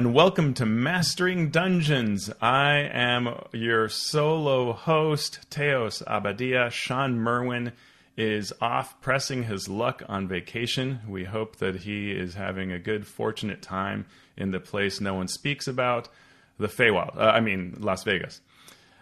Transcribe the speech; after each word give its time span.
And 0.00 0.14
welcome 0.14 0.54
to 0.54 0.64
Mastering 0.64 1.50
Dungeons. 1.50 2.30
I 2.40 2.88
am 2.90 3.34
your 3.52 3.90
solo 3.90 4.72
host, 4.72 5.40
Teos 5.50 6.02
Abadia. 6.06 6.70
Shawn 6.70 7.18
Merwin 7.18 7.72
is 8.16 8.50
off 8.62 8.98
pressing 9.02 9.42
his 9.42 9.68
luck 9.68 10.02
on 10.08 10.26
vacation. 10.26 11.00
We 11.06 11.24
hope 11.24 11.56
that 11.56 11.76
he 11.76 12.12
is 12.12 12.32
having 12.32 12.72
a 12.72 12.78
good, 12.78 13.06
fortunate 13.06 13.60
time 13.60 14.06
in 14.38 14.52
the 14.52 14.58
place 14.58 15.02
no 15.02 15.12
one 15.12 15.28
speaks 15.28 15.68
about, 15.68 16.08
the 16.56 16.68
Feywild. 16.68 17.18
Uh, 17.18 17.32
I 17.34 17.40
mean, 17.40 17.76
Las 17.78 18.02
Vegas. 18.04 18.40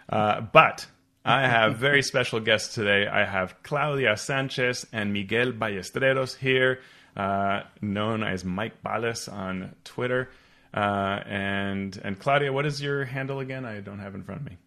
Uh, 0.09 0.41
but 0.41 0.85
I 1.23 1.47
have 1.47 1.77
very 1.77 2.01
special 2.01 2.41
guests 2.41 2.75
today. 2.75 3.07
I 3.07 3.23
have 3.23 3.63
Claudia 3.63 4.17
Sanchez 4.17 4.85
and 4.91 5.13
Miguel 5.13 5.53
Ballesteros 5.53 6.35
here 6.35 6.81
uh, 7.15 7.61
known 7.81 8.21
as 8.21 8.43
Mike 8.43 8.83
Balles 8.83 9.31
on 9.31 9.75
Twitter. 9.85 10.29
Uh, 10.73 11.19
and 11.25 11.99
and 12.03 12.19
Claudia, 12.19 12.53
what 12.53 12.65
is 12.65 12.81
your 12.81 13.05
handle 13.05 13.39
again? 13.39 13.65
I 13.65 13.79
don't 13.79 13.99
have 13.99 14.15
in 14.15 14.23
front 14.23 14.41
of 14.41 14.47
me. 14.47 14.57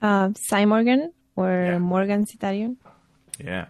Uh, 0.00 0.30
Cy 0.34 0.64
Morgan 0.64 1.12
or 1.36 1.50
yeah. 1.50 1.78
Morgan 1.78 2.24
Cytarion. 2.24 2.76
Yeah. 3.42 3.66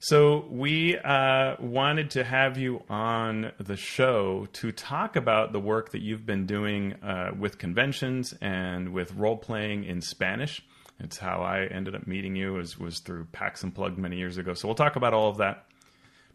So 0.00 0.44
we 0.50 0.98
uh, 0.98 1.56
wanted 1.60 2.10
to 2.10 2.24
have 2.24 2.58
you 2.58 2.82
on 2.90 3.52
the 3.58 3.76
show 3.76 4.46
to 4.52 4.70
talk 4.70 5.16
about 5.16 5.52
the 5.52 5.60
work 5.60 5.92
that 5.92 6.02
you've 6.02 6.26
been 6.26 6.44
doing 6.44 6.92
uh, 7.02 7.30
with 7.38 7.56
conventions 7.56 8.34
and 8.42 8.92
with 8.92 9.14
role 9.14 9.38
playing 9.38 9.84
in 9.84 10.02
Spanish. 10.02 10.60
It's 11.00 11.16
how 11.16 11.40
I 11.40 11.64
ended 11.64 11.94
up 11.94 12.06
meeting 12.06 12.36
you 12.36 12.52
was 12.52 12.78
was 12.78 12.98
through 12.98 13.24
PAX 13.32 13.64
Unplugged 13.64 13.96
many 13.96 14.18
years 14.18 14.36
ago. 14.36 14.52
So 14.52 14.68
we'll 14.68 14.74
talk 14.74 14.96
about 14.96 15.14
all 15.14 15.30
of 15.30 15.38
that. 15.38 15.64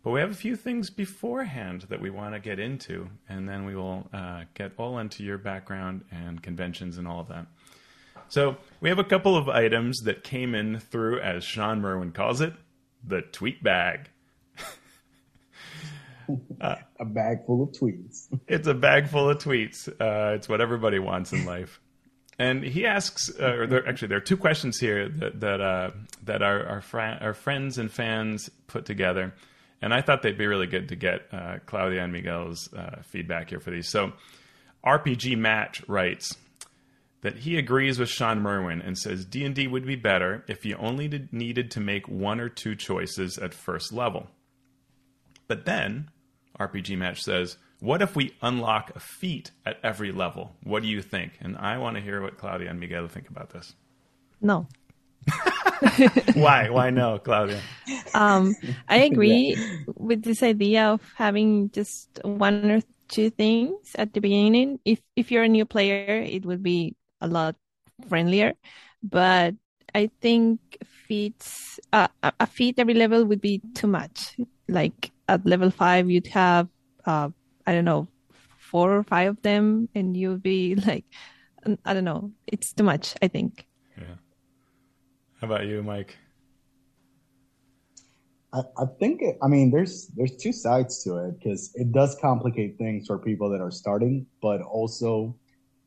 But 0.04 0.12
we 0.12 0.22
have 0.22 0.32
a 0.32 0.36
few 0.36 0.56
things 0.56 0.90
beforehand 0.90 1.88
that 1.90 2.00
we 2.00 2.10
want 2.10 2.34
to 2.34 2.40
get 2.40 2.58
into, 2.58 3.10
and 3.28 3.50
then 3.50 3.66
we 3.66 3.76
will 3.76 4.08
uh, 4.14 4.44
get 4.54 4.72
all 4.78 4.98
into 5.00 5.24
your 5.24 5.38
background 5.38 6.06
and 6.10 6.42
conventions 6.42 6.98
and 6.98 7.08
all 7.08 7.20
of 7.20 7.28
that. 7.28 7.48
So 8.30 8.58
we 8.80 8.90
have 8.90 9.00
a 9.00 9.04
couple 9.04 9.36
of 9.36 9.50
items 9.50 10.00
that 10.02 10.24
came 10.24 10.56
in 10.56 10.80
through, 10.80 11.20
as 11.20 11.44
Shawn 11.44 11.82
Merwin 11.82 12.12
calls 12.12 12.40
it, 12.40 12.54
the 13.04 13.22
tweet 13.22 13.62
bag. 13.62 14.10
uh, 16.62 16.76
a 17.00 17.06
bag 17.06 17.46
full 17.46 17.64
of 17.64 17.72
tweets. 17.72 18.28
it's 18.48 18.68
a 18.68 18.74
bag 18.74 19.10
full 19.10 19.30
of 19.30 19.40
tweets. 19.40 19.90
Uh, 19.90 20.36
it's 20.36 20.48
what 20.48 20.62
everybody 20.62 21.00
wants 21.00 21.34
in 21.34 21.46
life. 21.46 21.82
And 22.38 22.64
he 22.64 22.86
asks, 22.86 23.30
uh, 23.38 23.46
or 23.48 23.68
there, 23.68 23.86
actually, 23.86 24.08
there 24.10 24.18
are 24.20 24.22
two 24.22 24.38
questions 24.38 24.80
here 24.80 25.10
that 25.10 25.42
that, 25.42 25.60
uh, 25.60 25.92
that 26.24 26.42
our 26.42 26.66
our, 26.66 26.82
fr- 26.82 27.00
our 27.00 27.34
friends 27.34 27.78
and 27.78 27.92
fans 27.92 28.50
put 28.68 28.86
together 28.86 29.34
and 29.82 29.94
I 29.94 30.02
thought 30.02 30.22
they'd 30.22 30.38
be 30.38 30.48
really 30.48 30.68
good 30.68 30.90
to 30.90 30.96
get 30.96 31.22
uh, 31.32 31.58
Claudia 31.66 32.04
and 32.04 32.14
Miguel's 32.14 32.72
uh, 32.74 33.02
feedback 33.04 33.50
here 33.50 33.60
for 33.60 33.72
these. 33.72 33.90
So, 33.90 34.14
RPG 34.86 35.38
Match 35.38 35.84
writes 35.88 36.36
that 37.22 37.38
he 37.38 37.58
agrees 37.58 38.00
with 38.00 38.10
Shawn 38.10 38.42
Merwin 38.42 38.82
and 38.82 38.98
says 38.98 39.26
D 39.26 39.44
and 39.44 39.54
D 39.54 39.68
would 39.68 39.86
be 39.86 39.96
better 39.96 40.44
if 40.48 40.66
you 40.66 40.76
only 40.78 41.08
did, 41.08 41.34
needed 41.34 41.72
to 41.72 41.80
make 41.80 42.08
one 42.08 42.40
or 42.40 42.50
two 42.50 42.76
choices 42.76 43.38
at 43.38 43.54
first 43.54 43.92
level. 43.92 44.28
But 45.48 45.66
then 45.66 46.10
RPG 46.60 46.98
Match 46.98 47.22
says, 47.22 47.58
"What 47.80 48.02
if 48.02 48.16
we 48.16 48.36
unlock 48.42 48.92
a 48.96 49.00
feat 49.00 49.52
at 49.66 49.80
every 49.84 50.12
level? 50.12 50.56
What 50.64 50.84
do 50.84 50.90
you 50.90 51.02
think?" 51.02 51.34
And 51.42 51.58
I 51.58 51.78
want 51.78 51.96
to 51.96 52.02
hear 52.02 52.22
what 52.22 52.38
Claudia 52.38 52.70
and 52.70 52.80
Miguel 52.80 53.08
think 53.08 53.30
about 53.30 53.50
this. 53.50 53.76
No. 54.42 54.68
Why? 56.34 56.70
Why 56.70 56.90
no, 56.90 57.20
Claudia? 57.20 57.62
Um, 58.14 58.58
I 58.88 58.98
agree 59.10 59.58
with 59.88 60.24
this 60.24 60.44
idea 60.44 60.88
of 60.88 61.02
having 61.16 61.72
just 61.72 62.20
one 62.24 62.70
or 62.72 62.82
two 63.08 63.30
things 63.30 63.96
at 63.96 64.14
the 64.14 64.22
beginning. 64.22 64.80
If 64.86 65.02
if 65.16 65.32
you're 65.32 65.44
a 65.44 65.50
new 65.50 65.66
player, 65.66 66.22
it 66.22 66.46
would 66.46 66.64
be 66.64 66.96
a 67.22 67.28
lot 67.28 67.56
friendlier. 68.08 68.54
But 69.04 69.56
I 69.96 70.10
think 70.22 70.60
feats 70.86 71.80
uh, 71.94 72.08
a 72.24 72.46
feat 72.48 72.80
every 72.80 72.94
level 72.94 73.26
would 73.26 73.42
be 73.42 73.62
too 73.74 73.88
much. 73.88 74.38
Like 74.68 75.12
at 75.28 75.46
level 75.46 75.72
five, 75.72 76.10
you'd 76.10 76.28
have 76.28 76.68
uh, 77.06 77.30
I 77.66 77.74
don't 77.74 77.86
know 77.86 78.08
four 78.58 78.94
or 78.96 79.04
five 79.04 79.30
of 79.38 79.42
them, 79.42 79.90
and 79.96 80.16
you'd 80.18 80.44
be 80.44 80.76
like 80.88 81.06
I 81.86 81.94
don't 81.94 82.06
know. 82.06 82.32
It's 82.48 82.74
too 82.74 82.84
much. 82.84 83.16
I 83.22 83.28
think. 83.28 83.66
How 85.40 85.48
about 85.48 85.68
you, 85.68 85.82
Mike? 85.82 86.18
I, 88.52 88.60
I 88.78 88.86
think 89.00 89.22
it, 89.22 89.38
I 89.42 89.48
mean 89.48 89.72
there's 89.72 90.08
there's 90.08 90.36
two 90.36 90.52
sides 90.52 91.04
to 91.04 91.18
it 91.18 91.40
because 91.40 91.72
it 91.76 91.92
does 91.94 92.18
complicate 92.20 92.78
things 92.78 93.08
for 93.08 93.18
people 93.18 93.50
that 93.52 93.62
are 93.62 93.72
starting, 93.72 94.26
but 94.42 94.62
also 94.62 95.36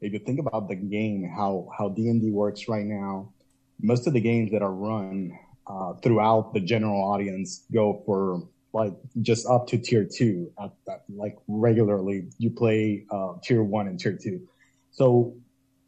if 0.00 0.12
you 0.12 0.18
think 0.20 0.40
about 0.40 0.68
the 0.68 0.74
game, 0.74 1.30
how 1.36 1.68
how 1.76 1.90
D 1.90 2.08
and 2.08 2.22
D 2.22 2.30
works 2.30 2.66
right 2.66 2.86
now, 2.86 3.32
most 3.80 4.06
of 4.06 4.14
the 4.14 4.20
games 4.20 4.52
that 4.52 4.62
are 4.62 4.72
run 4.72 5.38
uh, 5.66 5.94
throughout 6.02 6.54
the 6.54 6.60
general 6.60 7.02
audience 7.02 7.66
go 7.72 8.02
for 8.06 8.48
like 8.72 8.94
just 9.20 9.46
up 9.46 9.66
to 9.66 9.76
tier 9.76 10.08
two. 10.10 10.50
At, 10.58 10.72
at, 10.88 11.02
like 11.10 11.36
regularly, 11.46 12.30
you 12.38 12.50
play 12.50 13.04
uh, 13.10 13.34
tier 13.42 13.62
one 13.62 13.86
and 13.86 14.00
tier 14.00 14.16
two. 14.16 14.48
So 14.92 15.36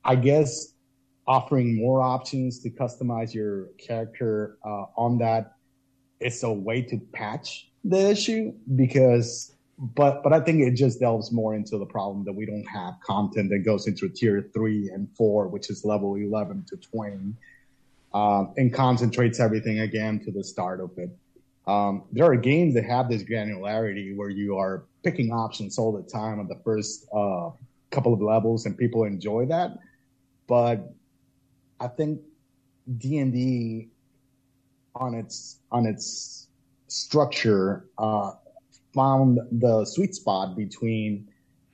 I 0.04 0.16
guess 0.16 0.73
offering 1.26 1.76
more 1.76 2.02
options 2.02 2.58
to 2.60 2.70
customize 2.70 3.32
your 3.32 3.66
character 3.78 4.58
uh, 4.64 4.86
on 4.96 5.18
that 5.18 5.56
is 6.20 6.42
a 6.42 6.52
way 6.52 6.82
to 6.82 6.98
patch 7.12 7.68
the 7.84 8.10
issue 8.10 8.52
because 8.76 9.54
but 9.78 10.22
but 10.22 10.32
I 10.32 10.40
think 10.40 10.60
it 10.60 10.72
just 10.72 11.00
delves 11.00 11.32
more 11.32 11.54
into 11.54 11.78
the 11.78 11.86
problem 11.86 12.24
that 12.24 12.32
we 12.32 12.46
don't 12.46 12.66
have 12.66 12.94
content 13.04 13.50
that 13.50 13.64
goes 13.64 13.86
into 13.86 14.08
tier 14.08 14.48
three 14.54 14.88
and 14.90 15.08
four, 15.16 15.48
which 15.48 15.68
is 15.68 15.84
level 15.84 16.14
eleven 16.14 16.64
to 16.68 16.76
twenty, 16.76 17.34
um, 18.12 18.54
and 18.56 18.72
concentrates 18.72 19.40
everything 19.40 19.80
again 19.80 20.20
to 20.24 20.30
the 20.30 20.44
start 20.44 20.80
of 20.80 20.96
it. 20.96 21.10
Um, 21.66 22.04
there 22.12 22.24
are 22.26 22.36
games 22.36 22.74
that 22.74 22.84
have 22.84 23.08
this 23.08 23.24
granularity 23.24 24.14
where 24.14 24.28
you 24.28 24.58
are 24.58 24.84
picking 25.02 25.32
options 25.32 25.78
all 25.78 25.92
the 25.92 26.08
time 26.08 26.38
on 26.38 26.46
the 26.46 26.60
first 26.64 27.06
uh, 27.12 27.50
couple 27.90 28.14
of 28.14 28.20
levels, 28.22 28.66
and 28.66 28.78
people 28.78 29.04
enjoy 29.04 29.46
that. 29.46 29.76
But 30.46 30.94
I 31.80 31.88
think 31.88 32.20
D 32.98 33.18
and 33.18 33.32
D 33.32 33.88
on 34.94 35.14
its 35.14 35.58
on 35.72 35.86
its 35.86 36.48
structure 36.88 37.86
uh, 37.98 38.32
found 38.94 39.40
the 39.50 39.84
sweet 39.84 40.14
spot 40.14 40.56
between 40.56 41.28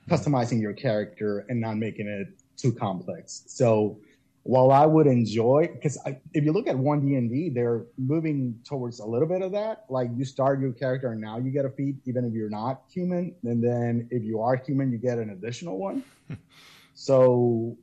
customizing 0.09 0.59
your 0.61 0.73
character 0.73 1.45
and 1.49 1.61
not 1.61 1.77
making 1.77 2.07
it 2.07 2.27
too 2.57 2.71
complex. 2.71 3.43
So 3.47 3.99
while 4.43 4.71
I 4.71 4.87
would 4.87 5.05
enjoy, 5.05 5.69
because 5.71 5.99
if 6.33 6.43
you 6.43 6.51
look 6.51 6.67
at 6.67 6.75
one 6.75 7.05
D 7.05 7.15
and 7.15 7.29
D, 7.29 7.49
they're 7.49 7.85
moving 7.97 8.59
towards 8.63 8.99
a 8.99 9.05
little 9.05 9.27
bit 9.27 9.43
of 9.43 9.51
that. 9.51 9.85
Like 9.89 10.09
you 10.15 10.25
start 10.25 10.59
your 10.59 10.71
character 10.71 11.11
and 11.11 11.21
now 11.21 11.37
you 11.37 11.51
get 11.51 11.65
a 11.65 11.69
feat, 11.69 11.95
even 12.05 12.25
if 12.25 12.33
you're 12.33 12.49
not 12.49 12.81
human, 12.91 13.35
and 13.43 13.63
then 13.63 14.07
if 14.09 14.23
you 14.23 14.41
are 14.41 14.55
human, 14.55 14.91
you 14.91 14.97
get 14.97 15.19
an 15.19 15.29
additional 15.29 15.77
one. 15.77 16.03
so 16.95 17.77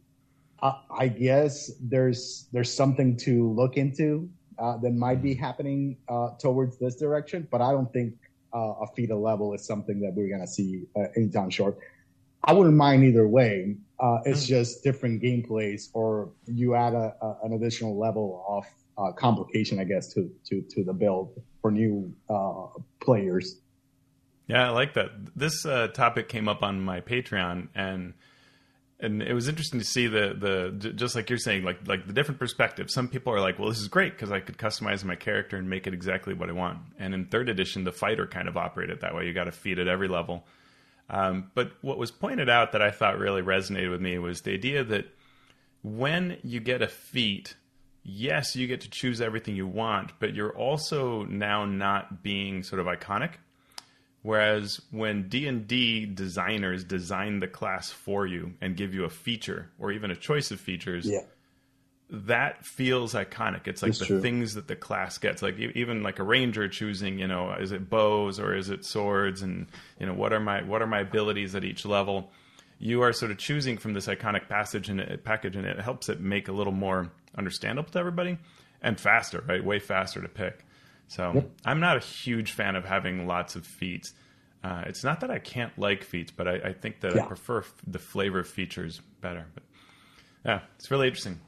I 0.62 1.08
guess 1.08 1.70
there's 1.80 2.48
there's 2.52 2.72
something 2.72 3.16
to 3.18 3.52
look 3.52 3.76
into 3.76 4.28
uh, 4.58 4.76
that 4.78 4.92
might 4.92 5.22
be 5.22 5.34
happening 5.34 5.96
uh, 6.08 6.30
towards 6.40 6.78
this 6.78 6.96
direction, 6.96 7.46
but 7.50 7.60
I 7.60 7.70
don't 7.70 7.92
think 7.92 8.14
uh, 8.52 8.74
a 8.80 8.86
feat 8.96 9.10
level 9.10 9.54
is 9.54 9.64
something 9.64 10.00
that 10.00 10.14
we're 10.14 10.28
gonna 10.28 10.48
see 10.48 10.84
uh, 10.96 11.04
anytime 11.16 11.50
short. 11.50 11.78
I 12.42 12.52
wouldn't 12.52 12.76
mind 12.76 13.04
either 13.04 13.28
way. 13.28 13.76
Uh, 14.00 14.18
it's 14.24 14.44
mm. 14.44 14.48
just 14.48 14.82
different 14.82 15.22
gameplays, 15.22 15.90
or 15.92 16.30
you 16.46 16.74
add 16.74 16.94
a, 16.94 17.14
a, 17.20 17.36
an 17.44 17.52
additional 17.52 17.98
level 17.98 18.44
of 18.48 18.64
uh, 18.96 19.12
complication, 19.12 19.78
I 19.78 19.84
guess, 19.84 20.12
to 20.14 20.28
to 20.46 20.62
to 20.62 20.82
the 20.82 20.92
build 20.92 21.40
for 21.62 21.70
new 21.70 22.12
players. 23.00 23.60
Yeah, 24.48 24.68
I 24.68 24.70
like 24.70 24.94
that. 24.94 25.10
This 25.36 25.62
topic 25.62 26.28
came 26.28 26.48
up 26.48 26.64
on 26.64 26.80
my 26.80 27.00
Patreon, 27.00 27.68
and 27.76 28.14
and 29.00 29.22
it 29.22 29.32
was 29.32 29.48
interesting 29.48 29.78
to 29.78 29.86
see 29.86 30.06
the 30.06 30.34
the 30.38 30.92
just 30.92 31.14
like 31.14 31.30
you're 31.30 31.38
saying 31.38 31.62
like 31.62 31.86
like 31.86 32.06
the 32.06 32.12
different 32.12 32.38
perspectives. 32.40 32.92
Some 32.92 33.08
people 33.08 33.32
are 33.32 33.40
like 33.40 33.58
well 33.58 33.68
this 33.68 33.78
is 33.78 33.88
great 33.88 34.12
because 34.12 34.32
i 34.32 34.40
could 34.40 34.58
customize 34.58 35.04
my 35.04 35.14
character 35.14 35.56
and 35.56 35.70
make 35.70 35.86
it 35.86 35.94
exactly 35.94 36.34
what 36.34 36.48
i 36.48 36.52
want. 36.52 36.78
And 36.98 37.14
in 37.14 37.26
third 37.26 37.48
edition 37.48 37.84
the 37.84 37.92
fighter 37.92 38.26
kind 38.26 38.48
of 38.48 38.56
operated 38.56 39.00
that 39.00 39.14
way. 39.14 39.26
You 39.26 39.32
got 39.32 39.44
to 39.44 39.52
feed 39.52 39.78
at 39.78 39.88
every 39.88 40.08
level. 40.08 40.46
Um, 41.10 41.50
but 41.54 41.72
what 41.80 41.96
was 41.96 42.10
pointed 42.10 42.50
out 42.50 42.72
that 42.72 42.82
i 42.82 42.90
thought 42.90 43.18
really 43.18 43.42
resonated 43.42 43.90
with 43.90 44.00
me 44.00 44.18
was 44.18 44.42
the 44.42 44.52
idea 44.52 44.84
that 44.84 45.06
when 45.82 46.36
you 46.42 46.60
get 46.60 46.82
a 46.82 46.88
feat 46.88 47.54
yes 48.02 48.56
you 48.56 48.66
get 48.66 48.82
to 48.82 48.90
choose 48.90 49.20
everything 49.20 49.56
you 49.56 49.66
want 49.66 50.12
but 50.18 50.34
you're 50.34 50.54
also 50.54 51.24
now 51.24 51.64
not 51.64 52.22
being 52.22 52.62
sort 52.62 52.80
of 52.80 52.86
iconic 52.86 53.34
Whereas 54.22 54.80
when 54.90 55.28
D&D 55.28 56.06
designers 56.06 56.84
design 56.84 57.40
the 57.40 57.46
class 57.46 57.90
for 57.90 58.26
you 58.26 58.54
and 58.60 58.76
give 58.76 58.92
you 58.92 59.04
a 59.04 59.10
feature 59.10 59.70
or 59.78 59.92
even 59.92 60.10
a 60.10 60.16
choice 60.16 60.50
of 60.50 60.60
features, 60.60 61.06
yeah. 61.06 61.20
that 62.10 62.66
feels 62.66 63.14
iconic. 63.14 63.68
It's 63.68 63.82
like 63.82 63.96
the 63.96 64.06
true. 64.06 64.20
things 64.20 64.54
that 64.54 64.66
the 64.66 64.76
class 64.76 65.18
gets. 65.18 65.40
Like 65.40 65.58
even 65.58 66.02
like 66.02 66.18
a 66.18 66.24
ranger 66.24 66.68
choosing, 66.68 67.18
you 67.18 67.28
know, 67.28 67.52
is 67.52 67.70
it 67.70 67.88
bows 67.88 68.40
or 68.40 68.54
is 68.54 68.70
it 68.70 68.84
swords 68.84 69.42
and 69.42 69.66
you 70.00 70.06
know 70.06 70.14
what 70.14 70.32
are 70.32 70.40
my 70.40 70.62
what 70.62 70.82
are 70.82 70.86
my 70.86 71.00
abilities 71.00 71.54
at 71.54 71.64
each 71.64 71.86
level? 71.86 72.30
you 72.78 73.02
are 73.02 73.12
sort 73.12 73.30
of 73.30 73.38
choosing 73.38 73.76
from 73.76 73.92
this 73.92 74.06
iconic 74.06 74.48
passage 74.48 74.88
and 74.88 75.00
it, 75.00 75.24
package, 75.24 75.56
and 75.56 75.66
it 75.66 75.80
helps 75.80 76.08
it 76.08 76.20
make 76.20 76.48
a 76.48 76.52
little 76.52 76.72
more 76.72 77.10
understandable 77.36 77.90
to 77.90 77.98
everybody 77.98 78.38
and 78.80 78.98
faster, 78.98 79.42
right? 79.46 79.64
Way 79.64 79.80
faster 79.80 80.22
to 80.22 80.28
pick. 80.28 80.64
So 81.08 81.32
yep. 81.34 81.50
I'm 81.64 81.80
not 81.80 81.96
a 81.96 82.00
huge 82.00 82.52
fan 82.52 82.76
of 82.76 82.84
having 82.84 83.26
lots 83.26 83.56
of 83.56 83.66
feats. 83.66 84.12
Uh, 84.62 84.84
it's 84.86 85.02
not 85.02 85.20
that 85.20 85.30
I 85.30 85.38
can't 85.38 85.76
like 85.78 86.04
feats, 86.04 86.30
but 86.30 86.46
I, 86.46 86.54
I 86.56 86.72
think 86.72 87.00
that 87.00 87.14
yeah. 87.14 87.24
I 87.24 87.26
prefer 87.26 87.58
f- 87.58 87.72
the 87.86 87.98
flavor 87.98 88.40
of 88.40 88.48
features 88.48 89.00
better. 89.20 89.46
But 89.54 89.62
yeah, 90.44 90.60
it's 90.78 90.90
really 90.90 91.08
interesting. 91.08 91.40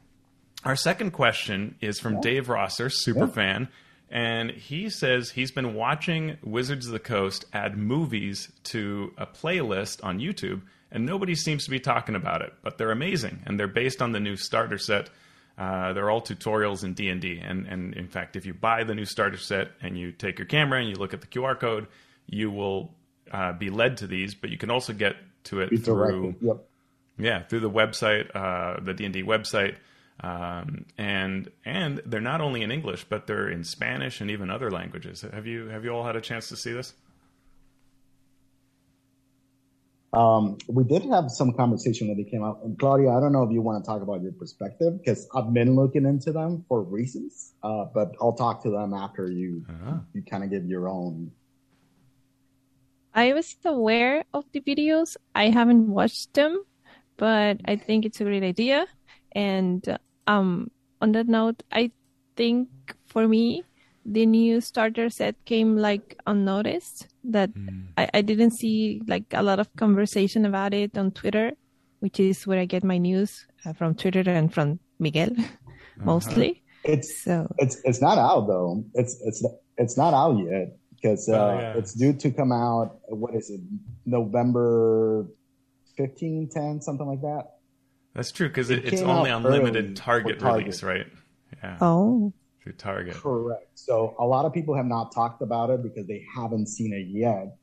Our 0.63 0.75
second 0.75 1.11
question 1.11 1.75
is 1.81 1.99
from 1.99 2.15
yeah. 2.15 2.21
Dave 2.21 2.49
Rosser, 2.49 2.89
super 2.89 3.25
yeah. 3.25 3.31
fan, 3.31 3.67
and 4.09 4.51
he 4.51 4.89
says 4.89 5.31
he's 5.31 5.51
been 5.51 5.73
watching 5.73 6.37
Wizards 6.43 6.85
of 6.85 6.93
the 6.93 6.99
Coast 6.99 7.45
add 7.53 7.77
movies 7.77 8.51
to 8.65 9.13
a 9.17 9.25
playlist 9.25 10.03
on 10.03 10.19
YouTube, 10.19 10.61
and 10.91 11.05
nobody 11.05 11.35
seems 11.35 11.65
to 11.65 11.71
be 11.71 11.79
talking 11.79 12.15
about 12.15 12.41
it. 12.41 12.53
But 12.61 12.77
they're 12.77 12.91
amazing, 12.91 13.41
and 13.45 13.59
they're 13.59 13.67
based 13.67 14.01
on 14.01 14.11
the 14.11 14.19
new 14.19 14.35
starter 14.35 14.77
set. 14.77 15.09
Uh, 15.61 15.93
they're 15.93 16.09
all 16.09 16.21
tutorials 16.21 16.83
in 16.83 16.95
D 16.95 17.07
and 17.09 17.21
D, 17.21 17.39
and 17.39 17.67
in 17.93 18.07
fact, 18.07 18.35
if 18.35 18.47
you 18.47 18.53
buy 18.53 18.83
the 18.83 18.95
new 18.95 19.05
starter 19.05 19.37
set 19.37 19.67
and 19.79 19.95
you 19.95 20.11
take 20.11 20.39
your 20.39 20.47
camera 20.47 20.79
and 20.79 20.89
you 20.89 20.95
look 20.95 21.13
at 21.13 21.21
the 21.21 21.27
QR 21.27 21.59
code, 21.59 21.85
you 22.25 22.49
will 22.49 22.95
uh, 23.31 23.53
be 23.53 23.69
led 23.69 23.97
to 23.97 24.07
these. 24.07 24.33
But 24.33 24.49
you 24.49 24.57
can 24.57 24.71
also 24.71 24.91
get 24.91 25.17
to 25.45 25.59
it 25.59 25.69
be 25.69 25.77
through, 25.77 26.33
yep. 26.41 26.67
yeah, 27.19 27.43
through 27.43 27.59
the 27.59 27.69
website, 27.69 28.35
uh, 28.35 28.79
the 28.81 28.95
D 28.95 29.05
and 29.05 29.13
D 29.13 29.21
website. 29.21 29.75
Um, 30.21 30.85
and 30.97 31.51
and 31.63 32.01
they're 32.07 32.21
not 32.21 32.41
only 32.41 32.63
in 32.63 32.71
English, 32.71 33.05
but 33.07 33.27
they're 33.27 33.47
in 33.47 33.63
Spanish 33.63 34.19
and 34.19 34.31
even 34.31 34.49
other 34.49 34.71
languages. 34.71 35.21
Have 35.21 35.45
you 35.45 35.67
have 35.67 35.85
you 35.85 35.91
all 35.91 36.03
had 36.03 36.15
a 36.15 36.21
chance 36.21 36.49
to 36.49 36.55
see 36.55 36.71
this? 36.71 36.95
Um, 40.13 40.57
we 40.67 40.83
did 40.83 41.03
have 41.03 41.31
some 41.31 41.53
conversation 41.53 42.09
when 42.09 42.17
they 42.17 42.29
came 42.29 42.43
out. 42.43 42.59
And 42.63 42.77
Claudia, 42.77 43.09
I 43.09 43.19
don't 43.21 43.31
know 43.31 43.43
if 43.43 43.51
you 43.51 43.61
want 43.61 43.83
to 43.83 43.87
talk 43.87 44.01
about 44.01 44.21
your 44.21 44.33
perspective 44.33 44.99
because 44.99 45.27
I've 45.33 45.53
been 45.53 45.75
looking 45.75 46.05
into 46.05 46.33
them 46.33 46.65
for 46.67 46.83
reasons, 46.83 47.53
uh, 47.63 47.85
but 47.93 48.11
I'll 48.21 48.33
talk 48.33 48.61
to 48.63 48.69
them 48.69 48.93
after 48.93 49.31
you 49.31 49.63
uh-huh. 49.69 49.99
you 50.13 50.21
kind 50.23 50.43
of 50.43 50.49
give 50.49 50.65
your 50.65 50.89
own. 50.89 51.31
I 53.13 53.33
was 53.33 53.55
aware 53.63 54.23
of 54.33 54.45
the 54.51 54.61
videos. 54.61 55.15
I 55.35 55.49
haven't 55.49 55.87
watched 55.87 56.33
them, 56.33 56.63
but 57.17 57.59
I 57.65 57.75
think 57.75 58.05
it's 58.05 58.19
a 58.19 58.23
great 58.23 58.43
idea. 58.43 58.87
And 59.33 59.97
um, 60.27 60.71
on 61.01 61.13
that 61.13 61.27
note, 61.27 61.63
I 61.71 61.91
think 62.35 62.69
for 63.07 63.27
me, 63.27 63.63
the 64.05 64.25
new 64.25 64.61
starter 64.61 65.09
set 65.09 65.35
came 65.45 65.77
like 65.77 66.17
unnoticed. 66.25 67.07
That 67.23 67.53
mm. 67.53 67.87
I, 67.97 68.09
I 68.15 68.21
didn't 68.21 68.51
see 68.51 69.01
like 69.07 69.25
a 69.31 69.43
lot 69.43 69.59
of 69.59 69.73
conversation 69.75 70.45
about 70.45 70.73
it 70.73 70.97
on 70.97 71.11
Twitter, 71.11 71.51
which 71.99 72.19
is 72.19 72.47
where 72.47 72.59
I 72.59 72.65
get 72.65 72.83
my 72.83 72.97
news 72.97 73.45
uh, 73.65 73.73
from 73.73 73.95
Twitter 73.95 74.21
and 74.31 74.53
from 74.53 74.79
Miguel 74.99 75.31
uh-huh. 75.37 76.03
mostly. 76.03 76.63
It's 76.83 77.23
so 77.23 77.53
it's 77.59 77.79
it's 77.83 78.01
not 78.01 78.17
out 78.17 78.47
though. 78.47 78.83
It's 78.95 79.21
it's 79.23 79.45
it's 79.77 79.97
not 79.97 80.13
out 80.13 80.37
yet 80.39 80.77
because 80.95 81.29
uh, 81.29 81.33
oh, 81.33 81.59
yeah. 81.59 81.73
it's 81.77 81.93
due 81.93 82.13
to 82.13 82.31
come 82.31 82.51
out. 82.51 82.99
What 83.07 83.35
is 83.35 83.49
it? 83.49 83.61
November 84.05 85.27
15, 85.97 86.49
10, 86.49 86.81
something 86.81 87.05
like 87.05 87.21
that. 87.21 87.57
That's 88.13 88.31
true 88.31 88.47
because 88.47 88.69
it, 88.69 88.85
it's 88.85 89.01
only 89.01 89.31
on 89.31 89.43
limited 89.43 89.95
target, 89.95 90.39
target, 90.39 90.65
release, 90.65 90.83
right? 90.83 91.05
Yeah. 91.63 91.77
Oh. 91.79 92.33
Through 92.63 92.73
Target. 92.73 93.15
Correct. 93.15 93.67
So 93.75 94.15
a 94.19 94.25
lot 94.25 94.45
of 94.45 94.53
people 94.53 94.75
have 94.75 94.85
not 94.85 95.13
talked 95.13 95.41
about 95.41 95.69
it 95.69 95.81
because 95.81 96.07
they 96.07 96.25
haven't 96.33 96.67
seen 96.67 96.93
it 96.93 97.07
yet, 97.07 97.57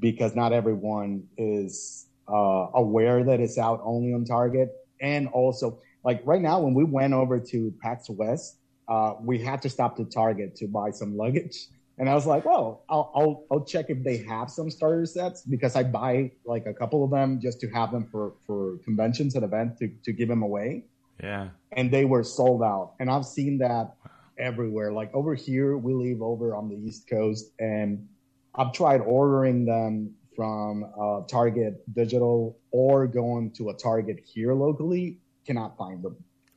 because 0.00 0.34
not 0.34 0.52
everyone 0.52 1.24
is 1.36 2.06
uh, 2.28 2.66
aware 2.74 3.22
that 3.24 3.40
it's 3.40 3.58
out 3.58 3.80
only 3.84 4.12
on 4.12 4.24
Target, 4.24 4.72
and 5.00 5.28
also 5.28 5.78
like 6.04 6.22
right 6.24 6.42
now 6.42 6.60
when 6.60 6.74
we 6.74 6.84
went 6.84 7.14
over 7.14 7.38
to 7.38 7.72
PAX 7.80 8.10
West, 8.10 8.56
uh, 8.88 9.14
we 9.20 9.38
had 9.38 9.62
to 9.62 9.70
stop 9.70 9.96
to 9.96 10.04
Target 10.04 10.56
to 10.56 10.66
buy 10.66 10.90
some 10.90 11.16
luggage 11.16 11.68
and 11.98 12.08
I 12.08 12.14
was 12.14 12.26
like, 12.26 12.44
well, 12.44 12.84
I'll, 12.88 13.12
I'll, 13.14 13.44
I'll 13.50 13.64
check 13.64 13.86
if 13.88 14.02
they 14.02 14.16
have 14.18 14.50
some 14.50 14.70
starter 14.70 15.04
sets 15.06 15.42
because 15.42 15.76
I 15.76 15.82
buy 15.82 16.32
like 16.44 16.66
a 16.66 16.72
couple 16.72 17.04
of 17.04 17.10
them 17.10 17.40
just 17.40 17.60
to 17.60 17.68
have 17.70 17.92
them 17.92 18.08
for, 18.10 18.32
for 18.46 18.78
conventions 18.84 19.34
and 19.34 19.44
events 19.44 19.78
to, 19.80 19.88
to 20.04 20.12
give 20.12 20.28
them 20.28 20.42
away. 20.42 20.84
Yeah. 21.22 21.50
And 21.72 21.90
they 21.90 22.04
were 22.04 22.24
sold 22.24 22.62
out. 22.62 22.94
And 22.98 23.10
I've 23.10 23.26
seen 23.26 23.58
that 23.58 23.94
everywhere. 24.42 24.92
Like 24.92 25.14
over 25.14 25.34
here, 25.34 25.76
we 25.76 25.94
live 25.94 26.20
over 26.20 26.54
on 26.54 26.68
the 26.68 26.76
East 26.76 27.08
Coast 27.08 27.52
and 27.58 28.08
I've 28.54 28.72
tried 28.72 29.00
ordering 29.00 29.64
them 29.64 30.14
from 30.36 30.84
uh, 30.98 31.22
Target 31.26 31.82
Digital 31.94 32.58
or 32.70 33.06
going 33.06 33.52
to 33.52 33.70
a 33.70 33.74
Target 33.74 34.22
here 34.24 34.52
locally. 34.54 35.18
Cannot 35.46 35.76
find 35.76 36.02
them. 36.02 36.16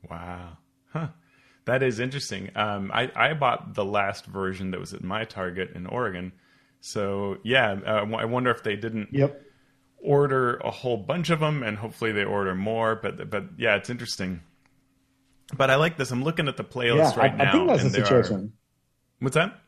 Wow. 0.10 0.58
Huh. 0.92 1.08
That 1.66 1.82
is 1.82 2.00
interesting. 2.00 2.52
Um, 2.56 2.92
I, 2.94 3.12
I 3.16 3.34
bought 3.34 3.74
the 3.74 3.86
last 3.86 4.26
version 4.26 4.72
that 4.72 4.80
was 4.80 4.94
at 4.94 5.04
my 5.04 5.26
Target 5.26 5.72
in 5.76 5.88
Oregon. 5.88 6.32
So 6.80 7.38
yeah, 7.44 7.72
uh, 7.86 8.06
I 8.16 8.26
wonder 8.26 8.52
if 8.52 8.62
they 8.62 8.76
didn't 8.76 9.10
yep. 9.12 9.42
order 9.98 10.58
a 10.58 10.70
whole 10.70 10.98
bunch 10.98 11.32
of 11.32 11.40
them, 11.40 11.64
and 11.64 11.78
hopefully 11.78 12.12
they 12.12 12.24
order 12.24 12.54
more. 12.54 12.96
But 12.96 13.32
but 13.32 13.46
yeah, 13.58 13.76
it's 13.76 13.90
interesting. 13.90 14.42
But 15.54 15.70
I 15.70 15.76
like 15.76 15.98
this. 15.98 16.12
I'm 16.12 16.24
looking 16.24 16.48
at 16.48 16.58
the 16.58 16.64
playlist 16.64 17.16
yeah, 17.16 17.20
right 17.20 17.32
I, 17.32 17.36
now. 17.36 17.50
I 17.50 17.52
think 17.52 17.68
that's 17.68 17.84
the 17.84 17.90
situation. 17.90 18.36
Are... 18.36 19.24
What's 19.24 19.36
that? 19.36 19.60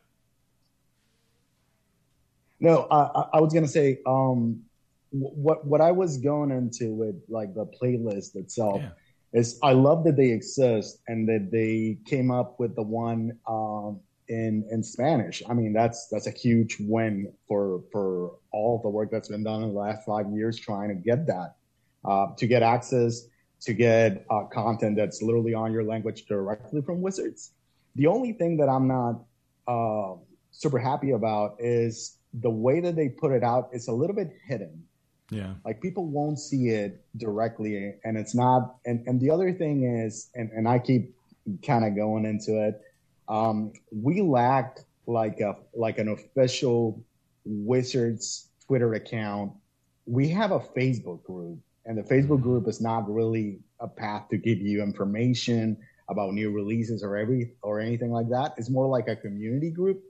No, 2.60 2.88
I, 2.90 3.24
I 3.34 3.40
was 3.40 3.52
gonna 3.52 3.68
say 3.68 4.00
um, 4.06 4.62
what 5.10 5.64
what 5.64 5.80
I 5.80 5.92
was 5.92 6.18
going 6.18 6.50
into 6.50 6.92
with 6.92 7.16
like 7.28 7.54
the 7.54 7.66
playlist 7.66 8.34
itself. 8.34 8.80
Yeah 8.80 8.90
is 9.32 9.58
I 9.62 9.72
love 9.72 10.04
that 10.04 10.16
they 10.16 10.30
exist 10.30 11.02
and 11.06 11.28
that 11.28 11.50
they 11.52 11.98
came 12.06 12.30
up 12.30 12.58
with 12.58 12.74
the 12.74 12.82
one 12.82 13.38
um, 13.46 14.00
in 14.28 14.66
in 14.70 14.82
Spanish. 14.82 15.42
I 15.48 15.54
mean, 15.54 15.72
that's 15.72 16.08
that's 16.08 16.26
a 16.26 16.30
huge 16.30 16.76
win 16.80 17.32
for 17.46 17.82
for 17.92 18.36
all 18.52 18.80
the 18.82 18.88
work 18.88 19.10
that's 19.10 19.28
been 19.28 19.44
done 19.44 19.62
in 19.62 19.74
the 19.74 19.78
last 19.78 20.04
five 20.06 20.26
years 20.32 20.58
trying 20.58 20.88
to 20.88 20.94
get 20.94 21.26
that 21.26 21.56
uh, 22.04 22.28
to 22.36 22.46
get 22.46 22.62
access 22.62 23.26
to 23.60 23.72
get 23.72 24.24
uh, 24.30 24.44
content 24.44 24.96
that's 24.96 25.20
literally 25.22 25.54
on 25.54 25.72
your 25.72 25.84
language 25.84 26.26
directly 26.26 26.80
from 26.82 27.00
Wizards. 27.00 27.52
The 27.96 28.06
only 28.06 28.32
thing 28.32 28.56
that 28.58 28.68
I'm 28.68 28.86
not 28.86 29.24
uh, 29.66 30.14
super 30.50 30.78
happy 30.78 31.10
about 31.12 31.56
is 31.58 32.18
the 32.34 32.50
way 32.50 32.80
that 32.80 32.94
they 32.94 33.08
put 33.08 33.32
it 33.32 33.42
out. 33.42 33.70
It's 33.72 33.88
a 33.88 33.92
little 33.92 34.14
bit 34.14 34.30
hidden. 34.46 34.84
Yeah. 35.30 35.54
Like 35.64 35.82
people 35.82 36.06
won't 36.06 36.38
see 36.38 36.68
it 36.68 37.04
directly. 37.16 37.94
And 38.04 38.16
it's 38.16 38.34
not, 38.34 38.76
and, 38.86 39.06
and 39.06 39.20
the 39.20 39.30
other 39.30 39.52
thing 39.52 39.84
is, 39.84 40.30
and, 40.34 40.50
and 40.52 40.68
I 40.68 40.78
keep 40.78 41.14
kind 41.66 41.84
of 41.84 41.96
going 41.96 42.24
into 42.24 42.66
it. 42.66 42.80
Um, 43.28 43.72
we 43.92 44.22
lack 44.22 44.78
like 45.06 45.40
a, 45.40 45.56
like 45.74 45.98
an 45.98 46.08
official 46.08 47.02
Wizards 47.44 48.48
Twitter 48.66 48.94
account. 48.94 49.52
We 50.06 50.28
have 50.28 50.52
a 50.52 50.60
Facebook 50.60 51.22
group 51.24 51.58
and 51.88 51.96
the 51.96 52.02
Facebook 52.02 52.42
group 52.42 52.68
is 52.68 52.82
not 52.82 53.10
really 53.10 53.60
a 53.80 53.88
path 53.88 54.28
to 54.28 54.36
give 54.36 54.58
you 54.58 54.82
information 54.82 55.76
about 56.10 56.34
new 56.34 56.50
releases 56.50 57.02
or 57.02 57.16
every, 57.16 57.52
or 57.62 57.80
anything 57.80 58.12
like 58.12 58.28
that. 58.28 58.54
It's 58.58 58.70
more 58.70 58.86
like 58.86 59.08
a 59.08 59.16
community 59.16 59.70
group 59.70 60.02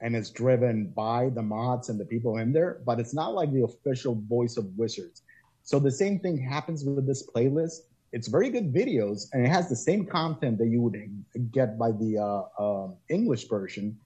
and 0.00 0.14
it's 0.14 0.30
driven 0.30 0.92
by 0.94 1.30
the 1.30 1.42
mods 1.42 1.88
and 1.88 1.98
the 1.98 2.04
people 2.04 2.36
in 2.38 2.52
there, 2.52 2.80
but 2.86 3.00
it's 3.00 3.12
not 3.12 3.34
like 3.34 3.52
the 3.52 3.64
official 3.64 4.22
voice 4.28 4.56
of 4.56 4.66
Wizards. 4.76 5.22
So 5.64 5.80
the 5.80 5.90
same 5.90 6.20
thing 6.20 6.38
happens 6.38 6.84
with 6.84 7.08
this 7.08 7.28
playlist. 7.28 7.78
It's 8.12 8.28
very 8.28 8.48
good 8.48 8.72
videos 8.72 9.26
and 9.32 9.44
it 9.44 9.48
has 9.48 9.68
the 9.68 9.76
same 9.76 10.06
content 10.06 10.58
that 10.58 10.68
you 10.68 10.80
would 10.80 10.96
get 11.50 11.76
by 11.76 11.90
the 11.90 12.18
uh, 12.18 12.62
uh, 12.62 12.88
English 13.08 13.48
version. 13.48 13.98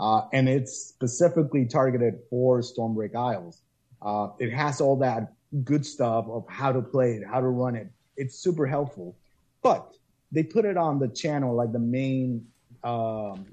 Uh, 0.00 0.22
and 0.32 0.48
it's 0.48 0.88
specifically 0.88 1.66
targeted 1.66 2.14
for 2.28 2.60
Stormwreck 2.62 3.14
Isles. 3.14 3.62
Uh, 4.02 4.30
it 4.40 4.52
has 4.52 4.80
all 4.80 4.96
that 4.96 5.34
good 5.62 5.86
stuff 5.86 6.26
of 6.28 6.44
how 6.48 6.72
to 6.72 6.82
play 6.82 7.12
it, 7.12 7.22
how 7.26 7.40
to 7.40 7.48
run 7.48 7.76
it. 7.76 7.88
It's 8.16 8.36
super 8.36 8.66
helpful, 8.66 9.16
but 9.62 9.94
they 10.32 10.42
put 10.42 10.64
it 10.64 10.76
on 10.76 10.98
the 10.98 11.08
channel, 11.08 11.54
like 11.54 11.72
the 11.72 11.78
main 11.78 12.46
um, 12.82 13.46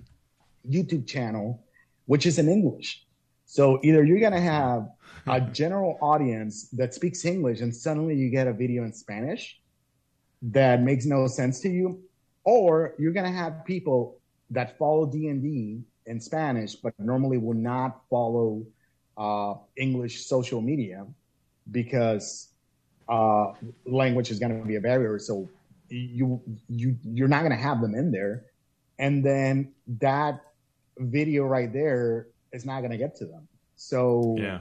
YouTube 0.67 1.07
channel, 1.07 1.63
which 2.05 2.25
is 2.25 2.39
in 2.39 2.49
English. 2.49 3.05
So 3.45 3.79
either 3.83 4.03
you're 4.03 4.19
going 4.19 4.33
to 4.33 4.39
have 4.39 4.89
a 5.27 5.41
general 5.61 5.97
audience 6.01 6.69
that 6.69 6.93
speaks 6.93 7.25
English 7.25 7.61
and 7.61 7.75
suddenly 7.75 8.15
you 8.15 8.29
get 8.29 8.47
a 8.47 8.53
video 8.53 8.83
in 8.83 8.93
Spanish 8.93 9.59
that 10.41 10.81
makes 10.81 11.05
no 11.05 11.27
sense 11.27 11.59
to 11.61 11.69
you, 11.69 12.01
or 12.43 12.95
you're 12.97 13.13
going 13.13 13.31
to 13.31 13.37
have 13.37 13.63
people 13.63 14.17
that 14.49 14.77
follow 14.77 15.05
D&D 15.05 15.81
in 16.07 16.19
Spanish, 16.19 16.75
but 16.75 16.93
normally 16.97 17.37
will 17.37 17.53
not 17.53 18.01
follow 18.09 18.65
uh, 19.17 19.53
English 19.77 20.25
social 20.25 20.61
media 20.61 21.05
because 21.71 22.49
uh, 23.09 23.53
language 23.85 24.31
is 24.31 24.39
going 24.39 24.57
to 24.57 24.67
be 24.67 24.75
a 24.75 24.81
barrier. 24.81 25.19
So 25.19 25.49
you 25.89 26.41
you 26.69 26.95
you're 27.03 27.27
not 27.27 27.39
going 27.39 27.51
to 27.51 27.57
have 27.57 27.81
them 27.81 27.95
in 27.95 28.11
there, 28.11 28.45
and 28.99 29.23
then 29.23 29.73
that 29.99 30.41
video 30.97 31.45
right 31.45 31.71
there 31.71 32.27
is 32.53 32.65
not 32.65 32.79
going 32.79 32.91
to 32.91 32.97
get 32.97 33.15
to 33.17 33.25
them. 33.25 33.47
So 33.75 34.35
yeah, 34.37 34.59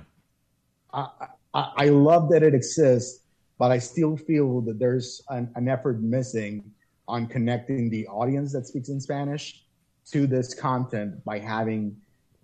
I, 0.93 1.09
I, 1.55 1.73
I 1.77 1.85
love 1.87 2.31
that 2.31 2.43
it 2.43 2.55
exists, 2.55 3.23
but 3.59 3.71
I 3.71 3.79
still 3.79 4.17
feel 4.17 4.61
that 4.63 4.79
there's 4.79 5.23
an, 5.29 5.51
an 5.55 5.69
effort 5.69 6.01
missing 6.01 6.73
on 7.07 7.27
connecting 7.27 7.91
the 7.91 8.07
audience 8.07 8.53
that 8.53 8.67
speaks 8.67 8.89
in 8.89 9.01
Spanish 9.01 9.65
to 10.11 10.27
this 10.27 10.55
content 10.55 11.25
by 11.25 11.39
having 11.39 11.97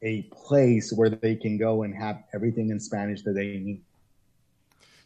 a 0.02 0.22
place 0.22 0.92
where 0.92 1.08
they 1.08 1.34
can 1.34 1.56
go 1.56 1.82
and 1.84 1.94
have 1.94 2.22
everything 2.34 2.70
in 2.70 2.78
Spanish 2.78 3.22
that 3.22 3.32
they 3.32 3.58
need. 3.58 3.82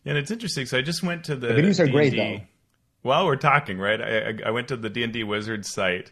And 0.04 0.16
it's 0.16 0.30
interesting. 0.30 0.66
So 0.66 0.78
I 0.78 0.82
just 0.82 1.02
went 1.02 1.24
to 1.24 1.36
the, 1.36 1.48
the 1.48 1.54
videos 1.54 1.80
are 1.80 1.86
D&D. 1.86 1.92
great 1.92 2.16
though. 2.16 2.40
While 3.02 3.26
we're 3.26 3.36
talking, 3.36 3.78
right? 3.78 4.00
I, 4.00 4.34
I 4.46 4.50
went 4.50 4.68
to 4.68 4.76
the 4.76 4.90
D 4.90 5.02
and 5.02 5.12
D 5.12 5.24
Wizard 5.24 5.64
site, 5.64 6.10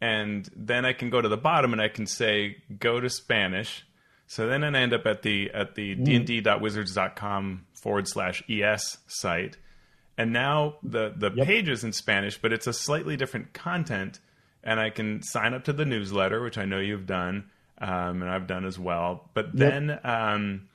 and 0.00 0.48
then 0.56 0.86
I 0.86 0.94
can 0.94 1.10
go 1.10 1.20
to 1.20 1.28
the 1.28 1.36
bottom 1.36 1.72
and 1.72 1.82
I 1.82 1.88
can 1.88 2.06
say 2.06 2.56
go 2.78 3.00
to 3.00 3.10
Spanish. 3.10 3.84
So 4.26 4.46
then 4.46 4.64
I 4.64 4.80
end 4.80 4.94
up 4.94 5.06
at 5.06 5.22
the 5.22 5.50
at 5.52 5.74
the 5.74 5.94
mm. 5.94 6.26
dnd.wizards.com 6.26 7.66
forward 7.74 8.08
slash 8.08 8.42
es 8.48 8.96
site, 9.06 9.58
and 10.16 10.32
now 10.32 10.76
the 10.82 11.12
the 11.14 11.30
yep. 11.34 11.46
page 11.46 11.68
is 11.68 11.84
in 11.84 11.92
Spanish, 11.92 12.38
but 12.40 12.50
it's 12.50 12.66
a 12.66 12.72
slightly 12.72 13.18
different 13.18 13.52
content, 13.52 14.20
and 14.64 14.80
I 14.80 14.88
can 14.88 15.22
sign 15.22 15.52
up 15.52 15.64
to 15.64 15.74
the 15.74 15.84
newsletter, 15.84 16.42
which 16.42 16.56
I 16.56 16.64
know 16.64 16.78
you've 16.78 17.06
done, 17.06 17.50
um, 17.76 18.22
and 18.22 18.30
I've 18.30 18.46
done 18.46 18.64
as 18.64 18.78
well. 18.78 19.28
But 19.34 19.54
then. 19.54 19.98
Um, 20.02 20.68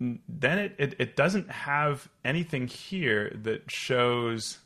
then 0.00 0.58
it, 0.58 0.74
it, 0.78 0.94
it 0.98 1.16
doesn't 1.16 1.50
have 1.50 2.08
anything 2.24 2.66
here 2.66 3.36
that 3.42 3.70
shows 3.70 4.58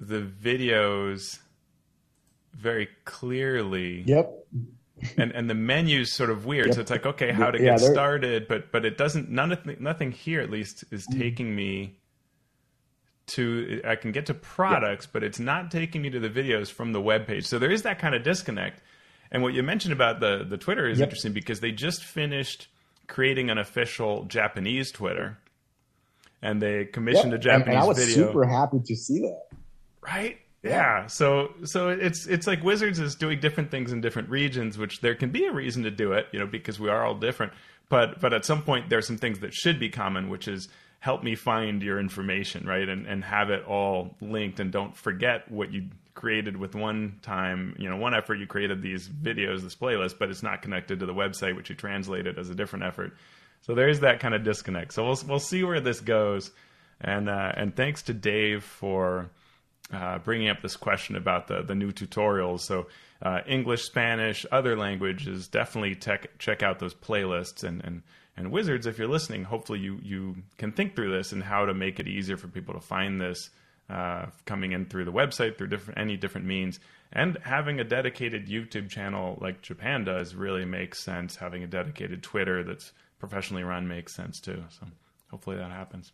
the 0.00 0.22
videos 0.22 1.38
very 2.54 2.88
clearly. 3.04 4.02
Yep. 4.06 4.32
and 5.16 5.32
and 5.32 5.50
the 5.50 5.54
menu's 5.54 6.12
sort 6.12 6.30
of 6.30 6.46
weird. 6.46 6.66
Yep. 6.66 6.74
So 6.74 6.80
it's 6.80 6.90
like, 6.90 7.06
okay, 7.06 7.32
how 7.32 7.50
to 7.50 7.58
yeah, 7.58 7.76
get 7.76 7.80
started, 7.80 8.48
but 8.48 8.72
but 8.72 8.84
it 8.84 8.96
doesn't. 8.96 9.30
None 9.30 9.52
of 9.52 9.80
nothing 9.80 10.12
here 10.12 10.40
at 10.40 10.50
least 10.50 10.84
is 10.90 11.06
mm. 11.06 11.18
taking 11.18 11.54
me 11.54 11.98
to. 13.34 13.80
I 13.84 13.96
can 13.96 14.12
get 14.12 14.26
to 14.26 14.34
products, 14.34 15.06
yep. 15.06 15.12
but 15.12 15.24
it's 15.24 15.40
not 15.40 15.70
taking 15.70 16.02
me 16.02 16.10
to 16.10 16.20
the 16.20 16.30
videos 16.30 16.70
from 16.70 16.92
the 16.92 17.00
web 17.00 17.26
page. 17.26 17.46
So 17.46 17.58
there 17.58 17.70
is 17.70 17.82
that 17.82 17.98
kind 17.98 18.14
of 18.14 18.22
disconnect. 18.22 18.80
And 19.30 19.42
what 19.42 19.54
you 19.54 19.62
mentioned 19.62 19.92
about 19.92 20.20
the 20.20 20.44
the 20.48 20.56
Twitter 20.56 20.88
is 20.88 20.98
yep. 20.98 21.08
interesting 21.08 21.32
because 21.32 21.60
they 21.60 21.72
just 21.72 22.04
finished 22.04 22.68
creating 23.12 23.50
an 23.50 23.58
official 23.58 24.24
Japanese 24.24 24.90
Twitter, 24.90 25.38
and 26.40 26.60
they 26.62 26.86
commissioned 26.86 27.34
a 27.34 27.38
Japanese 27.38 27.66
and, 27.66 27.74
and 27.74 27.84
I 27.84 27.86
was 27.86 27.98
video. 27.98 28.26
Super 28.26 28.44
happy 28.46 28.80
to 28.84 28.96
see 28.96 29.20
that. 29.20 29.42
Right 30.00 30.38
yeah. 30.62 31.06
So 31.06 31.54
so 31.64 31.88
it's 31.88 32.26
it's 32.26 32.46
like 32.46 32.62
Wizards 32.62 32.98
is 33.00 33.14
doing 33.14 33.40
different 33.40 33.70
things 33.70 33.92
in 33.92 34.00
different 34.00 34.28
regions, 34.28 34.78
which 34.78 35.00
there 35.00 35.14
can 35.14 35.30
be 35.30 35.46
a 35.46 35.52
reason 35.52 35.82
to 35.82 35.90
do 35.90 36.12
it, 36.12 36.26
you 36.32 36.38
know, 36.38 36.46
because 36.46 36.78
we 36.78 36.88
are 36.88 37.04
all 37.04 37.14
different. 37.16 37.52
But 37.88 38.20
but 38.20 38.32
at 38.32 38.44
some 38.44 38.62
point 38.62 38.88
there's 38.88 39.06
some 39.06 39.18
things 39.18 39.40
that 39.40 39.52
should 39.52 39.80
be 39.80 39.90
common, 39.90 40.28
which 40.28 40.46
is 40.46 40.68
help 41.00 41.24
me 41.24 41.34
find 41.34 41.82
your 41.82 41.98
information, 41.98 42.64
right? 42.66 42.88
And 42.88 43.06
and 43.06 43.24
have 43.24 43.50
it 43.50 43.64
all 43.64 44.14
linked 44.20 44.60
and 44.60 44.70
don't 44.70 44.96
forget 44.96 45.50
what 45.50 45.72
you 45.72 45.88
created 46.14 46.56
with 46.56 46.74
one 46.74 47.18
time, 47.22 47.74
you 47.78 47.88
know, 47.88 47.96
one 47.96 48.14
effort 48.14 48.34
you 48.36 48.46
created 48.46 48.82
these 48.82 49.08
videos, 49.08 49.62
this 49.62 49.74
playlist, 49.74 50.18
but 50.18 50.30
it's 50.30 50.42
not 50.42 50.62
connected 50.62 51.00
to 51.00 51.06
the 51.06 51.14
website 51.14 51.56
which 51.56 51.70
you 51.70 51.74
translated 51.76 52.38
as 52.38 52.50
a 52.50 52.54
different 52.54 52.84
effort. 52.84 53.14
So 53.62 53.74
there's 53.74 54.00
that 54.00 54.20
kind 54.20 54.34
of 54.34 54.44
disconnect. 54.44 54.92
So 54.92 55.04
we'll 55.04 55.18
we'll 55.26 55.38
see 55.38 55.62
where 55.64 55.80
this 55.80 56.00
goes. 56.00 56.50
And 57.00 57.28
uh, 57.28 57.52
and 57.56 57.74
thanks 57.74 58.02
to 58.02 58.14
Dave 58.14 58.62
for 58.62 59.30
uh, 59.92 60.18
bringing 60.18 60.48
up 60.48 60.62
this 60.62 60.76
question 60.76 61.16
about 61.16 61.48
the 61.48 61.62
the 61.62 61.74
new 61.74 61.92
tutorials. 61.92 62.60
So 62.60 62.88
uh, 63.22 63.40
English, 63.46 63.82
Spanish, 63.82 64.44
other 64.50 64.76
languages, 64.76 65.48
definitely 65.48 65.94
tech, 65.94 66.38
check 66.38 66.62
out 66.62 66.78
those 66.78 66.94
playlists 66.94 67.64
and 67.64 67.84
and 67.84 68.02
and 68.36 68.50
wizards. 68.50 68.86
If 68.86 68.98
you're 68.98 69.08
listening, 69.08 69.44
hopefully 69.44 69.78
you 69.78 69.98
you 70.02 70.36
can 70.58 70.72
think 70.72 70.94
through 70.94 71.16
this 71.16 71.32
and 71.32 71.42
how 71.42 71.66
to 71.66 71.74
make 71.74 72.00
it 72.00 72.08
easier 72.08 72.36
for 72.36 72.48
people 72.48 72.74
to 72.74 72.80
find 72.80 73.20
this. 73.20 73.50
Uh, 73.90 74.26
coming 74.46 74.72
in 74.72 74.86
through 74.86 75.04
the 75.04 75.12
website, 75.12 75.58
through 75.58 75.66
different 75.66 75.98
any 75.98 76.16
different 76.16 76.46
means, 76.46 76.80
and 77.12 77.36
having 77.42 77.78
a 77.78 77.84
dedicated 77.84 78.46
YouTube 78.46 78.88
channel 78.88 79.36
like 79.40 79.60
Japan 79.60 80.04
does 80.04 80.34
really 80.34 80.64
makes 80.64 80.98
sense. 80.98 81.36
Having 81.36 81.64
a 81.64 81.66
dedicated 81.66 82.22
Twitter 82.22 82.64
that's 82.64 82.92
professionally 83.18 83.64
run 83.64 83.86
makes 83.86 84.14
sense 84.14 84.40
too. 84.40 84.64
So 84.70 84.86
hopefully 85.30 85.56
that 85.56 85.70
happens. 85.70 86.12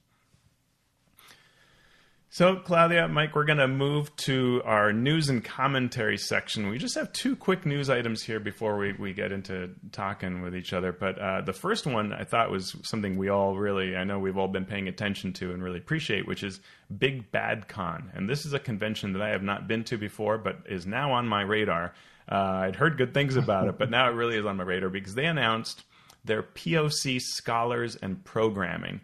So, 2.30 2.56
Claudia, 2.56 3.08
Mike, 3.08 3.34
we're 3.34 3.44
going 3.44 3.56
to 3.56 3.66
move 3.66 4.14
to 4.16 4.60
our 4.66 4.92
news 4.92 5.30
and 5.30 5.42
commentary 5.42 6.18
section. 6.18 6.68
We 6.68 6.76
just 6.76 6.94
have 6.96 7.10
two 7.14 7.34
quick 7.34 7.64
news 7.64 7.88
items 7.88 8.22
here 8.22 8.38
before 8.38 8.76
we, 8.76 8.92
we 8.92 9.14
get 9.14 9.32
into 9.32 9.70
talking 9.92 10.42
with 10.42 10.54
each 10.54 10.74
other. 10.74 10.92
But 10.92 11.18
uh, 11.18 11.40
the 11.40 11.54
first 11.54 11.86
one 11.86 12.12
I 12.12 12.24
thought 12.24 12.50
was 12.50 12.76
something 12.82 13.16
we 13.16 13.30
all 13.30 13.56
really, 13.56 13.96
I 13.96 14.04
know 14.04 14.18
we've 14.18 14.36
all 14.36 14.46
been 14.46 14.66
paying 14.66 14.88
attention 14.88 15.32
to 15.34 15.52
and 15.52 15.62
really 15.62 15.78
appreciate, 15.78 16.28
which 16.28 16.42
is 16.42 16.60
Big 16.98 17.32
Bad 17.32 17.66
Con. 17.66 18.10
And 18.14 18.28
this 18.28 18.44
is 18.44 18.52
a 18.52 18.58
convention 18.58 19.14
that 19.14 19.22
I 19.22 19.30
have 19.30 19.42
not 19.42 19.66
been 19.66 19.82
to 19.84 19.96
before, 19.96 20.36
but 20.36 20.58
is 20.68 20.84
now 20.86 21.12
on 21.12 21.26
my 21.26 21.40
radar. 21.40 21.94
Uh, 22.30 22.34
I'd 22.34 22.76
heard 22.76 22.98
good 22.98 23.14
things 23.14 23.36
about 23.36 23.68
it, 23.68 23.78
but 23.78 23.88
now 23.88 24.06
it 24.10 24.12
really 24.12 24.36
is 24.36 24.44
on 24.44 24.58
my 24.58 24.64
radar 24.64 24.90
because 24.90 25.14
they 25.14 25.24
announced 25.24 25.82
their 26.26 26.42
POC 26.42 27.22
Scholars 27.22 27.96
and 27.96 28.22
Programming. 28.22 29.00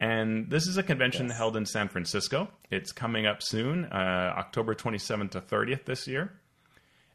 And 0.00 0.48
this 0.48 0.66
is 0.66 0.76
a 0.76 0.82
convention 0.82 1.26
yes. 1.28 1.36
held 1.36 1.56
in 1.56 1.66
San 1.66 1.88
Francisco. 1.88 2.48
It's 2.70 2.92
coming 2.92 3.26
up 3.26 3.42
soon, 3.42 3.84
uh, 3.86 4.34
October 4.36 4.74
27th 4.74 5.32
to 5.32 5.40
30th 5.40 5.84
this 5.84 6.06
year. 6.06 6.32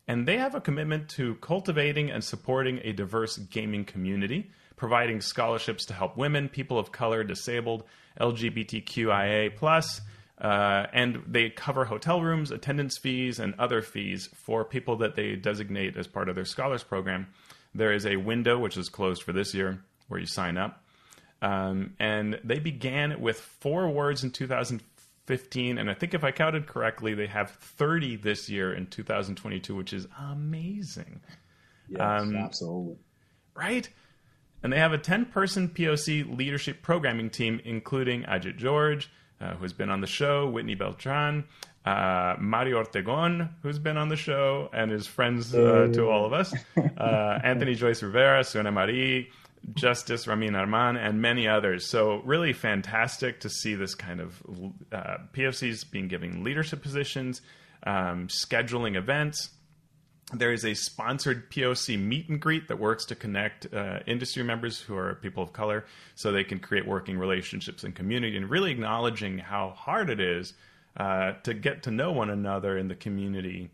And 0.07 0.27
they 0.27 0.37
have 0.37 0.53
a 0.53 0.59
commitment 0.59 1.07
to 1.11 1.35
cultivating 1.35 2.11
and 2.11 2.23
supporting 2.23 2.81
a 2.83 2.91
diverse 2.91 3.37
gaming 3.37 3.85
community, 3.85 4.51
providing 4.75 5.21
scholarships 5.21 5.85
to 5.85 5.93
help 5.93 6.17
women, 6.17 6.49
people 6.49 6.77
of 6.77 6.91
color, 6.91 7.23
disabled, 7.23 7.85
LGBTQIA 8.19 9.55
plus, 9.55 10.01
uh, 10.41 10.87
and 10.91 11.23
they 11.25 11.49
cover 11.49 11.85
hotel 11.85 12.21
rooms, 12.21 12.51
attendance 12.51 12.97
fees, 12.97 13.39
and 13.39 13.53
other 13.57 13.81
fees 13.81 14.29
for 14.35 14.65
people 14.65 14.97
that 14.97 15.15
they 15.15 15.37
designate 15.37 15.95
as 15.95 16.07
part 16.07 16.27
of 16.27 16.35
their 16.35 16.43
scholars 16.43 16.83
program. 16.83 17.27
There 17.73 17.93
is 17.93 18.05
a 18.05 18.17
window 18.17 18.59
which 18.59 18.75
is 18.75 18.89
closed 18.89 19.23
for 19.23 19.31
this 19.31 19.53
year 19.53 19.81
where 20.09 20.19
you 20.19 20.25
sign 20.25 20.57
up. 20.57 20.82
Um, 21.43 21.95
and 21.99 22.39
they 22.45 22.59
began 22.59 23.19
with 23.19 23.37
four 23.37 23.83
awards 23.83 24.23
in 24.23 24.31
2015, 24.31 25.77
and 25.77 25.89
I 25.89 25.93
think 25.93 26.13
if 26.13 26.23
I 26.23 26.31
counted 26.31 26.67
correctly, 26.67 27.15
they 27.15 27.27
have 27.27 27.51
30 27.51 28.15
this 28.15 28.49
year 28.49 28.73
in 28.73 28.87
2022, 28.87 29.75
which 29.75 29.91
is 29.91 30.07
amazing. 30.17 31.19
Yes, 31.89 31.99
um, 31.99 32.37
absolutely. 32.37 32.95
Right? 33.53 33.89
And 34.63 34.71
they 34.71 34.79
have 34.79 34.93
a 34.93 34.97
10 34.97 35.25
person 35.25 35.67
POC 35.67 36.37
leadership 36.37 36.81
programming 36.81 37.29
team, 37.29 37.59
including 37.65 38.23
Ajit 38.23 38.55
George, 38.55 39.11
uh, 39.41 39.55
who's 39.55 39.73
been 39.73 39.89
on 39.89 39.99
the 39.99 40.07
show, 40.07 40.47
Whitney 40.49 40.75
Beltran, 40.75 41.43
uh, 41.85 42.35
Mario 42.39 42.81
Ortegon, 42.81 43.49
who's 43.61 43.79
been 43.79 43.97
on 43.97 44.07
the 44.07 44.15
show 44.15 44.69
and 44.71 44.93
is 44.93 45.07
friends 45.07 45.53
uh, 45.53 45.89
to 45.93 46.09
all 46.09 46.25
of 46.25 46.31
us, 46.31 46.53
uh, 46.77 47.39
Anthony 47.43 47.75
Joyce 47.75 48.01
Rivera, 48.01 48.45
Suna 48.45 48.71
Marie, 48.71 49.29
Justice 49.73 50.27
Ramin 50.27 50.53
Arman, 50.53 50.97
and 50.97 51.21
many 51.21 51.47
others. 51.47 51.85
So, 51.85 52.21
really 52.25 52.53
fantastic 52.53 53.39
to 53.41 53.49
see 53.49 53.75
this 53.75 53.95
kind 53.95 54.19
of 54.19 54.41
uh, 54.91 55.17
POCs 55.33 55.89
being 55.89 56.07
given 56.07 56.43
leadership 56.43 56.81
positions, 56.81 57.41
um, 57.85 58.27
scheduling 58.27 58.95
events. 58.95 59.49
There 60.33 60.51
is 60.51 60.65
a 60.65 60.73
sponsored 60.73 61.51
POC 61.51 61.99
meet 61.99 62.27
and 62.27 62.39
greet 62.39 62.67
that 62.67 62.79
works 62.79 63.05
to 63.05 63.15
connect 63.15 63.71
uh, 63.73 63.99
industry 64.07 64.43
members 64.43 64.79
who 64.79 64.97
are 64.97 65.15
people 65.15 65.43
of 65.43 65.53
color 65.53 65.85
so 66.15 66.31
they 66.31 66.43
can 66.43 66.59
create 66.59 66.87
working 66.87 67.17
relationships 67.17 67.83
and 67.83 67.93
community 67.93 68.35
and 68.35 68.49
really 68.49 68.71
acknowledging 68.71 69.37
how 69.37 69.69
hard 69.71 70.09
it 70.09 70.19
is 70.19 70.53
uh, 70.97 71.33
to 71.43 71.53
get 71.53 71.83
to 71.83 71.91
know 71.91 72.11
one 72.11 72.29
another 72.29 72.77
in 72.77 72.87
the 72.87 72.95
community 72.95 73.69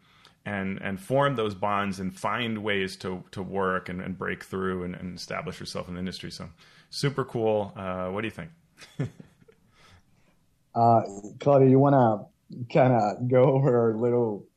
and 0.50 0.82
and 0.82 1.00
form 1.00 1.36
those 1.36 1.54
bonds 1.54 2.00
and 2.00 2.16
find 2.16 2.64
ways 2.64 2.96
to 2.98 3.24
to 3.32 3.44
work 3.44 3.88
and, 3.88 4.02
and 4.02 4.18
break 4.18 4.44
through 4.44 4.84
and, 4.84 4.96
and, 4.96 5.16
establish 5.16 5.60
yourself 5.60 5.88
in 5.88 5.94
the 5.94 6.00
industry. 6.00 6.32
So 6.32 6.50
super 6.90 7.24
cool. 7.24 7.72
Uh, 7.76 8.08
what 8.10 8.22
do 8.22 8.28
you 8.28 8.32
think? 8.32 8.50
uh, 10.76 11.02
Claudia, 11.40 11.70
you 11.70 11.78
want 11.78 11.94
to 11.94 12.74
kind 12.74 12.94
of 12.94 13.28
go 13.28 13.44
over 13.44 13.80
our 13.80 13.94
little 13.96 14.48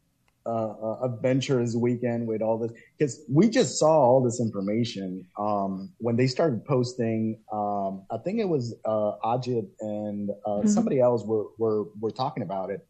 uh, 0.46 0.70
uh, 0.70 0.98
adventures 1.04 1.76
weekend 1.76 2.26
with 2.26 2.40
all 2.40 2.58
this 2.58 2.72
because 2.96 3.20
we 3.28 3.50
just 3.50 3.78
saw 3.78 3.90
all 3.90 4.22
this 4.22 4.40
information 4.40 5.26
um, 5.38 5.92
when 5.98 6.16
they 6.16 6.26
started 6.26 6.64
posting. 6.64 7.38
Um, 7.52 8.02
I 8.10 8.16
think 8.24 8.40
it 8.40 8.48
was 8.48 8.74
uh, 8.86 9.12
Ajit 9.24 9.68
and 9.80 10.30
uh, 10.30 10.50
mm-hmm. 10.50 10.68
somebody 10.68 11.00
else 11.00 11.22
were, 11.24 11.44
were 11.58 11.84
were 12.00 12.10
talking 12.10 12.42
about 12.42 12.70
it. 12.70 12.86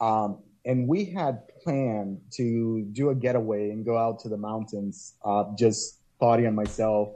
Um, 0.00 0.38
and 0.64 0.86
we 0.86 1.04
had 1.04 1.42
planned 1.62 2.20
to 2.32 2.82
do 2.92 3.10
a 3.10 3.14
getaway 3.14 3.70
and 3.70 3.84
go 3.84 3.96
out 3.96 4.20
to 4.20 4.28
the 4.28 4.36
mountains. 4.36 5.14
Uh, 5.24 5.44
just 5.58 5.98
Claudia 6.18 6.48
and 6.48 6.56
myself 6.56 7.10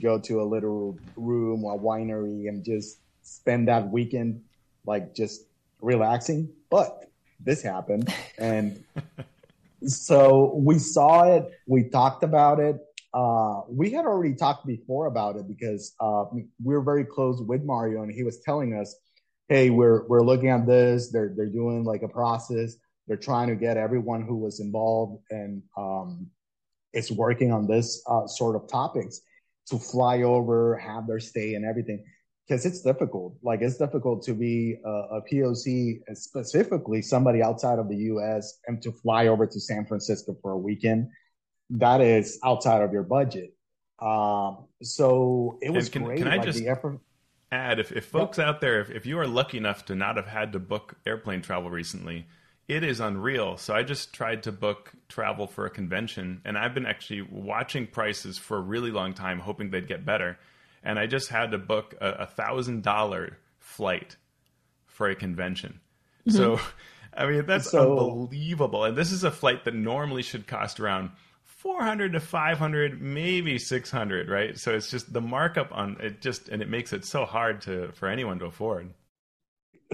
go 0.00 0.18
to 0.18 0.40
a 0.40 0.44
little 0.44 0.98
room, 1.16 1.64
or 1.64 1.78
winery, 1.78 2.48
and 2.48 2.64
just 2.64 2.98
spend 3.22 3.68
that 3.68 3.88
weekend 3.90 4.42
like 4.86 5.14
just 5.14 5.42
relaxing. 5.80 6.48
But 6.70 7.10
this 7.40 7.62
happened, 7.62 8.12
and 8.38 8.82
so 9.84 10.54
we 10.56 10.78
saw 10.78 11.24
it. 11.24 11.50
We 11.66 11.84
talked 11.84 12.22
about 12.22 12.60
it. 12.60 12.76
Uh, 13.12 13.62
we 13.68 13.90
had 13.90 14.06
already 14.06 14.34
talked 14.34 14.66
before 14.66 15.06
about 15.06 15.36
it 15.36 15.46
because 15.46 15.94
uh, 16.00 16.24
we 16.32 16.46
were 16.60 16.82
very 16.82 17.04
close 17.04 17.40
with 17.40 17.62
Mario, 17.62 18.02
and 18.02 18.12
he 18.12 18.24
was 18.24 18.40
telling 18.40 18.74
us 18.74 18.96
hey, 19.48 19.70
we're 19.70 20.06
we're 20.06 20.22
looking 20.22 20.48
at 20.48 20.66
this. 20.66 21.10
They're 21.10 21.32
they're 21.36 21.46
doing 21.46 21.84
like 21.84 22.02
a 22.02 22.08
process. 22.08 22.76
They're 23.06 23.16
trying 23.16 23.48
to 23.48 23.56
get 23.56 23.76
everyone 23.76 24.22
who 24.22 24.36
was 24.36 24.60
involved 24.60 25.22
and 25.30 25.62
um, 25.76 26.28
is 26.92 27.10
working 27.12 27.52
on 27.52 27.66
this 27.66 28.02
uh, 28.08 28.26
sort 28.26 28.56
of 28.56 28.68
topics 28.68 29.20
to 29.68 29.78
fly 29.78 30.22
over, 30.22 30.76
have 30.78 31.06
their 31.06 31.20
stay 31.20 31.54
and 31.54 31.64
everything. 31.64 32.04
Because 32.46 32.66
it's 32.66 32.82
difficult. 32.82 33.36
Like 33.42 33.62
it's 33.62 33.78
difficult 33.78 34.22
to 34.24 34.34
be 34.34 34.76
a, 34.84 34.88
a 34.88 35.22
POC, 35.22 36.00
specifically 36.14 37.00
somebody 37.00 37.42
outside 37.42 37.78
of 37.78 37.88
the 37.88 37.96
U.S. 37.96 38.58
and 38.66 38.82
to 38.82 38.92
fly 38.92 39.28
over 39.28 39.46
to 39.46 39.60
San 39.60 39.86
Francisco 39.86 40.36
for 40.42 40.52
a 40.52 40.58
weekend. 40.58 41.08
That 41.70 42.02
is 42.02 42.38
outside 42.44 42.82
of 42.82 42.92
your 42.92 43.02
budget. 43.02 43.54
Um, 43.98 44.66
so 44.82 45.58
it 45.62 45.70
was 45.70 45.88
can, 45.88 46.04
great. 46.04 46.18
Can 46.18 46.28
I 46.28 46.36
like 46.36 46.44
just 46.44 46.58
the 46.58 46.68
effort. 46.68 47.00
add, 47.50 47.78
if, 47.78 47.92
if 47.92 48.04
folks 48.04 48.38
out 48.38 48.60
there, 48.60 48.80
if, 48.80 48.90
if 48.90 49.06
you 49.06 49.18
are 49.18 49.26
lucky 49.26 49.56
enough 49.56 49.86
to 49.86 49.94
not 49.94 50.16
have 50.16 50.26
had 50.26 50.52
to 50.52 50.58
book 50.58 50.96
airplane 51.06 51.40
travel 51.40 51.70
recently, 51.70 52.26
it 52.68 52.82
is 52.82 53.00
unreal. 53.00 53.56
So 53.56 53.74
I 53.74 53.82
just 53.82 54.12
tried 54.12 54.44
to 54.44 54.52
book 54.52 54.92
travel 55.08 55.46
for 55.46 55.66
a 55.66 55.70
convention, 55.70 56.40
and 56.44 56.56
I've 56.56 56.74
been 56.74 56.86
actually 56.86 57.22
watching 57.22 57.86
prices 57.86 58.38
for 58.38 58.56
a 58.56 58.62
really 58.62 58.90
long 58.90 59.14
time, 59.14 59.38
hoping 59.38 59.70
they'd 59.70 59.88
get 59.88 60.04
better. 60.04 60.38
And 60.82 60.98
I 60.98 61.06
just 61.06 61.28
had 61.28 61.50
to 61.52 61.58
book 61.58 61.94
a 62.00 62.26
thousand 62.26 62.82
dollar 62.82 63.38
flight 63.58 64.16
for 64.86 65.08
a 65.08 65.14
convention. 65.14 65.80
Mm-hmm. 66.26 66.36
So, 66.36 66.60
I 67.16 67.26
mean, 67.26 67.46
that's 67.46 67.70
so, 67.70 67.90
unbelievable. 67.90 68.84
And 68.84 68.96
this 68.96 69.12
is 69.12 69.24
a 69.24 69.30
flight 69.30 69.64
that 69.64 69.74
normally 69.74 70.22
should 70.22 70.46
cost 70.46 70.80
around 70.80 71.10
400 71.64 72.12
to 72.12 72.20
500 72.20 73.00
maybe 73.00 73.58
600 73.58 74.28
right 74.28 74.58
so 74.58 74.74
it's 74.74 74.90
just 74.90 75.10
the 75.14 75.20
markup 75.22 75.70
on 75.72 75.96
it 75.98 76.20
just 76.20 76.50
and 76.50 76.60
it 76.60 76.68
makes 76.68 76.92
it 76.92 77.06
so 77.06 77.24
hard 77.24 77.62
to 77.62 77.90
for 77.92 78.06
anyone 78.06 78.38
to 78.38 78.44
afford 78.44 78.92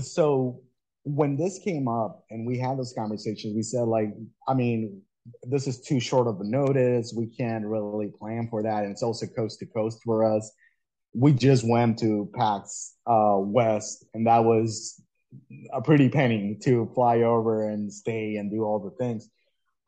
so 0.00 0.60
when 1.04 1.36
this 1.36 1.58
came 1.58 1.88
up 1.88 2.24
and 2.30 2.46
we 2.46 2.58
had 2.58 2.78
those 2.78 2.94
conversations 2.96 3.54
we 3.54 3.62
said 3.62 3.82
like 3.82 4.08
i 4.48 4.54
mean 4.54 5.00
this 5.44 5.66
is 5.66 5.80
too 5.80 6.00
short 6.00 6.26
of 6.26 6.40
a 6.40 6.44
notice 6.44 7.14
we 7.16 7.26
can't 7.26 7.64
really 7.64 8.10
plan 8.18 8.48
for 8.50 8.62
that 8.62 8.82
and 8.82 8.92
it's 8.92 9.02
also 9.02 9.26
coast 9.26 9.58
to 9.58 9.66
coast 9.66 10.00
for 10.04 10.24
us 10.24 10.50
we 11.14 11.32
just 11.32 11.68
went 11.68 11.98
to 11.98 12.30
pax 12.34 12.94
uh, 13.06 13.36
west 13.36 14.04
and 14.14 14.26
that 14.26 14.44
was 14.44 15.02
a 15.72 15.80
pretty 15.80 16.08
penny 16.08 16.56
to 16.62 16.90
fly 16.94 17.22
over 17.22 17.68
and 17.68 17.92
stay 17.92 18.36
and 18.36 18.50
do 18.50 18.62
all 18.64 18.78
the 18.78 19.04
things 19.04 19.28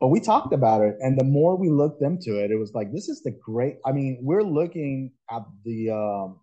but 0.03 0.09
we 0.09 0.19
talked 0.19 0.51
about 0.51 0.81
it, 0.81 0.97
and 0.99 1.17
the 1.17 1.23
more 1.23 1.55
we 1.55 1.69
looked 1.69 2.01
into 2.01 2.43
it, 2.43 2.51
it 2.51 2.57
was 2.57 2.73
like 2.73 2.91
this 2.91 3.07
is 3.07 3.23
the 3.23 3.31
great. 3.31 3.77
I 3.85 3.93
mean, 3.93 4.19
we're 4.21 4.43
looking 4.43 5.13
at 5.31 5.43
the. 5.63 5.91
Um, 5.91 6.41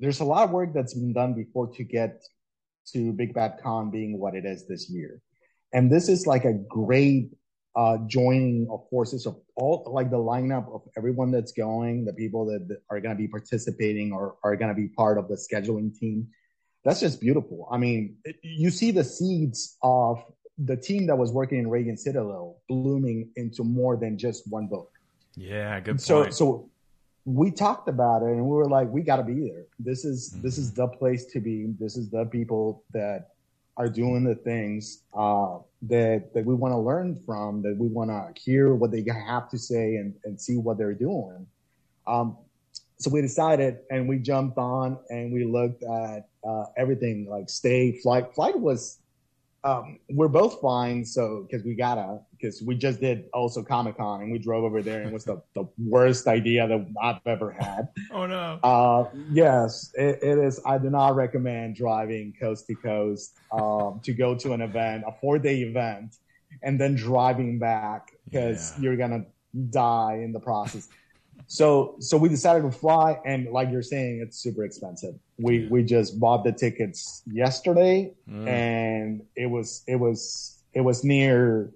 there's 0.00 0.20
a 0.20 0.26
lot 0.26 0.44
of 0.44 0.50
work 0.50 0.74
that's 0.74 0.92
been 0.92 1.14
done 1.14 1.32
before 1.32 1.72
to 1.72 1.82
get 1.82 2.22
to 2.92 3.12
Big 3.12 3.34
Bad 3.34 3.58
Con 3.62 3.90
being 3.90 4.18
what 4.18 4.34
it 4.34 4.44
is 4.44 4.66
this 4.66 4.90
year, 4.90 5.20
and 5.72 5.90
this 5.90 6.08
is 6.08 6.26
like 6.26 6.44
a 6.44 6.52
great 6.52 7.30
uh, 7.74 7.98
joining 8.06 8.68
of 8.70 8.86
forces 8.90 9.26
of 9.26 9.36
all 9.56 9.82
like 9.86 10.10
the 10.10 10.16
lineup 10.16 10.72
of 10.74 10.82
everyone 10.96 11.30
that's 11.30 11.52
going, 11.52 12.04
the 12.04 12.12
people 12.12 12.44
that, 12.44 12.68
that 12.68 12.82
are 12.90 13.00
going 13.00 13.14
to 13.14 13.18
be 13.18 13.28
participating 13.28 14.12
or 14.12 14.36
are 14.44 14.56
going 14.56 14.68
to 14.68 14.74
be 14.74 14.88
part 14.88 15.18
of 15.18 15.28
the 15.28 15.34
scheduling 15.34 15.96
team. 15.98 16.28
That's 16.84 17.00
just 17.00 17.20
beautiful. 17.20 17.68
I 17.70 17.78
mean, 17.78 18.16
it, 18.24 18.36
you 18.42 18.70
see 18.70 18.90
the 18.90 19.04
seeds 19.04 19.78
of 19.82 20.22
the 20.58 20.76
team 20.76 21.06
that 21.06 21.16
was 21.16 21.32
working 21.32 21.58
in 21.58 21.70
Radiant 21.70 21.98
Citadel 21.98 22.58
blooming 22.68 23.30
into 23.36 23.64
more 23.64 23.96
than 23.96 24.18
just 24.18 24.50
one 24.50 24.66
book. 24.66 24.90
Yeah, 25.34 25.80
good 25.80 25.92
point. 25.92 26.02
So, 26.02 26.30
so 26.30 26.70
we 27.24 27.50
talked 27.50 27.88
about 27.88 28.22
it 28.22 28.30
and 28.30 28.44
we 28.44 28.56
were 28.56 28.68
like, 28.68 28.88
we 28.88 29.02
got 29.02 29.16
to 29.16 29.22
be 29.22 29.48
there. 29.48 29.66
This 29.78 30.04
is 30.04 30.30
mm-hmm. 30.30 30.42
this 30.42 30.58
is 30.58 30.72
the 30.72 30.88
place 30.88 31.24
to 31.26 31.40
be. 31.40 31.72
This 31.78 31.96
is 31.96 32.10
the 32.10 32.24
people 32.26 32.84
that 32.92 33.28
are 33.76 33.88
doing 33.88 34.24
the 34.24 34.34
things 34.34 35.04
uh, 35.14 35.58
that 35.82 36.34
that 36.34 36.44
we 36.44 36.54
want 36.54 36.72
to 36.72 36.78
learn 36.78 37.20
from. 37.24 37.62
That 37.62 37.76
we 37.76 37.88
want 37.88 38.10
to 38.10 38.40
hear 38.40 38.74
what 38.74 38.90
they 38.90 39.04
have 39.26 39.48
to 39.50 39.58
say 39.58 39.96
and 39.96 40.14
and 40.24 40.40
see 40.40 40.56
what 40.56 40.78
they're 40.78 40.94
doing. 40.94 41.46
Um, 42.06 42.36
so 42.98 43.10
we 43.10 43.20
decided 43.20 43.78
and 43.90 44.08
we 44.08 44.18
jumped 44.18 44.58
on 44.58 44.98
and 45.08 45.32
we 45.32 45.44
looked 45.44 45.82
at 45.82 46.28
uh, 46.46 46.64
everything 46.76 47.26
like 47.28 47.48
stay 47.48 47.98
flight. 48.00 48.34
Flight 48.34 48.58
was 48.58 48.98
um, 49.64 49.98
we're 50.10 50.28
both 50.28 50.58
flying, 50.60 51.04
so 51.04 51.46
because 51.48 51.64
we 51.64 51.74
gotta, 51.74 52.18
because 52.32 52.62
we 52.62 52.74
just 52.74 53.00
did 53.00 53.26
also 53.32 53.62
Comic 53.62 53.96
Con 53.96 54.22
and 54.22 54.32
we 54.32 54.38
drove 54.38 54.64
over 54.64 54.82
there, 54.82 55.00
and 55.00 55.10
it 55.10 55.12
was 55.12 55.24
the, 55.24 55.40
the 55.54 55.68
worst 55.78 56.26
idea 56.26 56.66
that 56.66 56.86
I've 57.00 57.20
ever 57.26 57.52
had. 57.52 57.88
oh 58.12 58.26
no! 58.26 58.58
Uh, 58.64 59.04
yes, 59.30 59.92
it, 59.94 60.18
it 60.20 60.38
is. 60.38 60.60
I 60.66 60.78
do 60.78 60.90
not 60.90 61.14
recommend 61.14 61.76
driving 61.76 62.34
coast 62.40 62.66
to 62.66 62.74
coast 62.74 63.38
um, 63.52 64.00
to 64.02 64.12
go 64.12 64.34
to 64.34 64.52
an 64.52 64.62
event, 64.62 65.04
a 65.06 65.12
four 65.20 65.38
day 65.38 65.60
event, 65.60 66.16
and 66.62 66.80
then 66.80 66.96
driving 66.96 67.60
back 67.60 68.10
because 68.24 68.72
yeah. 68.76 68.82
you're 68.82 68.96
gonna 68.96 69.24
die 69.70 70.20
in 70.24 70.32
the 70.32 70.40
process. 70.40 70.88
So 71.52 71.96
so 71.98 72.16
we 72.16 72.30
decided 72.30 72.62
to 72.62 72.72
fly, 72.72 73.20
and 73.26 73.52
like 73.52 73.70
you're 73.70 73.82
saying, 73.82 74.22
it's 74.22 74.38
super 74.38 74.64
expensive. 74.64 75.16
We 75.36 75.68
we 75.70 75.82
just 75.82 76.18
bought 76.18 76.44
the 76.44 76.52
tickets 76.52 77.22
yesterday, 77.26 78.14
mm. 78.26 78.48
and 78.48 79.22
it 79.36 79.50
was 79.50 79.84
it 79.86 79.96
was 79.96 80.62
it 80.72 80.80
was 80.80 81.04
near 81.04 81.70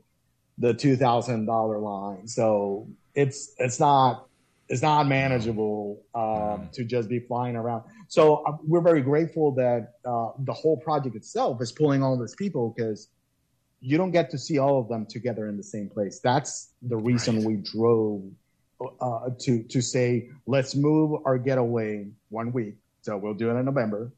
the 0.57 0.73
two 0.73 0.97
thousand 0.97 1.45
dollar 1.45 1.79
line. 1.79 2.27
So 2.27 2.89
it's 3.15 3.53
it's 3.59 3.79
not 3.79 4.29
it's 4.71 4.81
not 4.81 5.09
manageable 5.09 6.03
um, 6.15 6.23
mm. 6.23 6.73
to 6.73 6.83
just 6.83 7.11
be 7.11 7.21
flying 7.21 7.55
around. 7.55 7.85
So 8.09 8.37
uh, 8.47 8.57
we're 8.67 8.81
very 8.81 9.03
grateful 9.03 9.53
that 9.57 9.93
uh, 10.07 10.29
the 10.39 10.55
whole 10.55 10.79
project 10.79 11.17
itself 11.17 11.61
is 11.61 11.71
pulling 11.71 12.03
all 12.03 12.19
these 12.19 12.35
people 12.35 12.73
because 12.75 13.11
you 13.81 13.99
don't 13.99 14.11
get 14.11 14.31
to 14.31 14.39
see 14.39 14.57
all 14.57 14.81
of 14.81 14.89
them 14.89 15.05
together 15.05 15.49
in 15.49 15.59
the 15.59 15.63
same 15.63 15.91
place. 15.91 16.19
That's 16.19 16.73
the 16.81 16.97
reason 16.97 17.37
right. 17.37 17.45
we 17.45 17.57
drove 17.57 18.23
uh, 19.01 19.31
to 19.41 19.63
to 19.65 19.81
say 19.81 20.31
let's 20.47 20.75
move 20.75 21.21
our 21.25 21.39
getaway 21.39 22.09
one 22.29 22.53
week. 22.53 22.77
So 23.03 23.17
we'll 23.17 23.35
do 23.35 23.51
it 23.51 23.55
in 23.55 23.65
November, 23.65 24.13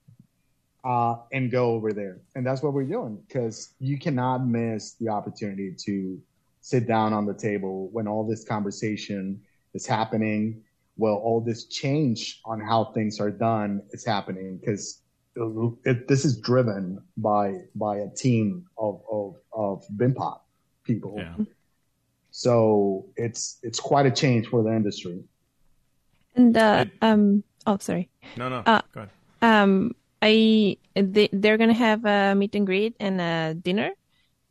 uh, 0.84 1.16
and 1.32 1.50
go 1.50 1.72
over 1.72 1.92
there, 1.92 2.20
and 2.34 2.46
that's 2.46 2.62
what 2.62 2.72
we're 2.72 2.84
doing 2.84 3.22
because 3.28 3.74
you 3.78 3.98
cannot 3.98 4.46
miss 4.46 4.94
the 4.94 5.08
opportunity 5.08 5.74
to 5.84 6.20
sit 6.60 6.86
down 6.86 7.12
on 7.12 7.26
the 7.26 7.34
table 7.34 7.88
when 7.92 8.08
all 8.08 8.26
this 8.26 8.44
conversation 8.44 9.40
is 9.74 9.86
happening. 9.86 10.62
Well, 10.96 11.14
all 11.14 11.40
this 11.40 11.66
change 11.66 12.40
on 12.44 12.60
how 12.60 12.86
things 12.86 13.20
are 13.20 13.30
done 13.30 13.82
is 13.92 14.04
happening 14.04 14.58
because 14.58 15.02
this 15.84 16.24
is 16.24 16.40
driven 16.40 17.00
by 17.16 17.54
by 17.74 17.98
a 17.98 18.08
team 18.08 18.64
of 18.76 19.00
of 19.10 19.36
of 19.52 19.84
BIMPOC 19.96 20.40
people. 20.84 21.14
Yeah. 21.18 21.44
So 22.38 23.06
it's 23.16 23.58
it's 23.64 23.80
quite 23.80 24.06
a 24.06 24.12
change 24.12 24.46
for 24.46 24.62
the 24.62 24.70
industry. 24.70 25.24
And 26.36 26.56
uh, 26.56 26.84
um, 27.02 27.42
oh, 27.66 27.78
sorry. 27.80 28.10
No, 28.36 28.48
no. 28.48 28.62
Uh, 28.64 28.80
Go 28.94 29.00
ahead. 29.00 29.10
Um, 29.42 29.96
I 30.22 30.76
they, 30.94 31.28
they're 31.32 31.58
gonna 31.58 31.74
have 31.74 32.04
a 32.04 32.36
meet 32.36 32.54
and 32.54 32.64
greet 32.64 32.94
and 33.00 33.20
a 33.20 33.54
dinner, 33.54 33.90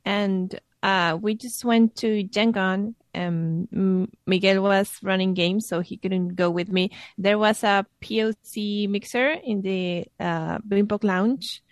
and 0.03 0.51
uh, 0.83 1.17
we 1.21 1.35
just 1.35 1.63
went 1.63 1.95
to 2.03 2.23
Gen 2.23 2.51
Con. 2.51 2.95
Um, 3.15 4.11
Miguel 4.25 4.61
was 4.61 4.99
running 5.01 5.33
games, 5.33 5.65
so 5.69 5.79
he 5.79 5.95
couldn't 5.95 6.35
go 6.35 6.51
with 6.51 6.67
me. 6.67 6.91
There 7.17 7.39
was 7.39 7.63
a 7.63 7.85
POC 8.01 8.89
mixer 8.89 9.31
in 9.31 9.61
the 9.61 10.07
uh, 10.19 10.57
BIMPOC 10.59 11.05
lounge, 11.05 11.63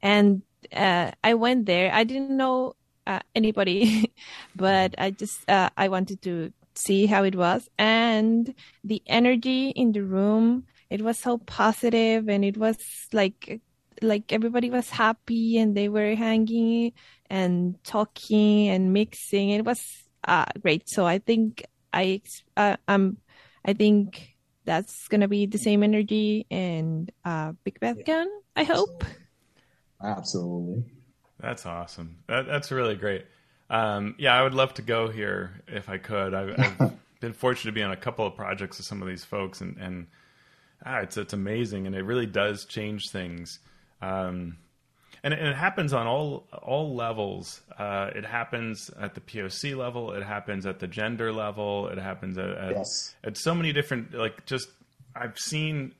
and 0.00 0.42
uh, 0.72 1.10
I 1.24 1.34
went 1.34 1.66
there. 1.66 1.92
I 1.92 2.04
didn't 2.04 2.36
know 2.36 2.76
uh, 3.06 3.20
anybody, 3.34 4.12
but 4.56 4.94
I 4.98 5.10
just 5.10 5.48
uh, 5.48 5.70
I 5.76 5.88
wanted 5.88 6.22
to 6.22 6.52
see 6.74 7.06
how 7.06 7.24
it 7.24 7.34
was, 7.34 7.68
and 7.78 8.54
the 8.82 9.02
energy 9.06 9.70
in 9.70 9.92
the 9.92 10.02
room 10.02 10.66
it 10.90 11.02
was 11.02 11.18
so 11.18 11.38
positive, 11.38 12.28
and 12.28 12.44
it 12.44 12.56
was 12.56 12.78
like 13.12 13.60
like 14.02 14.32
everybody 14.32 14.70
was 14.70 14.90
happy, 14.90 15.58
and 15.58 15.76
they 15.76 15.88
were 15.88 16.14
hanging 16.14 16.92
and 17.30 17.82
talking 17.84 18.68
and 18.68 18.92
mixing. 18.92 19.50
It 19.50 19.64
was 19.64 19.82
uh, 20.26 20.46
great. 20.60 20.88
So 20.88 21.06
I 21.06 21.18
think 21.18 21.64
I 21.92 22.22
uh, 22.56 22.76
um 22.86 23.18
I 23.64 23.72
think 23.72 24.36
that's 24.64 25.08
gonna 25.08 25.28
be 25.28 25.46
the 25.46 25.58
same 25.58 25.82
energy 25.82 26.46
and 26.50 27.10
uh, 27.24 27.52
Big 27.64 27.80
Bad 27.80 28.04
Con. 28.06 28.28
I 28.56 28.64
hope. 28.64 29.04
Absolutely. 30.02 30.84
That's 31.40 31.66
awesome. 31.66 32.18
That, 32.28 32.46
that's 32.46 32.70
really 32.70 32.96
great. 32.96 33.26
Um, 33.70 34.14
yeah, 34.18 34.34
I 34.34 34.42
would 34.42 34.54
love 34.54 34.74
to 34.74 34.82
go 34.82 35.08
here 35.08 35.62
if 35.66 35.88
I 35.88 35.98
could. 35.98 36.34
I've, 36.34 36.58
I've 36.58 36.92
been 37.20 37.32
fortunate 37.32 37.70
to 37.70 37.74
be 37.74 37.82
on 37.82 37.92
a 37.92 37.96
couple 37.96 38.26
of 38.26 38.36
projects 38.36 38.78
with 38.78 38.86
some 38.86 39.02
of 39.02 39.08
these 39.08 39.24
folks, 39.24 39.60
and, 39.60 39.76
and 39.78 40.06
ah, 40.84 40.98
it's 40.98 41.16
it's 41.16 41.32
amazing, 41.32 41.86
and 41.86 41.96
it 41.96 42.02
really 42.02 42.26
does 42.26 42.64
change 42.66 43.10
things. 43.10 43.58
Um, 44.02 44.58
and, 45.22 45.32
and, 45.32 45.48
it 45.48 45.56
happens 45.56 45.94
on 45.94 46.06
all 46.06 46.46
all 46.62 46.94
levels. 46.94 47.62
Uh, 47.78 48.10
it 48.14 48.26
happens 48.26 48.90
at 49.00 49.14
the 49.14 49.20
POC 49.20 49.76
level. 49.76 50.12
It 50.12 50.22
happens 50.22 50.66
at 50.66 50.78
the 50.78 50.86
gender 50.86 51.32
level. 51.32 51.88
It 51.88 51.98
happens 51.98 52.36
at 52.36 52.50
at, 52.50 52.76
yes. 52.76 53.14
at 53.24 53.38
so 53.38 53.54
many 53.54 53.72
different 53.72 54.12
like 54.12 54.44
just 54.44 54.68
I've 55.16 55.38
seen 55.38 55.94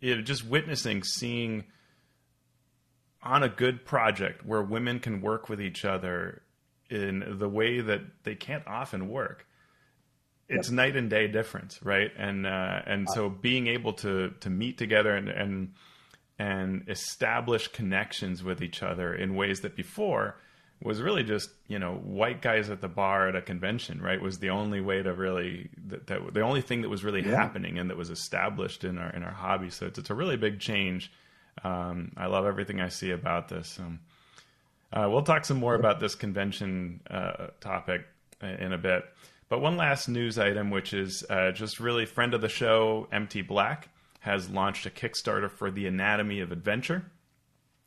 you 0.00 0.16
know, 0.16 0.22
just 0.22 0.46
witnessing 0.46 1.02
seeing 1.02 1.64
on 3.22 3.42
a 3.42 3.48
good 3.48 3.84
project 3.84 4.44
where 4.44 4.62
women 4.62 5.00
can 5.00 5.20
work 5.20 5.48
with 5.48 5.60
each 5.60 5.84
other 5.84 6.42
in 6.90 7.36
the 7.38 7.48
way 7.48 7.80
that 7.80 8.00
they 8.24 8.34
can't 8.34 8.66
often 8.66 9.08
work 9.08 9.46
it's 10.48 10.68
yep. 10.68 10.74
night 10.74 10.96
and 10.96 11.10
day 11.10 11.28
difference 11.28 11.78
right 11.82 12.10
and 12.16 12.46
uh, 12.46 12.80
and 12.86 13.08
so 13.10 13.28
being 13.28 13.66
able 13.66 13.92
to 13.92 14.30
to 14.40 14.48
meet 14.50 14.78
together 14.78 15.14
and 15.14 15.28
and 15.28 15.74
and 16.38 16.88
establish 16.88 17.68
connections 17.68 18.42
with 18.42 18.62
each 18.62 18.82
other 18.82 19.14
in 19.14 19.34
ways 19.34 19.60
that 19.60 19.76
before 19.76 20.36
was 20.82 21.02
really 21.02 21.24
just 21.24 21.50
you 21.66 21.78
know 21.78 21.96
white 21.96 22.40
guys 22.40 22.70
at 22.70 22.80
the 22.80 22.88
bar 22.88 23.28
at 23.28 23.36
a 23.36 23.42
convention 23.42 24.00
right 24.00 24.20
was 24.20 24.38
the 24.38 24.50
only 24.50 24.80
way 24.80 25.02
to 25.02 25.12
really 25.12 25.68
that, 25.86 26.06
that 26.06 26.32
the 26.32 26.40
only 26.40 26.60
thing 26.60 26.82
that 26.82 26.88
was 26.88 27.04
really 27.04 27.22
yeah. 27.22 27.34
happening 27.34 27.78
and 27.78 27.90
that 27.90 27.96
was 27.96 28.10
established 28.10 28.84
in 28.84 28.96
our 28.96 29.10
in 29.10 29.22
our 29.22 29.32
hobby 29.32 29.70
so 29.70 29.86
it's, 29.86 29.98
it's 29.98 30.10
a 30.10 30.14
really 30.14 30.36
big 30.36 30.60
change 30.60 31.12
um, 31.64 32.12
i 32.16 32.26
love 32.26 32.46
everything 32.46 32.80
i 32.80 32.88
see 32.88 33.10
about 33.10 33.48
this 33.48 33.78
um, 33.78 34.00
uh, 34.92 35.08
we'll 35.10 35.22
talk 35.22 35.44
some 35.44 35.58
more 35.58 35.74
about 35.74 36.00
this 36.00 36.14
convention 36.14 37.00
uh, 37.10 37.48
topic 37.60 38.06
in 38.42 38.72
a 38.72 38.78
bit 38.78 39.04
but 39.48 39.60
one 39.60 39.76
last 39.76 40.08
news 40.08 40.38
item 40.38 40.70
which 40.70 40.92
is 40.92 41.24
uh, 41.30 41.50
just 41.52 41.80
really 41.80 42.06
friend 42.06 42.34
of 42.34 42.40
the 42.40 42.48
show 42.48 43.06
mt 43.12 43.46
black 43.46 43.88
has 44.20 44.48
launched 44.50 44.86
a 44.86 44.90
kickstarter 44.90 45.50
for 45.50 45.70
the 45.70 45.86
anatomy 45.86 46.40
of 46.40 46.52
adventure 46.52 47.04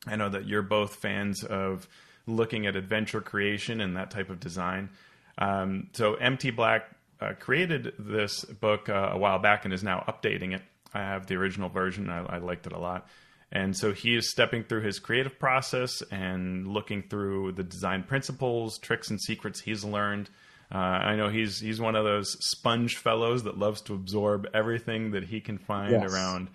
i 0.08 0.16
know 0.16 0.30
that 0.30 0.46
you're 0.46 0.62
both 0.62 0.96
fans 0.96 1.44
of 1.44 1.88
looking 2.28 2.66
at 2.66 2.76
adventure 2.76 3.22
creation 3.22 3.82
and 3.82 3.98
that 3.98 4.12
type 4.12 4.30
of 4.30 4.40
design. 4.40 4.90
Um, 5.38 5.90
so 5.94 6.16
MT 6.16 6.52
Black 6.52 6.90
uh, 7.20 7.34
created 7.40 7.94
this 8.00 8.44
book 8.44 8.90
uh, 8.90 9.12
a 9.14 9.18
while 9.18 9.40
back 9.40 9.66
and 9.66 9.74
is 9.74 9.84
now 9.84 10.04
updating 10.08 10.54
it. 10.54 10.62
I 10.94 11.00
have 11.00 11.28
the 11.28 11.36
original 11.36 11.70
version. 11.70 12.10
I, 12.10 12.26
I, 12.26 12.38
liked 12.40 12.68
it 12.68 12.74
a 12.74 12.80
lot. 12.80 13.08
And 13.52 13.76
so 13.76 13.92
he 13.92 14.16
is 14.16 14.32
stepping 14.32 14.64
through 14.64 14.82
his 14.82 15.00
creative 15.00 15.38
process 15.38 16.02
and 16.10 16.68
looking 16.68 17.04
through 17.04 17.54
the 17.54 17.64
design 17.64 18.04
principles, 18.04 18.78
tricks, 18.78 19.10
and 19.10 19.20
secrets 19.20 19.60
he's 19.60 19.84
learned. 19.84 20.30
Uh, 20.74 20.78
I 20.78 21.16
know 21.18 21.28
he's 21.28 21.60
he's 21.60 21.82
one 21.82 21.96
of 21.96 22.06
those 22.06 22.38
sponge 22.40 22.96
fellows 22.96 23.44
that 23.44 23.58
loves 23.58 23.82
to 23.82 23.94
absorb 23.94 24.48
everything 24.54 25.12
that 25.12 25.24
he 25.24 25.42
can 25.42 25.58
find 25.58 25.92
yes. 25.92 26.14
around 26.14 26.48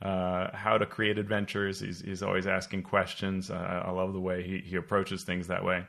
uh, 0.00 0.56
how 0.56 0.78
to 0.78 0.86
create 0.86 1.18
adventures. 1.18 1.80
He's, 1.80 2.00
he's 2.00 2.22
always 2.22 2.46
asking 2.46 2.82
questions. 2.84 3.50
Uh, 3.50 3.82
I 3.84 3.90
love 3.90 4.12
the 4.12 4.20
way 4.20 4.42
he, 4.42 4.58
he 4.58 4.76
approaches 4.76 5.24
things 5.24 5.48
that 5.48 5.64
way. 5.64 5.84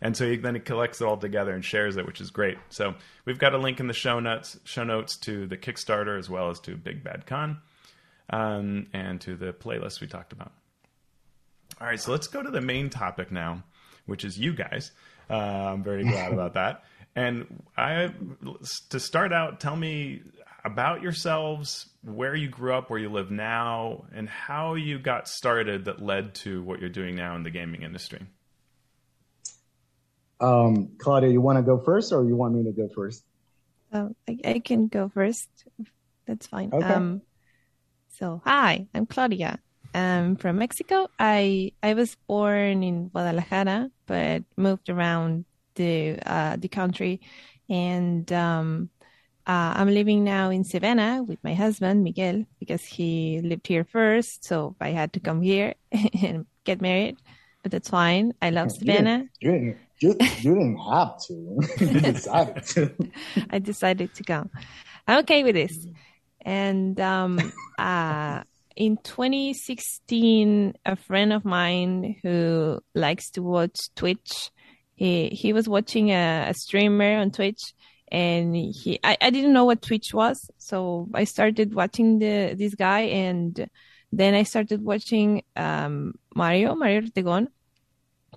And 0.00 0.16
so 0.16 0.28
he 0.30 0.36
then 0.36 0.54
he 0.54 0.60
collects 0.60 1.00
it 1.00 1.06
all 1.06 1.16
together 1.16 1.52
and 1.52 1.64
shares 1.64 1.96
it, 1.96 2.06
which 2.06 2.20
is 2.20 2.30
great. 2.30 2.58
So 2.68 2.94
we've 3.24 3.38
got 3.38 3.54
a 3.54 3.58
link 3.58 3.80
in 3.80 3.86
the 3.86 3.94
show 3.94 4.20
notes, 4.20 4.58
show 4.64 4.84
notes 4.84 5.16
to 5.18 5.46
the 5.46 5.56
Kickstarter 5.56 6.18
as 6.18 6.28
well 6.28 6.50
as 6.50 6.60
to 6.60 6.76
Big 6.76 7.02
Bad 7.02 7.26
Con, 7.26 7.58
um, 8.30 8.86
and 8.92 9.20
to 9.22 9.36
the 9.36 9.52
playlist 9.52 10.00
we 10.00 10.06
talked 10.06 10.32
about. 10.32 10.52
All 11.80 11.86
right, 11.86 12.00
so 12.00 12.12
let's 12.12 12.28
go 12.28 12.42
to 12.42 12.50
the 12.50 12.60
main 12.60 12.90
topic 12.90 13.32
now, 13.32 13.64
which 14.06 14.24
is 14.24 14.38
you 14.38 14.54
guys. 14.54 14.92
Uh, 15.28 15.34
I'm 15.34 15.82
very 15.82 16.04
glad 16.08 16.32
about 16.32 16.54
that. 16.54 16.84
And 17.16 17.62
I, 17.76 18.12
to 18.90 18.98
start 18.98 19.32
out, 19.32 19.60
tell 19.60 19.76
me 19.76 20.22
about 20.64 21.02
yourselves, 21.02 21.86
where 22.02 22.34
you 22.34 22.48
grew 22.48 22.74
up, 22.74 22.90
where 22.90 22.98
you 22.98 23.10
live 23.10 23.30
now, 23.30 24.06
and 24.14 24.28
how 24.28 24.74
you 24.74 24.98
got 24.98 25.28
started 25.28 25.84
that 25.84 26.02
led 26.02 26.34
to 26.36 26.62
what 26.62 26.80
you're 26.80 26.88
doing 26.88 27.14
now 27.14 27.36
in 27.36 27.42
the 27.42 27.50
gaming 27.50 27.82
industry. 27.82 28.20
Um, 30.40 30.92
Claudia, 30.98 31.30
you 31.30 31.40
want 31.40 31.58
to 31.58 31.62
go 31.62 31.78
first, 31.78 32.12
or 32.12 32.24
you 32.24 32.34
want 32.34 32.54
me 32.54 32.64
to 32.64 32.72
go 32.72 32.88
first? 32.94 33.24
Uh, 33.92 34.08
I, 34.28 34.38
I, 34.44 34.58
can 34.58 34.88
go 34.88 35.08
first. 35.08 35.48
That's 36.26 36.46
fine. 36.46 36.70
Okay. 36.72 36.84
Um, 36.84 37.22
so, 38.18 38.40
hi, 38.44 38.86
I'm 38.94 39.06
Claudia. 39.06 39.58
I'm 39.94 40.36
from 40.36 40.58
Mexico. 40.58 41.08
I 41.18 41.72
I 41.82 41.94
was 41.94 42.16
born 42.28 42.82
in 42.82 43.08
Guadalajara, 43.08 43.90
but 44.06 44.42
moved 44.56 44.88
around 44.88 45.44
the 45.74 46.18
uh, 46.26 46.56
the 46.56 46.68
country, 46.68 47.20
and 47.68 48.30
um, 48.32 48.90
uh, 49.46 49.74
I'm 49.76 49.88
living 49.88 50.24
now 50.24 50.50
in 50.50 50.64
Savannah 50.64 51.22
with 51.22 51.38
my 51.42 51.54
husband, 51.54 52.02
Miguel, 52.02 52.44
because 52.58 52.84
he 52.84 53.40
lived 53.42 53.66
here 53.66 53.84
first. 53.84 54.44
So 54.44 54.74
I 54.80 54.90
had 54.90 55.12
to 55.14 55.20
come 55.20 55.42
here 55.42 55.74
and 56.22 56.46
get 56.64 56.80
married, 56.80 57.16
but 57.62 57.72
that's 57.72 57.90
fine. 57.90 58.34
I 58.42 58.50
love 58.50 58.70
you 58.72 58.78
Savannah. 58.78 59.28
Didn't, 59.40 59.76
you, 60.00 60.12
didn't, 60.12 60.40
you, 60.40 60.50
you 60.50 60.54
didn't 60.54 60.78
have 60.78 61.18
to. 61.26 61.58
you 61.84 62.00
decided 62.00 62.66
to. 62.66 62.94
I 63.50 63.58
decided 63.58 64.14
to 64.14 64.22
come. 64.22 64.50
I'm 65.06 65.18
okay 65.20 65.44
with 65.44 65.54
this. 65.54 65.86
And 66.44 66.98
um, 67.00 67.38
uh, 67.78 68.42
in 68.76 68.98
2016, 68.98 70.74
a 70.84 70.96
friend 70.96 71.32
of 71.32 71.44
mine 71.44 72.16
who 72.22 72.80
likes 72.94 73.30
to 73.30 73.42
watch 73.42 73.76
Twitch, 73.94 74.50
he, 74.94 75.28
he 75.28 75.52
was 75.52 75.68
watching 75.68 76.10
a, 76.10 76.46
a 76.48 76.54
streamer 76.54 77.16
on 77.16 77.30
Twitch 77.30 77.60
and 78.14 78.54
he 78.54 79.00
I, 79.02 79.16
I 79.20 79.30
didn't 79.30 79.52
know 79.52 79.64
what 79.64 79.82
Twitch 79.82 80.14
was, 80.14 80.38
so 80.58 81.08
I 81.14 81.24
started 81.24 81.74
watching 81.74 82.20
the 82.20 82.54
this 82.56 82.74
guy, 82.76 83.00
and 83.00 83.68
then 84.12 84.34
I 84.34 84.44
started 84.44 84.82
watching 84.84 85.42
um, 85.56 86.14
Mario 86.34 86.76
Mario 86.76 87.00
Ortegon 87.00 87.48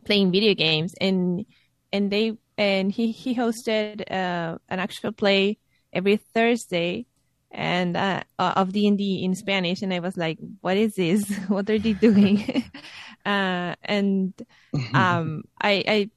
playing 0.03 0.31
video 0.31 0.55
games, 0.55 0.95
and 0.99 1.45
and 1.93 2.09
they 2.09 2.37
and 2.57 2.91
he 2.91 3.11
he 3.11 3.35
hosted 3.35 4.01
uh, 4.09 4.57
an 4.67 4.79
actual 4.79 5.11
play 5.11 5.59
every 5.93 6.17
Thursday 6.17 7.05
and 7.51 7.95
uh, 7.95 8.23
of 8.37 8.73
D 8.73 8.87
and 8.87 8.97
D 8.97 9.23
in 9.23 9.35
Spanish, 9.35 9.81
and 9.81 9.93
I 9.93 9.99
was 9.99 10.17
like, 10.17 10.37
"What 10.61 10.77
is 10.77 10.95
this? 10.95 11.29
what 11.47 11.69
are 11.69 11.79
they 11.79 11.93
doing?" 11.93 12.63
uh, 13.25 13.75
and 13.83 14.33
um, 14.93 15.43
I 15.61 15.83
I 15.87 16.09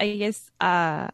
I 0.00 0.16
guess 0.16 0.50
uh, 0.60 1.08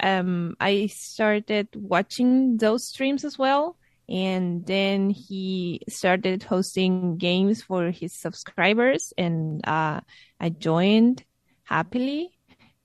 um, 0.00 0.56
I 0.60 0.86
started 0.86 1.68
watching 1.74 2.56
those 2.58 2.88
streams 2.88 3.24
as 3.24 3.38
well. 3.38 3.76
And 4.08 4.64
then 4.64 5.10
he 5.10 5.80
started 5.88 6.44
hosting 6.44 7.16
games 7.16 7.62
for 7.62 7.90
his 7.90 8.12
subscribers, 8.12 9.12
and 9.18 9.66
uh, 9.66 10.00
I 10.38 10.48
joined 10.50 11.24
happily, 11.64 12.30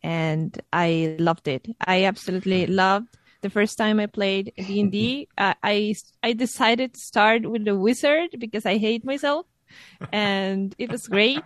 and 0.01 0.59
I 0.73 1.15
loved 1.19 1.47
it. 1.47 1.67
I 1.79 2.05
absolutely 2.05 2.65
loved 2.65 3.15
the 3.41 3.49
first 3.49 3.77
time 3.77 3.99
I 3.99 4.07
played 4.07 4.53
D 4.57 4.79
and 4.81 4.91
D. 4.91 5.27
I 5.37 5.95
I 6.23 6.33
decided 6.33 6.93
to 6.93 6.99
start 6.99 7.49
with 7.49 7.65
the 7.65 7.75
wizard 7.77 8.35
because 8.39 8.65
I 8.65 8.77
hate 8.77 9.05
myself, 9.05 9.45
and 10.11 10.75
it 10.77 10.91
was 10.91 11.07
great. 11.07 11.43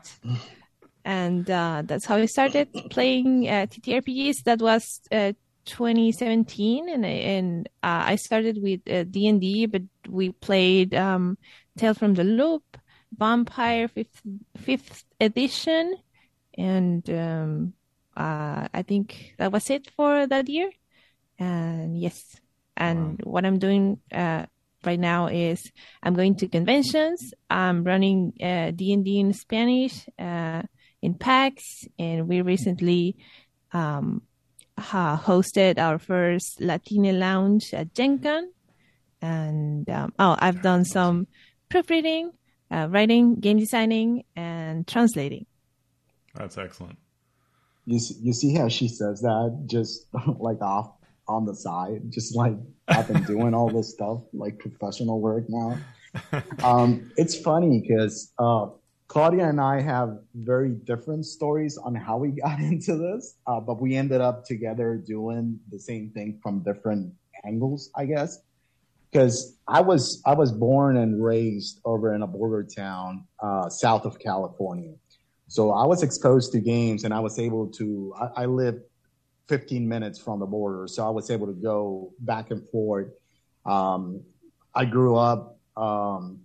And 1.03 1.49
uh, 1.49 1.83
that's 1.85 2.05
how 2.05 2.15
I 2.15 2.25
started 2.25 2.69
playing 2.89 3.47
uh, 3.47 3.67
TTRPGs. 3.69 4.43
That 4.43 4.59
was 4.59 5.01
uh, 5.11 5.33
2017 5.65 6.89
and 6.89 7.05
and 7.05 7.69
uh, 7.83 8.03
I 8.05 8.15
started 8.15 8.61
with 8.61 8.81
uh, 8.89 9.03
D&D 9.03 9.65
but 9.65 9.81
we 10.07 10.31
played 10.31 10.93
um 10.93 11.37
Tales 11.77 11.97
from 11.97 12.13
the 12.13 12.23
Loop, 12.23 12.77
Vampire 13.17 13.87
5th 13.87 14.21
5th 14.59 15.03
edition 15.19 15.95
and 16.57 17.09
um 17.09 17.73
uh 18.15 18.67
I 18.73 18.83
think 18.83 19.33
that 19.37 19.51
was 19.51 19.69
it 19.69 19.89
for 19.95 20.27
that 20.27 20.47
year. 20.47 20.69
And 21.39 21.99
yes. 21.99 22.21
And 22.77 23.21
wow. 23.23 23.31
what 23.31 23.45
I'm 23.45 23.59
doing 23.59 23.99
uh 24.11 24.45
right 24.85 24.99
now 24.99 25.27
is 25.27 25.71
I'm 26.03 26.13
going 26.13 26.35
to 26.35 26.47
conventions. 26.47 27.33
I'm 27.49 27.83
running 27.83 28.33
uh, 28.41 28.71
D&D 28.71 29.19
in 29.19 29.33
Spanish 29.33 30.07
uh, 30.19 30.61
in 31.01 31.15
PAX 31.15 31.85
and 31.97 32.27
we 32.27 32.41
recently 32.41 33.17
um, 33.73 34.21
uh, 34.77 35.17
hosted 35.17 35.77
our 35.77 35.99
first 35.99 36.61
Latina 36.61 37.13
lounge 37.13 37.73
at 37.73 37.93
Gen 37.93 38.19
Con. 38.19 38.51
And 39.21 39.89
um, 39.89 40.13
oh, 40.19 40.35
I've 40.39 40.61
done 40.61 40.85
some 40.85 41.27
proofreading, 41.69 42.31
uh, 42.69 42.87
writing, 42.89 43.35
game 43.35 43.57
designing, 43.57 44.23
and 44.35 44.87
translating. 44.87 45.45
That's 46.35 46.57
excellent. 46.57 46.97
You 47.85 47.99
see, 47.99 48.15
you 48.21 48.33
see 48.33 48.53
how 48.53 48.67
she 48.67 48.87
says 48.87 49.21
that 49.21 49.63
just 49.67 50.07
like 50.39 50.61
off 50.61 50.94
on 51.27 51.45
the 51.45 51.55
side, 51.55 52.01
just 52.09 52.35
like 52.35 52.55
I've 52.87 53.07
been 53.07 53.23
doing 53.23 53.53
all 53.53 53.69
this 53.69 53.91
stuff, 53.91 54.19
like 54.33 54.59
professional 54.59 55.19
work 55.19 55.45
now. 55.49 55.77
Um, 56.63 57.11
it's 57.17 57.37
funny 57.37 57.81
because 57.81 58.31
uh, 58.39 58.67
Claudia 59.07 59.49
and 59.49 59.59
I 59.59 59.81
have 59.81 60.19
very 60.33 60.71
different 60.71 61.25
stories 61.25 61.77
on 61.77 61.93
how 61.93 62.17
we 62.17 62.29
got 62.43 62.59
into 62.59 62.95
this, 62.95 63.35
uh, 63.47 63.59
but 63.59 63.81
we 63.81 63.95
ended 63.95 64.21
up 64.21 64.45
together 64.45 64.95
doing 64.95 65.59
the 65.71 65.79
same 65.79 66.11
thing 66.11 66.39
from 66.41 66.63
different 66.63 67.13
angles, 67.45 67.89
I 67.95 68.05
guess. 68.05 68.39
Because 69.11 69.57
I 69.67 69.79
was 69.79 70.21
I 70.25 70.33
was 70.33 70.51
born 70.51 70.97
and 70.97 71.23
raised 71.23 71.79
over 71.85 72.13
in 72.15 72.21
a 72.21 72.27
border 72.27 72.63
town 72.63 73.25
uh, 73.41 73.69
south 73.69 74.03
of 74.05 74.19
California, 74.19 74.93
so 75.47 75.71
I 75.71 75.85
was 75.85 76.03
exposed 76.03 76.51
to 76.53 76.59
games, 76.59 77.05
and 77.05 77.13
I 77.13 77.19
was 77.19 77.39
able 77.39 77.67
to. 77.73 78.13
I, 78.19 78.43
I 78.43 78.45
lived 78.45 78.81
15 79.47 79.87
minutes 79.87 80.19
from 80.19 80.39
the 80.39 80.45
border, 80.45 80.87
so 80.87 81.05
I 81.05 81.09
was 81.09 81.29
able 81.29 81.47
to 81.47 81.53
go 81.53 82.13
back 82.19 82.51
and 82.51 82.67
forth. 82.69 83.07
Um, 83.65 84.21
I 84.73 84.85
grew 84.85 85.15
up 85.15 85.59
um, 85.77 86.39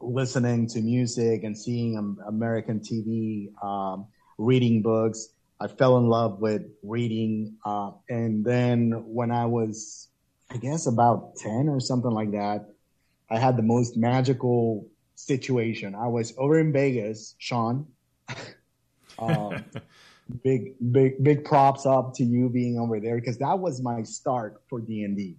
listening 0.00 0.66
to 0.68 0.80
music 0.80 1.44
and 1.44 1.56
seeing 1.56 1.96
American 2.26 2.80
TV, 2.80 3.52
um, 3.62 4.06
reading 4.38 4.82
books. 4.82 5.28
I 5.60 5.68
fell 5.68 5.98
in 5.98 6.08
love 6.08 6.40
with 6.40 6.62
reading. 6.82 7.56
Uh, 7.64 7.92
and 8.08 8.44
then 8.44 8.92
when 9.06 9.30
I 9.30 9.44
was, 9.44 10.08
I 10.50 10.56
guess 10.56 10.86
about 10.86 11.36
10 11.36 11.68
or 11.68 11.80
something 11.80 12.10
like 12.10 12.32
that, 12.32 12.66
I 13.30 13.38
had 13.38 13.56
the 13.56 13.62
most 13.62 13.96
magical 13.96 14.88
situation. 15.14 15.94
I 15.94 16.08
was 16.08 16.34
over 16.38 16.58
in 16.58 16.72
Vegas, 16.72 17.34
Sean. 17.38 17.86
um, 19.18 19.64
big, 20.42 20.74
big, 20.92 21.22
big 21.22 21.44
props 21.44 21.86
up 21.86 22.14
to 22.14 22.24
you 22.24 22.48
being 22.48 22.78
over 22.78 23.00
there 23.00 23.16
because 23.16 23.38
that 23.38 23.58
was 23.58 23.82
my 23.82 24.02
start 24.02 24.62
for 24.68 24.80
D 24.80 25.04
and 25.04 25.16
D. 25.16 25.36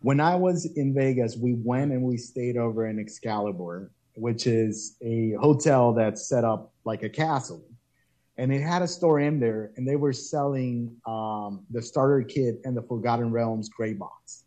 When 0.00 0.20
I 0.20 0.34
was 0.34 0.66
in 0.76 0.94
Vegas, 0.94 1.36
we 1.36 1.54
went 1.54 1.92
and 1.92 2.02
we 2.02 2.16
stayed 2.16 2.56
over 2.56 2.86
in 2.86 2.98
Excalibur, 2.98 3.90
which 4.14 4.46
is 4.46 4.96
a 5.00 5.32
hotel 5.40 5.92
that's 5.92 6.26
set 6.26 6.44
up 6.44 6.72
like 6.84 7.02
a 7.02 7.08
castle 7.08 7.62
and 8.38 8.52
it 8.52 8.60
had 8.60 8.82
a 8.82 8.88
store 8.88 9.20
in 9.20 9.38
there, 9.38 9.72
and 9.76 9.86
they 9.86 9.96
were 9.96 10.12
selling 10.12 10.96
um, 11.06 11.64
the 11.70 11.82
starter 11.82 12.22
kit 12.22 12.60
and 12.64 12.76
the 12.76 12.82
Forgotten 12.82 13.30
Realms 13.30 13.68
gray 13.68 13.92
box. 13.92 14.44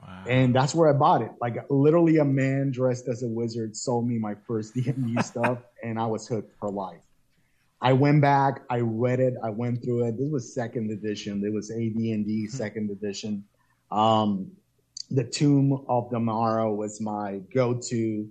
Wow. 0.00 0.24
And 0.28 0.54
that's 0.54 0.74
where 0.74 0.90
I 0.90 0.92
bought 0.92 1.22
it. 1.22 1.30
Like 1.40 1.56
literally, 1.70 2.18
a 2.18 2.24
man 2.24 2.70
dressed 2.70 3.08
as 3.08 3.22
a 3.22 3.28
wizard 3.28 3.76
sold 3.76 4.06
me 4.06 4.18
my 4.18 4.34
first 4.46 4.74
D 4.74 4.82
and 4.88 5.06
D 5.06 5.22
stuff, 5.22 5.58
and 5.82 5.98
I 5.98 6.06
was 6.06 6.26
hooked 6.26 6.58
for 6.58 6.70
life. 6.70 7.00
I 7.84 7.92
went 7.92 8.22
back, 8.22 8.62
I 8.70 8.80
read 8.80 9.20
it, 9.20 9.34
I 9.44 9.50
went 9.50 9.84
through 9.84 10.06
it. 10.08 10.16
This 10.16 10.30
was 10.30 10.54
second 10.54 10.90
edition. 10.90 11.44
It 11.44 11.52
was 11.52 11.70
AD&D 11.70 12.46
hmm. 12.50 12.56
second 12.56 12.90
edition. 12.90 13.44
Um, 13.92 14.52
the 15.10 15.22
Tomb 15.22 15.84
of 15.86 16.10
Damara 16.10 16.74
was 16.74 16.98
my 17.02 17.42
go-to 17.54 18.26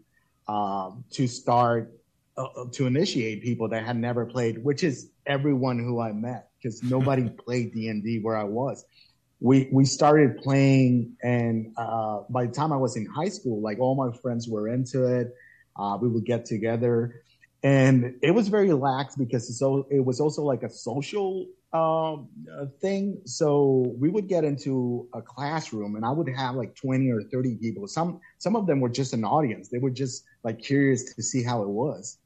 um, 0.48 1.06
to 1.12 1.28
start 1.28 1.94
uh, 2.36 2.46
uh, 2.46 2.66
to 2.72 2.88
initiate 2.88 3.44
people 3.44 3.70
that 3.70 3.86
had 3.86 3.96
never 3.96 4.26
played, 4.26 4.64
which 4.64 4.84
is 4.84 5.12
everyone 5.28 5.78
who 5.78 6.02
I 6.02 6.14
met 6.14 6.50
because 6.58 6.82
nobody 6.96 7.30
played 7.30 7.76
D 7.76 7.90
and 7.90 8.04
D 8.04 8.20
where 8.20 8.36
I 8.36 8.46
was. 8.46 8.84
We 9.40 9.70
we 9.72 9.86
started 9.86 10.38
playing, 10.38 11.16
and 11.22 11.74
uh, 11.78 12.22
by 12.28 12.48
the 12.48 12.52
time 12.52 12.74
I 12.74 12.78
was 12.78 12.98
in 12.98 13.06
high 13.06 13.30
school, 13.30 13.62
like 13.62 13.78
all 13.80 13.94
my 13.94 14.18
friends 14.18 14.48
were 14.48 14.68
into 14.68 15.06
it. 15.06 15.36
Uh, 15.78 15.98
we 16.02 16.08
would 16.08 16.26
get 16.26 16.46
together, 16.46 17.22
and 17.64 18.16
it 18.22 18.32
was 18.32 18.50
very 18.50 18.74
lax 18.74 19.16
because 19.16 19.58
so 19.58 19.88
it 19.90 20.04
was 20.06 20.20
also 20.20 20.44
like 20.44 20.64
a 20.64 20.70
social 20.70 21.48
um, 21.74 22.30
thing. 22.82 23.22
So 23.26 23.94
we 23.98 24.10
would 24.10 24.28
get 24.28 24.44
into 24.44 25.08
a 25.14 25.22
classroom, 25.22 25.96
and 25.96 26.06
I 26.06 26.12
would 26.12 26.30
have 26.30 26.56
like 26.56 26.76
twenty 26.76 27.10
or 27.10 27.24
thirty 27.24 27.56
people. 27.56 27.88
Some 27.88 28.20
some 28.40 28.56
of 28.56 28.68
them 28.68 28.80
were 28.82 28.90
just 28.90 29.14
an 29.14 29.24
audience; 29.24 29.70
they 29.70 29.80
were 29.80 29.92
just 29.92 30.24
like 30.44 30.60
curious 30.60 31.14
to 31.16 31.24
see 31.24 31.44
how 31.44 31.64
it 31.64 31.70
was 31.70 32.18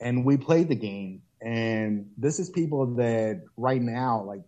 and 0.00 0.24
we 0.24 0.36
played 0.36 0.68
the 0.68 0.76
game. 0.76 1.22
And 1.40 2.06
this 2.16 2.38
is 2.38 2.50
people 2.50 2.86
that 2.96 3.42
right 3.56 3.80
now, 3.80 4.22
like 4.22 4.42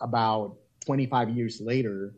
about 0.00 0.56
25 0.86 1.30
years 1.30 1.60
later, 1.60 2.14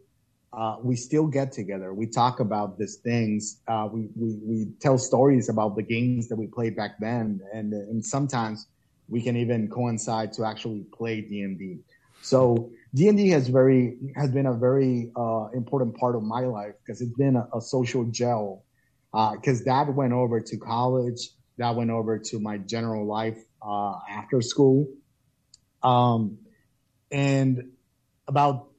uh, 0.52 0.76
we 0.82 0.96
still 0.96 1.26
get 1.26 1.52
together. 1.52 1.94
We 1.94 2.06
talk 2.06 2.40
about 2.40 2.78
these 2.78 2.96
things. 2.96 3.60
Uh, 3.68 3.88
we, 3.92 4.08
we, 4.16 4.38
we 4.42 4.66
tell 4.80 4.98
stories 4.98 5.48
about 5.48 5.76
the 5.76 5.82
games 5.82 6.28
that 6.28 6.36
we 6.36 6.46
played 6.46 6.76
back 6.76 6.98
then. 6.98 7.40
And, 7.52 7.72
and 7.72 8.04
sometimes 8.04 8.66
we 9.08 9.22
can 9.22 9.36
even 9.36 9.68
coincide 9.68 10.32
to 10.34 10.44
actually 10.44 10.84
play 10.92 11.20
D&D. 11.20 11.78
So 12.22 12.70
D&D 12.94 13.28
has 13.30 13.48
very, 13.48 13.96
has 14.16 14.30
been 14.30 14.46
a 14.46 14.52
very, 14.52 15.12
uh, 15.16 15.48
important 15.54 15.96
part 15.96 16.16
of 16.16 16.22
my 16.22 16.40
life 16.40 16.74
because 16.84 17.00
it's 17.00 17.16
been 17.16 17.36
a, 17.36 17.48
a 17.56 17.60
social 17.60 18.04
gel. 18.04 18.64
Uh, 19.14 19.36
cause 19.36 19.60
dad 19.62 19.94
went 19.94 20.12
over 20.12 20.40
to 20.40 20.56
college 20.56 21.30
that 21.58 21.76
went 21.76 21.90
over 21.90 22.18
to 22.18 22.40
my 22.40 22.58
general 22.58 23.06
life 23.06 23.38
uh, 23.62 23.94
after 24.08 24.40
school. 24.40 24.88
Um, 25.82 26.38
and 27.10 27.72
about 28.26 28.69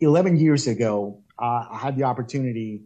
11 0.00 0.38
years 0.38 0.66
ago, 0.66 1.22
uh, 1.38 1.66
I 1.70 1.78
had 1.78 1.96
the 1.96 2.04
opportunity 2.04 2.82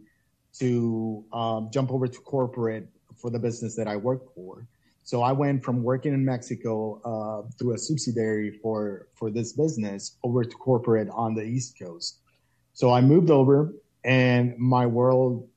to 0.59 1.23
um, 1.31 1.69
jump 1.71 1.91
over 1.91 2.07
to 2.07 2.19
corporate 2.19 2.87
for 3.15 3.29
the 3.29 3.39
business 3.39 3.75
that 3.75 3.87
I 3.87 3.95
work 3.97 4.33
for. 4.33 4.67
So 5.03 5.21
I 5.21 5.31
went 5.31 5.63
from 5.63 5.83
working 5.83 6.13
in 6.13 6.23
Mexico 6.23 7.01
uh, 7.03 7.49
through 7.57 7.73
a 7.73 7.77
subsidiary 7.77 8.59
for 8.61 9.07
for 9.15 9.31
this 9.31 9.53
business 9.53 10.17
over 10.23 10.43
to 10.43 10.55
corporate 10.55 11.09
on 11.11 11.33
the 11.33 11.41
East 11.41 11.79
Coast. 11.79 12.19
So 12.73 12.93
I 12.93 13.01
moved 13.01 13.31
over, 13.31 13.73
and 14.03 14.55
my 14.57 14.85
world 14.85 15.49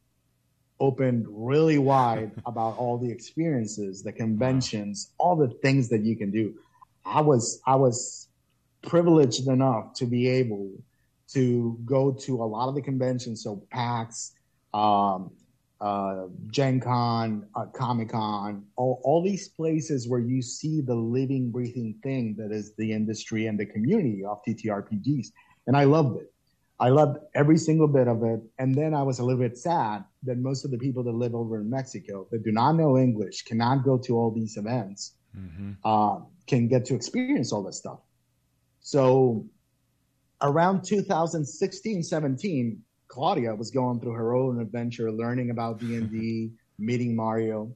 opened 0.80 1.26
really 1.28 1.78
wide 1.78 2.32
about 2.46 2.78
all 2.78 2.98
the 2.98 3.10
experiences, 3.10 4.02
the 4.02 4.12
conventions, 4.12 5.12
all 5.18 5.36
the 5.36 5.48
things 5.62 5.90
that 5.90 6.00
you 6.00 6.16
can 6.16 6.30
do. 6.30 6.54
I 7.04 7.20
was 7.20 7.60
I 7.66 7.76
was 7.76 8.28
privileged 8.80 9.48
enough 9.48 9.94
to 9.94 10.06
be 10.06 10.28
able 10.28 10.70
to 11.32 11.78
go 11.84 12.12
to 12.12 12.42
a 12.42 12.44
lot 12.44 12.68
of 12.68 12.74
the 12.74 12.82
conventions, 12.82 13.42
so 13.42 13.62
PAX, 13.70 14.32
um, 14.74 15.30
uh, 15.80 16.26
Gen 16.48 16.78
Con, 16.78 17.46
uh, 17.56 17.66
Comic 17.66 18.10
Con, 18.10 18.64
all, 18.76 19.00
all 19.02 19.22
these 19.22 19.48
places 19.48 20.08
where 20.08 20.20
you 20.20 20.40
see 20.40 20.80
the 20.80 20.94
living, 20.94 21.50
breathing 21.50 21.96
thing 22.02 22.36
that 22.38 22.52
is 22.52 22.74
the 22.76 22.92
industry 22.92 23.48
and 23.48 23.58
the 23.58 23.66
community 23.66 24.24
of 24.24 24.40
TTRPGs. 24.46 25.32
And 25.66 25.76
I 25.76 25.84
loved 25.84 26.20
it. 26.20 26.32
I 26.78 26.88
loved 26.88 27.18
every 27.34 27.58
single 27.58 27.88
bit 27.88 28.08
of 28.08 28.22
it. 28.22 28.40
And 28.58 28.74
then 28.74 28.94
I 28.94 29.02
was 29.02 29.18
a 29.18 29.24
little 29.24 29.40
bit 29.40 29.58
sad 29.58 30.04
that 30.22 30.38
most 30.38 30.64
of 30.64 30.70
the 30.70 30.78
people 30.78 31.02
that 31.04 31.12
live 31.12 31.34
over 31.34 31.60
in 31.60 31.68
Mexico 31.68 32.26
that 32.30 32.44
do 32.44 32.52
not 32.52 32.72
know 32.72 32.96
English 32.96 33.42
cannot 33.42 33.84
go 33.84 33.98
to 33.98 34.16
all 34.16 34.30
these 34.30 34.56
events, 34.56 35.14
mm-hmm. 35.36 35.72
uh, 35.84 36.20
can 36.46 36.68
get 36.68 36.84
to 36.86 36.94
experience 36.94 37.52
all 37.52 37.62
this 37.62 37.78
stuff. 37.78 37.98
So 38.80 39.46
around 40.42 40.82
2016, 40.84 42.02
17, 42.02 42.82
Claudia 43.08 43.54
was 43.54 43.70
going 43.70 44.00
through 44.00 44.12
her 44.12 44.34
own 44.34 44.60
adventure, 44.60 45.10
learning 45.12 45.50
about 45.50 45.78
D&D, 45.78 46.50
meeting 46.78 47.14
Mario. 47.14 47.72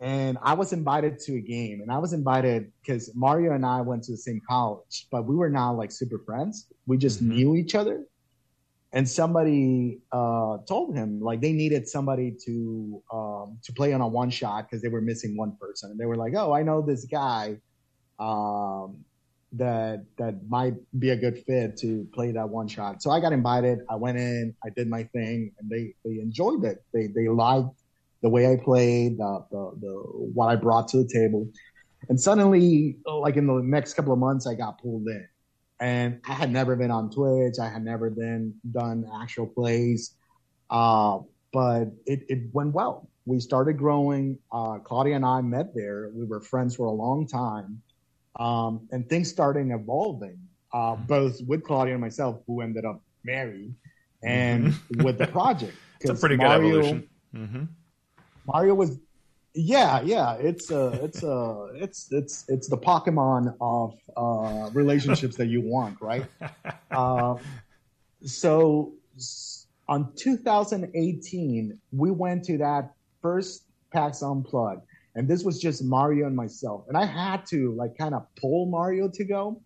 And 0.00 0.38
I 0.42 0.54
was 0.54 0.72
invited 0.72 1.18
to 1.20 1.36
a 1.36 1.40
game 1.40 1.80
and 1.80 1.90
I 1.90 1.98
was 1.98 2.12
invited 2.12 2.70
because 2.80 3.10
Mario 3.16 3.52
and 3.52 3.66
I 3.66 3.80
went 3.80 4.04
to 4.04 4.12
the 4.12 4.18
same 4.18 4.40
college, 4.48 5.08
but 5.10 5.26
we 5.26 5.34
were 5.34 5.50
not 5.50 5.72
like 5.72 5.90
super 5.90 6.20
friends. 6.24 6.66
We 6.86 6.98
just 6.98 7.18
mm-hmm. 7.18 7.34
knew 7.34 7.56
each 7.56 7.74
other 7.74 8.04
and 8.92 9.08
somebody 9.08 10.00
uh, 10.12 10.58
told 10.66 10.94
him 10.94 11.20
like 11.20 11.40
they 11.40 11.52
needed 11.52 11.88
somebody 11.88 12.34
to 12.46 13.02
um, 13.12 13.58
to 13.64 13.72
play 13.72 13.92
on 13.92 14.00
a 14.00 14.08
one 14.08 14.30
shot 14.30 14.64
because 14.64 14.82
they 14.82 14.88
were 14.88 15.02
missing 15.02 15.36
one 15.36 15.56
person, 15.60 15.90
and 15.90 16.00
they 16.00 16.06
were 16.06 16.16
like, 16.16 16.34
"Oh, 16.34 16.52
I 16.52 16.62
know 16.62 16.80
this 16.80 17.04
guy 17.04 17.58
um, 18.18 19.04
that 19.52 20.04
that 20.18 20.48
might 20.48 20.74
be 20.98 21.10
a 21.10 21.16
good 21.16 21.38
fit 21.46 21.76
to 21.78 22.06
play 22.12 22.32
that 22.32 22.48
one 22.48 22.68
shot." 22.68 23.02
So 23.02 23.10
I 23.10 23.20
got 23.20 23.32
invited. 23.32 23.80
I 23.88 23.96
went 23.96 24.18
in, 24.18 24.54
I 24.64 24.70
did 24.70 24.88
my 24.88 25.04
thing, 25.04 25.52
and 25.58 25.70
they 25.70 25.94
they 26.04 26.20
enjoyed 26.20 26.64
it. 26.64 26.84
They 26.92 27.08
they 27.08 27.28
liked 27.28 27.68
the 28.22 28.28
way 28.28 28.52
I 28.52 28.56
played, 28.56 29.18
the 29.18 29.44
the, 29.50 29.72
the 29.80 29.92
what 30.34 30.46
I 30.46 30.56
brought 30.56 30.88
to 30.88 30.98
the 30.98 31.08
table, 31.08 31.48
and 32.08 32.20
suddenly, 32.20 32.98
like 33.06 33.36
in 33.36 33.46
the 33.46 33.60
next 33.62 33.94
couple 33.94 34.12
of 34.12 34.18
months, 34.18 34.46
I 34.46 34.54
got 34.54 34.80
pulled 34.80 35.06
in 35.06 35.28
and 35.80 36.20
I 36.26 36.32
had 36.32 36.50
never 36.50 36.76
been 36.76 36.90
on 36.90 37.10
Twitch. 37.10 37.54
I 37.60 37.68
had 37.68 37.84
never 37.84 38.10
been 38.10 38.54
done 38.72 39.08
actual 39.20 39.46
plays, 39.46 40.14
uh, 40.70 41.18
but 41.52 41.84
it, 42.06 42.24
it 42.28 42.38
went 42.52 42.74
well. 42.74 43.08
We 43.26 43.40
started 43.40 43.74
growing. 43.74 44.38
Uh, 44.50 44.78
Claudia 44.78 45.16
and 45.16 45.24
I 45.24 45.40
met 45.42 45.74
there. 45.74 46.10
We 46.14 46.24
were 46.24 46.40
friends 46.40 46.76
for 46.76 46.86
a 46.86 46.90
long 46.92 47.26
time, 47.26 47.82
um, 48.36 48.88
and 48.90 49.08
things 49.08 49.28
started 49.28 49.70
evolving. 49.70 50.38
Uh, 50.72 50.94
both 50.96 51.40
with 51.46 51.64
Claudia 51.64 51.94
and 51.94 52.00
myself, 52.02 52.40
who 52.46 52.60
ended 52.60 52.84
up 52.84 53.00
married, 53.24 53.74
and 54.22 54.66
mm-hmm. 54.66 55.02
with 55.02 55.16
the 55.16 55.26
project. 55.26 55.74
it's 56.00 56.10
a 56.10 56.14
pretty 56.14 56.36
Mario, 56.36 56.60
good 56.60 56.68
evolution. 56.68 57.08
Mm-hmm. 57.34 57.64
Mario 58.46 58.74
was 58.74 58.98
yeah, 59.54 60.00
yeah, 60.02 60.34
it's 60.34 60.70
uh, 60.70 60.98
it's 61.02 61.24
uh, 61.24 61.68
it's 61.74 62.12
it's 62.12 62.44
it's 62.48 62.68
the 62.68 62.76
Pokemon 62.76 63.56
of 63.60 63.94
uh, 64.16 64.70
relationships 64.72 65.36
that 65.36 65.46
you 65.46 65.60
want, 65.60 66.00
right? 66.00 66.26
Uh, 66.90 67.36
so 68.24 68.94
on 69.88 70.12
2018, 70.16 71.78
we 71.92 72.10
went 72.10 72.44
to 72.44 72.56
that 72.58 72.92
first 73.20 73.64
PAX 73.92 74.22
Unplugged, 74.22 74.82
and 75.18 75.26
this 75.26 75.42
was 75.42 75.60
just 75.60 75.82
Mario 75.82 76.26
and 76.26 76.36
myself, 76.36 76.84
and 76.86 76.96
I 76.96 77.04
had 77.04 77.44
to 77.46 77.74
like 77.74 77.98
kind 77.98 78.14
of 78.14 78.22
pull 78.36 78.66
Mario 78.66 79.08
to 79.08 79.24
go 79.24 79.60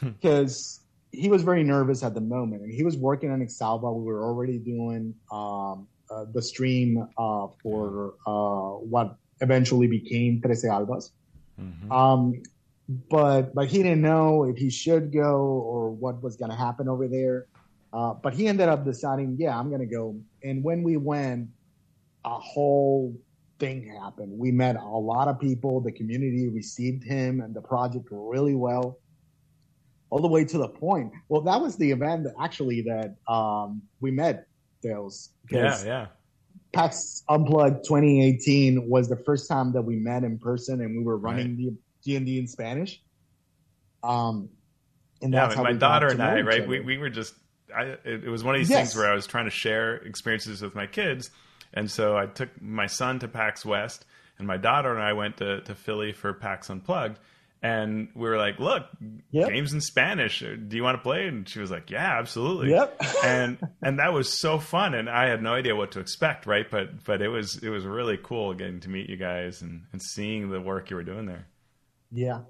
because 0.00 0.80
he 1.10 1.30
was 1.30 1.42
very 1.42 1.64
nervous 1.64 2.02
at 2.02 2.12
the 2.12 2.20
moment, 2.20 2.62
and 2.62 2.72
he 2.72 2.84
was 2.84 2.98
working 2.98 3.30
on 3.30 3.40
Exalva. 3.40 3.92
We 3.96 4.04
were 4.04 4.22
already 4.22 4.58
doing 4.58 5.14
um, 5.32 5.88
uh, 6.10 6.26
the 6.32 6.42
stream 6.42 7.08
uh, 7.16 7.46
for 7.62 8.14
uh, 8.26 8.76
what 8.94 9.16
eventually 9.40 9.86
became 9.86 10.42
Trece 10.42 10.66
Albas. 10.66 11.10
Mm-hmm. 11.58 11.90
Um, 11.90 12.42
but 13.10 13.54
but 13.54 13.68
he 13.68 13.78
didn't 13.78 14.02
know 14.02 14.44
if 14.44 14.58
he 14.58 14.68
should 14.68 15.12
go 15.12 15.36
or 15.72 15.90
what 15.90 16.22
was 16.22 16.36
going 16.36 16.50
to 16.50 16.56
happen 16.56 16.88
over 16.88 17.08
there. 17.08 17.46
Uh, 17.92 18.14
but 18.14 18.34
he 18.34 18.46
ended 18.46 18.68
up 18.68 18.84
deciding, 18.84 19.36
yeah, 19.38 19.58
I'm 19.58 19.68
going 19.68 19.80
to 19.80 19.86
go. 19.86 20.16
And 20.44 20.62
when 20.62 20.82
we 20.82 20.96
went, 20.96 21.48
a 22.24 22.38
whole 22.38 23.16
thing 23.60 23.96
happen. 24.02 24.36
We 24.36 24.50
met 24.50 24.76
a 24.76 24.98
lot 24.98 25.28
of 25.28 25.38
people. 25.38 25.80
The 25.80 25.92
community 25.92 26.48
received 26.48 27.04
him 27.04 27.40
and 27.40 27.54
the 27.54 27.60
project 27.60 28.08
really 28.10 28.54
well, 28.54 28.98
all 30.08 30.20
the 30.20 30.28
way 30.28 30.44
to 30.44 30.58
the 30.58 30.68
point. 30.68 31.12
Well, 31.28 31.42
that 31.42 31.60
was 31.60 31.76
the 31.76 31.90
event 31.92 32.24
that 32.24 32.34
actually 32.40 32.82
that 32.82 33.16
um, 33.32 33.82
we 34.00 34.10
met 34.10 34.46
Dales. 34.82 35.30
Yeah, 35.50 35.84
yeah. 35.84 36.06
PAX 36.72 37.22
Unplugged 37.28 37.84
2018 37.84 38.88
was 38.88 39.08
the 39.08 39.16
first 39.16 39.48
time 39.48 39.72
that 39.72 39.82
we 39.82 39.96
met 39.96 40.24
in 40.24 40.38
person, 40.38 40.80
and 40.80 40.96
we 40.96 41.04
were 41.04 41.18
running 41.18 41.48
right. 41.48 41.56
the 41.58 41.76
D 42.04 42.16
and 42.16 42.26
D 42.26 42.38
in 42.38 42.46
Spanish. 42.46 43.00
Um, 44.02 44.48
and 45.20 45.32
yeah, 45.32 45.52
my 45.56 45.72
daughter 45.72 46.08
and 46.08 46.22
I, 46.22 46.40
right? 46.40 46.66
We 46.66 46.80
we 46.80 46.98
were 46.98 47.10
just. 47.10 47.34
I, 47.76 47.82
it, 47.82 48.24
it 48.24 48.28
was 48.28 48.42
one 48.42 48.56
of 48.56 48.60
these 48.60 48.70
yes. 48.70 48.78
things 48.78 48.96
where 48.96 49.08
I 49.08 49.14
was 49.14 49.28
trying 49.28 49.44
to 49.44 49.50
share 49.50 49.96
experiences 49.96 50.60
with 50.60 50.74
my 50.74 50.86
kids, 50.86 51.30
and 51.72 51.90
so 51.90 52.16
I 52.16 52.26
took 52.26 52.60
my 52.60 52.86
son 52.86 53.18
to 53.20 53.28
PAX 53.28 53.64
West, 53.64 54.04
and 54.38 54.46
my 54.46 54.56
daughter 54.56 54.92
and 54.92 55.02
I 55.02 55.12
went 55.12 55.36
to, 55.38 55.60
to 55.62 55.74
Philly 55.74 56.12
for 56.12 56.32
PAX 56.32 56.70
Unplugged. 56.70 57.18
And 57.62 58.08
we 58.14 58.26
were 58.26 58.38
like, 58.38 58.58
"Look, 58.58 58.84
yep. 59.30 59.50
games 59.50 59.74
in 59.74 59.82
Spanish. 59.82 60.42
Uh, 60.42 60.54
do 60.66 60.76
you 60.76 60.82
want 60.82 60.96
to 60.96 61.02
play?" 61.02 61.26
And 61.26 61.46
she 61.46 61.60
was 61.60 61.70
like, 61.70 61.90
"Yeah, 61.90 62.18
absolutely." 62.18 62.70
Yep. 62.70 63.02
and 63.24 63.58
and 63.82 63.98
that 63.98 64.14
was 64.14 64.32
so 64.32 64.58
fun, 64.58 64.94
and 64.94 65.10
I 65.10 65.28
had 65.28 65.42
no 65.42 65.52
idea 65.52 65.76
what 65.76 65.92
to 65.92 66.00
expect, 66.00 66.46
right? 66.46 66.70
But 66.70 67.04
but 67.04 67.20
it 67.20 67.28
was 67.28 67.58
it 67.62 67.68
was 67.68 67.84
really 67.84 68.18
cool 68.22 68.54
getting 68.54 68.80
to 68.80 68.88
meet 68.88 69.10
you 69.10 69.18
guys 69.18 69.60
and, 69.60 69.82
and 69.92 70.00
seeing 70.00 70.48
the 70.48 70.58
work 70.58 70.88
you 70.88 70.96
were 70.96 71.02
doing 71.02 71.26
there. 71.26 71.48
Yeah. 72.10 72.40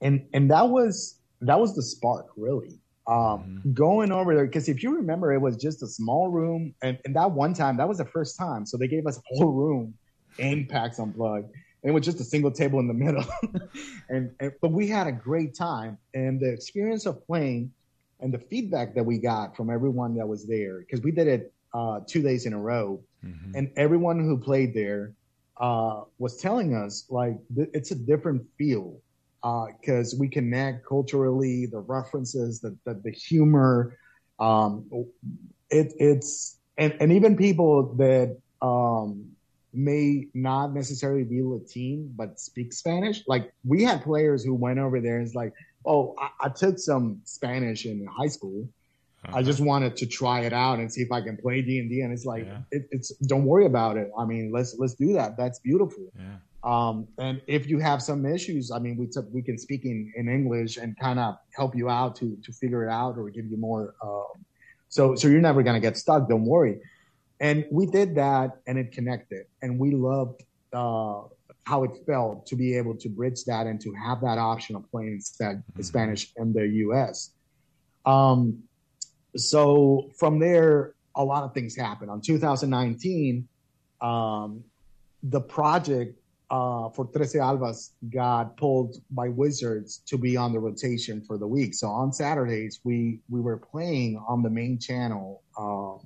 And 0.00 0.26
and 0.32 0.50
that 0.50 0.70
was 0.70 1.18
that 1.42 1.60
was 1.60 1.74
the 1.74 1.82
spark, 1.82 2.28
really 2.38 2.80
um, 3.06 3.14
mm-hmm. 3.16 3.72
going 3.72 4.12
over 4.12 4.34
there 4.34 4.46
because 4.46 4.68
if 4.68 4.82
you 4.82 4.96
remember 4.96 5.32
it 5.32 5.40
was 5.40 5.56
just 5.56 5.82
a 5.82 5.86
small 5.86 6.28
room 6.28 6.74
and, 6.82 6.98
and 7.04 7.14
that 7.14 7.30
one 7.30 7.52
time 7.52 7.76
that 7.76 7.88
was 7.88 7.98
the 7.98 8.04
first 8.04 8.38
time 8.38 8.64
so 8.64 8.76
they 8.76 8.88
gave 8.88 9.06
us 9.06 9.18
a 9.18 9.22
whole 9.26 9.52
room 9.52 9.94
PAX 10.38 10.98
Unplugged 10.98 11.50
and 11.82 11.90
it 11.90 11.92
was 11.92 12.04
just 12.04 12.18
a 12.20 12.24
single 12.24 12.50
table 12.50 12.80
in 12.80 12.88
the 12.88 12.94
middle 13.04 13.24
and, 14.08 14.30
and, 14.40 14.52
but 14.62 14.72
we 14.72 14.88
had 14.88 15.06
a 15.06 15.12
great 15.12 15.54
time 15.54 15.98
and 16.14 16.40
the 16.40 16.50
experience 16.50 17.04
of 17.04 17.24
playing 17.26 17.70
and 18.20 18.32
the 18.32 18.38
feedback 18.38 18.94
that 18.94 19.04
we 19.04 19.18
got 19.18 19.54
from 19.54 19.68
everyone 19.68 20.16
that 20.16 20.26
was 20.26 20.46
there 20.46 20.80
because 20.80 21.02
we 21.02 21.10
did 21.10 21.26
it 21.26 21.52
uh, 21.74 22.00
two 22.06 22.22
days 22.22 22.46
in 22.46 22.54
a 22.54 22.58
row 22.58 23.02
mm-hmm. 23.22 23.52
and 23.54 23.70
everyone 23.76 24.18
who 24.18 24.38
played 24.38 24.72
there 24.72 25.12
uh, 25.58 26.02
was 26.18 26.38
telling 26.38 26.74
us 26.74 27.04
like 27.10 27.36
th- 27.54 27.68
it's 27.74 27.90
a 27.90 27.94
different 27.94 28.42
feel 28.56 28.98
because 29.80 30.14
uh, 30.14 30.16
we 30.18 30.28
connect 30.28 30.86
culturally, 30.86 31.66
the 31.66 31.80
references, 31.80 32.60
the 32.60 32.76
the, 32.84 32.94
the 33.04 33.10
humor. 33.10 33.98
Um, 34.38 34.86
it, 35.70 35.92
it's 35.98 36.58
and, 36.78 36.96
and 37.00 37.12
even 37.12 37.36
people 37.36 37.94
that 37.96 38.36
um, 38.62 39.30
may 39.72 40.28
not 40.34 40.72
necessarily 40.72 41.24
be 41.24 41.42
Latin 41.42 42.12
but 42.16 42.40
speak 42.40 42.72
Spanish. 42.72 43.22
Like 43.26 43.52
we 43.64 43.82
had 43.82 44.02
players 44.02 44.44
who 44.44 44.54
went 44.54 44.78
over 44.78 45.00
there 45.00 45.18
and 45.18 45.26
it's 45.26 45.34
like, 45.34 45.52
oh, 45.84 46.14
I, 46.18 46.46
I 46.46 46.48
took 46.48 46.78
some 46.78 47.20
Spanish 47.24 47.84
in 47.86 48.06
high 48.06 48.28
school. 48.28 48.68
Uh-huh. 49.24 49.38
I 49.38 49.42
just 49.42 49.60
wanted 49.60 49.96
to 49.96 50.06
try 50.06 50.40
it 50.40 50.52
out 50.52 50.78
and 50.78 50.92
see 50.92 51.00
if 51.00 51.10
I 51.10 51.20
can 51.20 51.36
play 51.36 51.62
D 51.62 51.78
and 51.78 51.88
D. 51.88 52.00
And 52.00 52.12
it's 52.12 52.24
like, 52.24 52.44
yeah. 52.44 52.58
it, 52.70 52.88
it's 52.90 53.10
don't 53.26 53.44
worry 53.44 53.66
about 53.66 53.96
it. 53.96 54.10
I 54.18 54.24
mean, 54.24 54.52
let's 54.52 54.76
let's 54.78 54.94
do 54.94 55.12
that. 55.14 55.36
That's 55.36 55.58
beautiful. 55.60 56.12
Yeah. 56.16 56.36
Um, 56.64 57.06
and 57.18 57.42
if 57.46 57.68
you 57.68 57.78
have 57.78 58.02
some 58.02 58.24
issues, 58.24 58.70
I 58.70 58.78
mean, 58.78 58.96
we 58.96 59.06
t- 59.06 59.20
we 59.30 59.42
can 59.42 59.58
speak 59.58 59.84
in, 59.84 60.10
in 60.16 60.28
English 60.28 60.78
and 60.78 60.98
kind 60.98 61.20
of 61.20 61.36
help 61.54 61.76
you 61.76 61.90
out 61.90 62.16
to 62.16 62.36
to 62.42 62.52
figure 62.52 62.86
it 62.86 62.90
out 62.90 63.18
or 63.18 63.28
give 63.28 63.46
you 63.46 63.58
more. 63.58 63.94
Uh, 64.02 64.38
so 64.88 65.14
so 65.14 65.28
you're 65.28 65.42
never 65.42 65.62
gonna 65.62 65.80
get 65.80 65.98
stuck. 65.98 66.26
Don't 66.28 66.46
worry. 66.46 66.80
And 67.40 67.66
we 67.70 67.84
did 67.84 68.14
that, 68.14 68.60
and 68.66 68.78
it 68.78 68.92
connected, 68.92 69.44
and 69.60 69.78
we 69.78 69.90
loved 69.90 70.42
uh, 70.72 71.22
how 71.64 71.84
it 71.84 71.90
felt 72.06 72.46
to 72.46 72.56
be 72.56 72.76
able 72.76 72.96
to 72.96 73.08
bridge 73.10 73.44
that 73.44 73.66
and 73.66 73.78
to 73.82 73.92
have 73.92 74.22
that 74.22 74.38
option 74.38 74.74
of 74.76 74.90
playing 74.90 75.18
mm-hmm. 75.18 75.82
Spanish 75.82 76.32
in 76.36 76.52
the 76.54 76.66
U.S. 76.66 77.32
Um, 78.06 78.62
so 79.36 80.10
from 80.18 80.38
there, 80.38 80.94
a 81.16 81.24
lot 81.24 81.42
of 81.42 81.52
things 81.52 81.76
happened. 81.76 82.10
On 82.10 82.20
2019, 82.20 83.48
um, 84.00 84.62
the 85.22 85.40
project 85.40 86.18
uh, 86.50 86.88
for 86.90 87.06
Trece 87.06 87.36
Albas 87.36 87.90
got 88.10 88.56
pulled 88.56 88.96
by 89.10 89.28
Wizards 89.28 90.02
to 90.06 90.18
be 90.18 90.36
on 90.36 90.52
the 90.52 90.58
rotation 90.58 91.20
for 91.22 91.38
the 91.38 91.46
week. 91.46 91.74
So 91.74 91.88
on 91.88 92.12
Saturdays, 92.12 92.80
we 92.84 93.20
we 93.28 93.40
were 93.40 93.56
playing 93.56 94.22
on 94.28 94.42
the 94.42 94.50
main 94.50 94.78
channel 94.78 95.42
uh, 95.56 96.04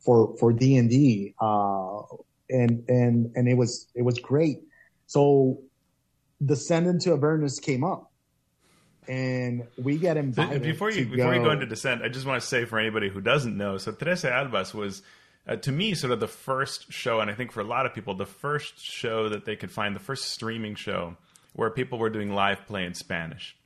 for 0.00 0.36
for 0.38 0.52
D 0.52 0.76
and 0.76 0.90
D, 0.90 1.34
uh, 1.40 2.00
and 2.50 2.84
and 2.88 3.32
and 3.36 3.48
it 3.48 3.54
was 3.54 3.88
it 3.94 4.02
was 4.02 4.18
great. 4.18 4.62
So 5.06 5.60
Descent 6.44 6.86
into 6.86 7.12
Avernus 7.12 7.60
came 7.60 7.84
up, 7.84 8.10
and 9.08 9.64
we 9.78 9.96
get 9.98 10.16
invited. 10.16 10.62
Before 10.62 10.90
you 10.90 11.06
before 11.06 11.32
go. 11.32 11.38
you 11.38 11.44
go 11.44 11.50
into 11.52 11.66
Descent, 11.66 12.02
I 12.02 12.08
just 12.08 12.26
want 12.26 12.40
to 12.40 12.46
say 12.46 12.64
for 12.64 12.78
anybody 12.78 13.08
who 13.08 13.20
doesn't 13.20 13.56
know, 13.56 13.78
so 13.78 13.92
Trece 13.92 14.30
Albas 14.30 14.74
was 14.74 15.02
uh, 15.46 15.56
to 15.56 15.70
me, 15.70 15.94
sort 15.94 16.12
of 16.12 16.20
the 16.20 16.26
first 16.26 16.92
show, 16.92 17.20
and 17.20 17.30
I 17.30 17.34
think 17.34 17.52
for 17.52 17.60
a 17.60 17.64
lot 17.64 17.86
of 17.86 17.94
people, 17.94 18.14
the 18.14 18.26
first 18.26 18.84
show 18.84 19.28
that 19.28 19.44
they 19.44 19.54
could 19.54 19.70
find, 19.70 19.94
the 19.94 20.00
first 20.00 20.30
streaming 20.30 20.74
show 20.74 21.16
where 21.52 21.70
people 21.70 21.98
were 21.98 22.10
doing 22.10 22.34
live 22.34 22.66
play 22.66 22.84
in 22.84 22.94
Spanish, 22.94 23.56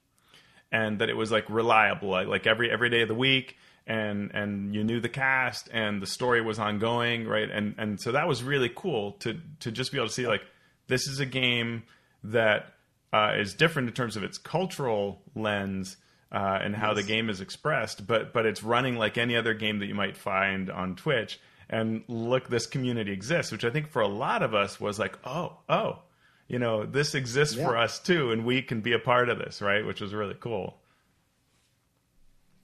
and 0.71 0.99
that 1.01 1.09
it 1.09 1.17
was 1.17 1.33
like 1.33 1.49
reliable, 1.49 2.11
like, 2.11 2.27
like 2.27 2.47
every 2.47 2.71
every 2.71 2.91
day 2.91 3.01
of 3.01 3.09
the 3.09 3.15
week, 3.15 3.57
and 3.87 4.31
and 4.35 4.75
you 4.75 4.85
knew 4.85 5.01
the 5.01 5.09
cast, 5.09 5.71
and 5.73 6.03
the 6.03 6.07
story 6.07 6.43
was 6.43 6.59
ongoing, 6.59 7.27
right? 7.27 7.51
And 7.51 7.75
and 7.79 8.01
so 8.01 8.13
that 8.13 8.29
was 8.29 8.43
really 8.43 8.71
cool 8.75 9.13
to 9.21 9.41
to 9.61 9.73
just 9.73 9.91
be 9.91 9.99
able 9.99 10.09
to 10.09 10.13
see 10.13 10.27
like 10.27 10.43
this 10.87 11.07
is 11.07 11.19
a 11.19 11.27
game 11.27 11.85
that 12.25 12.75
uh, 13.13 13.33
is 13.39 13.55
different 13.55 13.89
in 13.89 13.95
terms 13.95 14.17
of 14.17 14.23
its 14.23 14.39
cultural 14.39 15.23
lens. 15.35 15.97
Uh, 16.33 16.61
and 16.63 16.77
how 16.77 16.93
yes. 16.93 16.99
the 16.99 17.03
game 17.03 17.29
is 17.29 17.41
expressed, 17.41 18.07
but 18.07 18.33
but 18.33 18.47
it's 18.47 18.63
running 18.63 18.97
like 18.97 19.19
any 19.19 19.35
other 19.35 19.53
game 19.53 19.81
that 19.81 19.87
you 19.87 19.97
might 19.97 20.17
find 20.17 20.71
on 20.71 20.95
Twitch, 20.95 21.41
and 21.71 22.03
look, 22.09 22.49
this 22.49 22.67
community 22.67 23.13
exists, 23.13 23.53
which 23.53 23.65
I 23.65 23.71
think 23.71 23.89
for 23.89 24.03
a 24.03 24.09
lot 24.09 24.43
of 24.43 24.55
us 24.55 24.81
was 24.81 24.99
like, 24.99 25.17
oh, 25.25 25.57
oh, 25.69 26.01
you 26.49 26.59
know, 26.59 26.85
this 26.85 27.15
exists 27.15 27.57
yeah. 27.57 27.65
for 27.65 27.77
us 27.77 28.01
too, 28.01 28.33
and 28.33 28.45
we 28.45 28.61
can 28.61 28.81
be 28.81 28.93
a 28.93 28.99
part 28.99 29.29
of 29.29 29.39
this, 29.39 29.63
right? 29.63 29.87
Which 29.87 30.01
was 30.01 30.13
really 30.13 30.37
cool. 30.39 30.79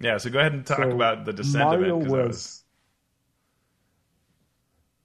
Yeah, 0.01 0.19
so 0.19 0.29
go 0.29 0.41
ahead 0.41 0.53
and 0.53 0.67
talk 0.67 0.79
so 0.79 0.91
about 0.91 1.25
the 1.25 1.33
descent 1.33 1.65
Mario 1.65 2.01
of 2.01 2.07
it. 2.07 2.11
Was, 2.11 2.27
was, 2.27 2.65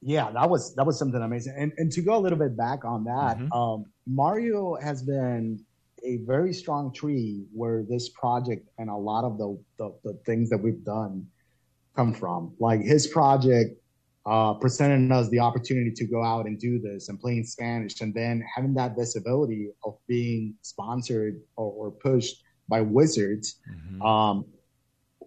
yeah, 0.02 0.32
that 0.32 0.50
was 0.50 0.74
that 0.76 0.86
was 0.86 0.98
something 0.98 1.22
amazing. 1.22 1.54
And 1.56 1.72
and 1.78 1.92
to 1.92 2.02
go 2.02 2.18
a 2.18 2.20
little 2.20 2.40
bit 2.40 2.58
back 2.58 2.84
on 2.84 3.04
that, 3.04 3.38
mm-hmm. 3.38 3.54
um, 3.54 3.86
Mario 4.08 4.76
has 4.82 5.04
been 5.04 5.64
a 6.04 6.18
very 6.26 6.52
strong 6.52 6.92
tree 6.92 7.46
where 7.54 7.84
this 7.84 8.10
project 8.10 8.68
and 8.80 8.90
a 8.90 8.96
lot 8.96 9.24
of 9.24 9.38
the, 9.38 9.60
the, 9.78 9.94
the 10.04 10.14
things 10.26 10.50
that 10.50 10.58
we've 10.58 10.84
done 10.84 11.28
come 11.96 12.14
from. 12.14 12.54
Like 12.60 12.82
his 12.82 13.06
project 13.06 13.81
uh, 14.26 14.54
presenting 14.54 15.12
us 15.12 15.30
the 15.30 15.40
opportunity 15.40 15.92
to 15.92 16.06
go 16.06 16.24
out 16.24 16.46
and 16.46 16.60
do 16.60 16.80
this 16.80 17.10
and 17.10 17.20
playing 17.20 17.44
Spanish, 17.44 18.02
and 18.02 18.14
then 18.14 18.44
having 18.56 18.74
that 18.76 18.96
visibility 18.96 19.70
of 19.84 19.98
being 20.08 20.54
sponsored 20.62 21.42
or, 21.56 21.72
or 21.72 21.92
pushed 21.92 22.44
by 22.70 22.82
Wizards, 22.82 23.60
mm-hmm. 23.70 24.02
um, 24.02 24.46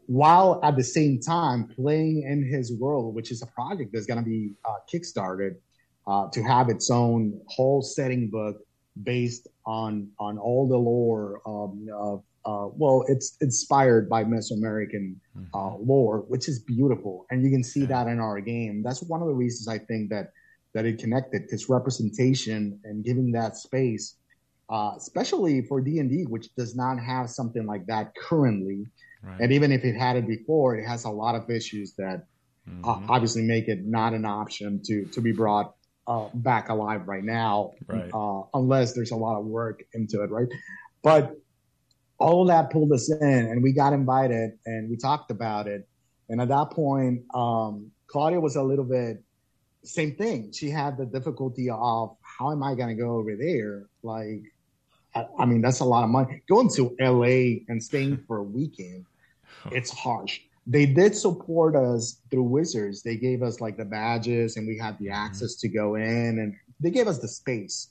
while 0.07 0.61
at 0.62 0.76
the 0.76 0.85
same 0.85 1.20
time 1.20 1.66
playing 1.66 2.23
in 2.23 2.44
his 2.44 2.79
world, 2.79 3.14
which 3.14 3.31
is 3.31 3.42
a 3.42 3.46
project 3.46 3.90
that's 3.92 4.06
going 4.06 4.23
to 4.23 4.29
be 4.29 4.52
uh, 4.64 4.77
kickstarted 4.92 5.56
uh, 6.06 6.29
to 6.31 6.42
have 6.42 6.68
its 6.68 6.90
own 6.90 7.40
whole 7.48 7.83
setting 7.83 8.29
book 8.29 8.58
based 9.02 9.48
on 9.66 10.08
on 10.21 10.38
all 10.38 10.68
the 10.68 10.77
lore 10.77 11.40
um, 11.46 11.87
of 11.92 12.23
uh, 12.46 12.68
well, 12.72 13.04
it's 13.08 13.36
inspired 13.40 14.08
by 14.08 14.24
Mesoamerican 14.24 15.16
mm-hmm. 15.36 15.44
uh, 15.54 15.76
lore, 15.78 16.24
which 16.28 16.48
is 16.48 16.58
beautiful, 16.58 17.26
and 17.30 17.42
you 17.42 17.50
can 17.50 17.64
see 17.64 17.86
that 17.86 18.06
in 18.06 18.20
our 18.20 18.40
game. 18.40 18.82
That's 18.82 19.02
one 19.02 19.22
of 19.22 19.28
the 19.28 19.34
reasons 19.34 19.68
I 19.68 19.78
think 19.78 20.10
that 20.10 20.32
that 20.74 20.84
it 20.84 20.98
connected 20.98 21.42
because 21.42 21.68
representation 21.68 22.80
and 22.84 23.04
giving 23.04 23.32
that 23.32 23.56
space, 23.56 24.16
uh, 24.68 24.92
especially 24.96 25.62
for 25.62 25.80
D 25.80 26.00
and 26.00 26.10
D, 26.10 26.24
which 26.28 26.54
does 26.54 26.76
not 26.76 26.98
have 26.98 27.30
something 27.30 27.64
like 27.64 27.86
that 27.86 28.14
currently, 28.14 28.86
right. 29.22 29.40
and 29.40 29.52
even 29.52 29.72
if 29.72 29.84
it 29.84 29.94
had 29.94 30.16
it 30.16 30.26
before, 30.26 30.76
it 30.76 30.86
has 30.86 31.04
a 31.04 31.10
lot 31.10 31.34
of 31.34 31.48
issues 31.48 31.94
that 31.94 32.26
uh, 32.66 32.70
mm-hmm. 32.70 33.10
obviously 33.10 33.42
make 33.42 33.68
it 33.68 33.86
not 33.86 34.12
an 34.12 34.26
option 34.26 34.82
to 34.84 35.06
to 35.06 35.22
be 35.22 35.32
brought 35.32 35.74
uh, 36.06 36.28
back 36.34 36.68
alive 36.68 37.08
right 37.08 37.24
now, 37.24 37.72
right. 37.86 38.10
Uh, 38.12 38.42
unless 38.52 38.92
there's 38.92 39.12
a 39.12 39.16
lot 39.16 39.38
of 39.38 39.46
work 39.46 39.82
into 39.94 40.22
it, 40.22 40.30
right? 40.30 40.48
But 41.02 41.36
all 42.19 42.44
that 42.46 42.71
pulled 42.71 42.92
us 42.92 43.10
in 43.10 43.23
and 43.23 43.62
we 43.62 43.73
got 43.73 43.92
invited 43.92 44.52
and 44.67 44.88
we 44.88 44.96
talked 44.96 45.31
about 45.31 45.67
it. 45.67 45.88
And 46.29 46.40
at 46.40 46.48
that 46.48 46.71
point, 46.71 47.23
um, 47.35 47.90
Claudia 48.06 48.40
was 48.40 48.56
a 48.56 48.62
little 48.62 48.85
bit 48.85 49.23
same 49.85 50.15
thing. 50.17 50.52
She 50.52 50.71
had 50.71 50.96
the 50.96 51.06
difficulty 51.06 51.69
of 51.71 52.17
how 52.23 52.52
am 52.52 52.62
I 52.62 52.75
going 52.75 52.88
to 52.88 53.00
go 53.00 53.12
over 53.17 53.37
there? 53.37 53.87
Like, 54.02 54.42
I, 55.15 55.27
I, 55.38 55.44
mean, 55.44 55.60
that's 55.60 55.81
a 55.81 55.85
lot 55.85 56.04
of 56.04 56.10
money. 56.10 56.42
Going 56.48 56.69
to 56.71 56.96
LA 57.00 57.65
and 57.69 57.83
staying 57.83 58.25
for 58.27 58.38
a 58.38 58.42
weekend, 58.42 59.04
it's 59.71 59.90
harsh. 59.90 60.40
they 60.67 60.87
did 60.87 61.15
support 61.15 61.77
us 61.77 62.21
through 62.31 62.44
Wizards. 62.44 63.02
They 63.02 63.17
gave 63.17 63.42
us 63.42 63.60
like 63.60 63.77
the 63.77 63.85
badges 63.85 64.56
and 64.56 64.67
we 64.67 64.79
had 64.79 64.98
the 64.98 65.10
access 65.10 65.56
to 65.56 65.69
go 65.69 65.94
in 65.94 66.38
and 66.38 66.54
they 66.81 66.90
gave 66.90 67.06
us 67.06 67.19
the 67.19 67.29
space. 67.29 67.90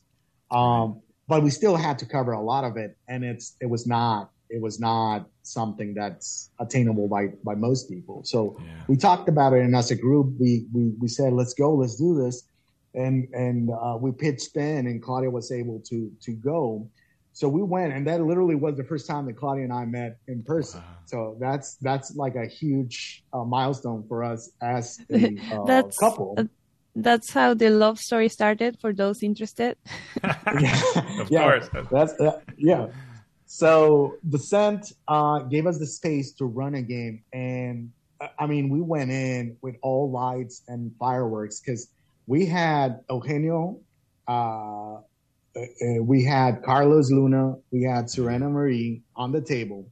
Um, 0.51 1.01
but 1.28 1.43
we 1.43 1.49
still 1.49 1.76
had 1.76 1.97
to 1.99 2.05
cover 2.05 2.34
a 2.34 2.41
lot 2.41 2.63
of 2.63 2.78
it. 2.78 2.97
And 3.07 3.24
it's, 3.24 3.55
it 3.61 3.67
was 3.67 3.88
not, 3.88 4.32
it 4.49 4.61
was 4.61 4.80
not 4.80 5.28
something 5.43 5.93
that's 5.93 6.51
attainable 6.59 7.07
by, 7.07 7.28
by 7.43 7.55
most 7.55 7.89
people. 7.89 8.24
So 8.24 8.57
Yeah. 8.59 8.65
we 8.88 8.97
talked 8.97 9.30
about 9.30 9.53
it. 9.53 9.61
And 9.61 9.76
as 9.76 9.91
a 9.91 9.95
group, 9.95 10.34
we, 10.39 10.65
we, 10.74 10.89
we 10.99 11.07
said, 11.07 11.34
let's 11.34 11.53
go, 11.53 11.74
let's 11.74 11.95
do 11.95 12.15
this. 12.21 12.43
And, 12.93 13.28
and, 13.34 13.69
uh, 13.71 13.97
we 13.99 14.11
pitched 14.11 14.55
in 14.57 14.86
and 14.88 15.01
Claudia 15.01 15.30
was 15.30 15.51
able 15.51 15.80
to, 15.89 16.11
to 16.21 16.32
go. 16.34 16.88
So 17.36 17.49
we 17.49 17.63
went, 17.63 17.93
and 17.93 18.05
that 18.05 18.21
literally 18.21 18.53
was 18.53 18.78
the 18.78 18.84
first 18.84 19.07
time 19.07 19.26
that 19.26 19.34
Claudia 19.38 19.63
and 19.63 19.74
I 19.74 19.86
met 19.86 20.19
in 20.28 20.43
person. 20.43 20.82
Wow. 20.82 20.86
So 21.05 21.38
that's 21.39 21.78
that's 21.78 22.15
like 22.15 22.36
a 22.36 22.45
huge 22.45 23.24
uh, 23.34 23.43
milestone 23.43 24.05
for 24.07 24.24
us 24.24 24.51
as 24.61 24.99
a 25.11 25.36
uh, 25.51 25.65
That's- 25.65 25.97
couple. 25.97 26.38
That's 26.95 27.31
how 27.31 27.53
the 27.55 27.69
love 27.69 27.99
story 27.99 28.29
started 28.29 28.77
for 28.79 28.93
those 28.93 29.23
interested. 29.23 29.77
of 30.23 31.29
Yeah. 31.29 31.43
course. 31.43 31.69
That's 31.91 32.13
uh, 32.19 32.39
yeah. 32.57 32.87
So 33.45 34.15
Descent 34.27 34.93
uh, 35.07 35.39
gave 35.39 35.67
us 35.67 35.77
the 35.79 35.87
space 35.87 36.31
to 36.33 36.45
run 36.45 36.75
a 36.75 36.81
game, 36.81 37.23
and 37.33 37.91
uh, 38.21 38.27
I 38.39 38.45
mean, 38.47 38.69
we 38.69 38.81
went 38.81 39.11
in 39.11 39.57
with 39.61 39.75
all 39.81 40.09
lights 40.11 40.61
and 40.67 40.91
fireworks 40.99 41.59
because 41.59 41.87
we 42.25 42.45
had 42.45 43.01
Eugenio, 43.09 43.79
uh, 44.27 44.31
uh, 44.95 44.99
uh, 45.55 46.01
we 46.01 46.23
had 46.23 46.63
Carlos 46.63 47.11
Luna, 47.11 47.55
we 47.71 47.83
had 47.83 48.09
Serena 48.09 48.49
Marie 48.49 49.01
on 49.15 49.31
the 49.31 49.41
table 49.41 49.85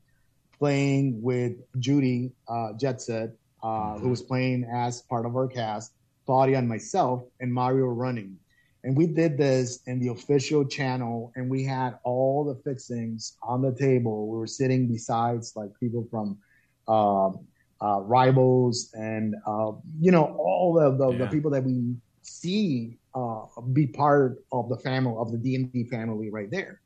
playing 0.58 1.22
with 1.22 1.54
Judy 1.80 2.32
uh, 2.48 2.74
Jet 2.74 3.02
Set, 3.02 3.30
uh, 3.64 3.98
who 3.98 4.10
was 4.10 4.22
playing 4.22 4.64
as 4.72 5.02
part 5.04 5.26
of 5.26 5.36
our 5.36 5.48
cast, 5.48 5.92
Claudia 6.26 6.58
and 6.60 6.68
myself, 6.68 7.24
and 7.40 7.54
Mario 7.54 7.86
running. 7.88 8.38
And 8.84 8.98
we 8.98 9.08
did 9.08 9.38
this 9.38 9.80
in 9.88 10.00
the 10.00 10.10
official 10.10 10.66
channel, 10.66 11.32
and 11.36 11.50
we 11.50 11.64
had 11.64 11.98
all 12.04 12.44
the 12.46 12.56
fixings 12.70 13.38
on 13.44 13.62
the 13.62 13.74
table. 13.76 14.30
We 14.30 14.38
were 14.38 14.48
sitting 14.48 14.88
besides 14.88 15.54
like 15.56 15.70
people 15.80 16.08
from 16.10 16.40
um, 16.88 17.46
uh, 17.84 18.02
rivals 18.02 18.90
and 18.94 19.36
uh, 19.48 19.72
you 20.00 20.12
know 20.12 20.26
all 20.40 20.74
the 20.74 20.92
the, 20.98 21.18
the 21.20 21.26
Yeah. 21.26 21.30
people 21.30 21.52
that 21.52 21.64
we 21.64 21.96
see 22.22 23.00
uh, 23.16 23.46
be 23.74 23.88
part 23.88 24.38
of 24.52 24.70
the 24.70 24.78
family 24.78 25.16
of 25.18 25.32
the 25.32 25.38
D 25.38 25.56
and 25.56 25.72
D 25.72 25.86
family 25.86 26.30
right 26.32 26.50
there. 26.52 26.82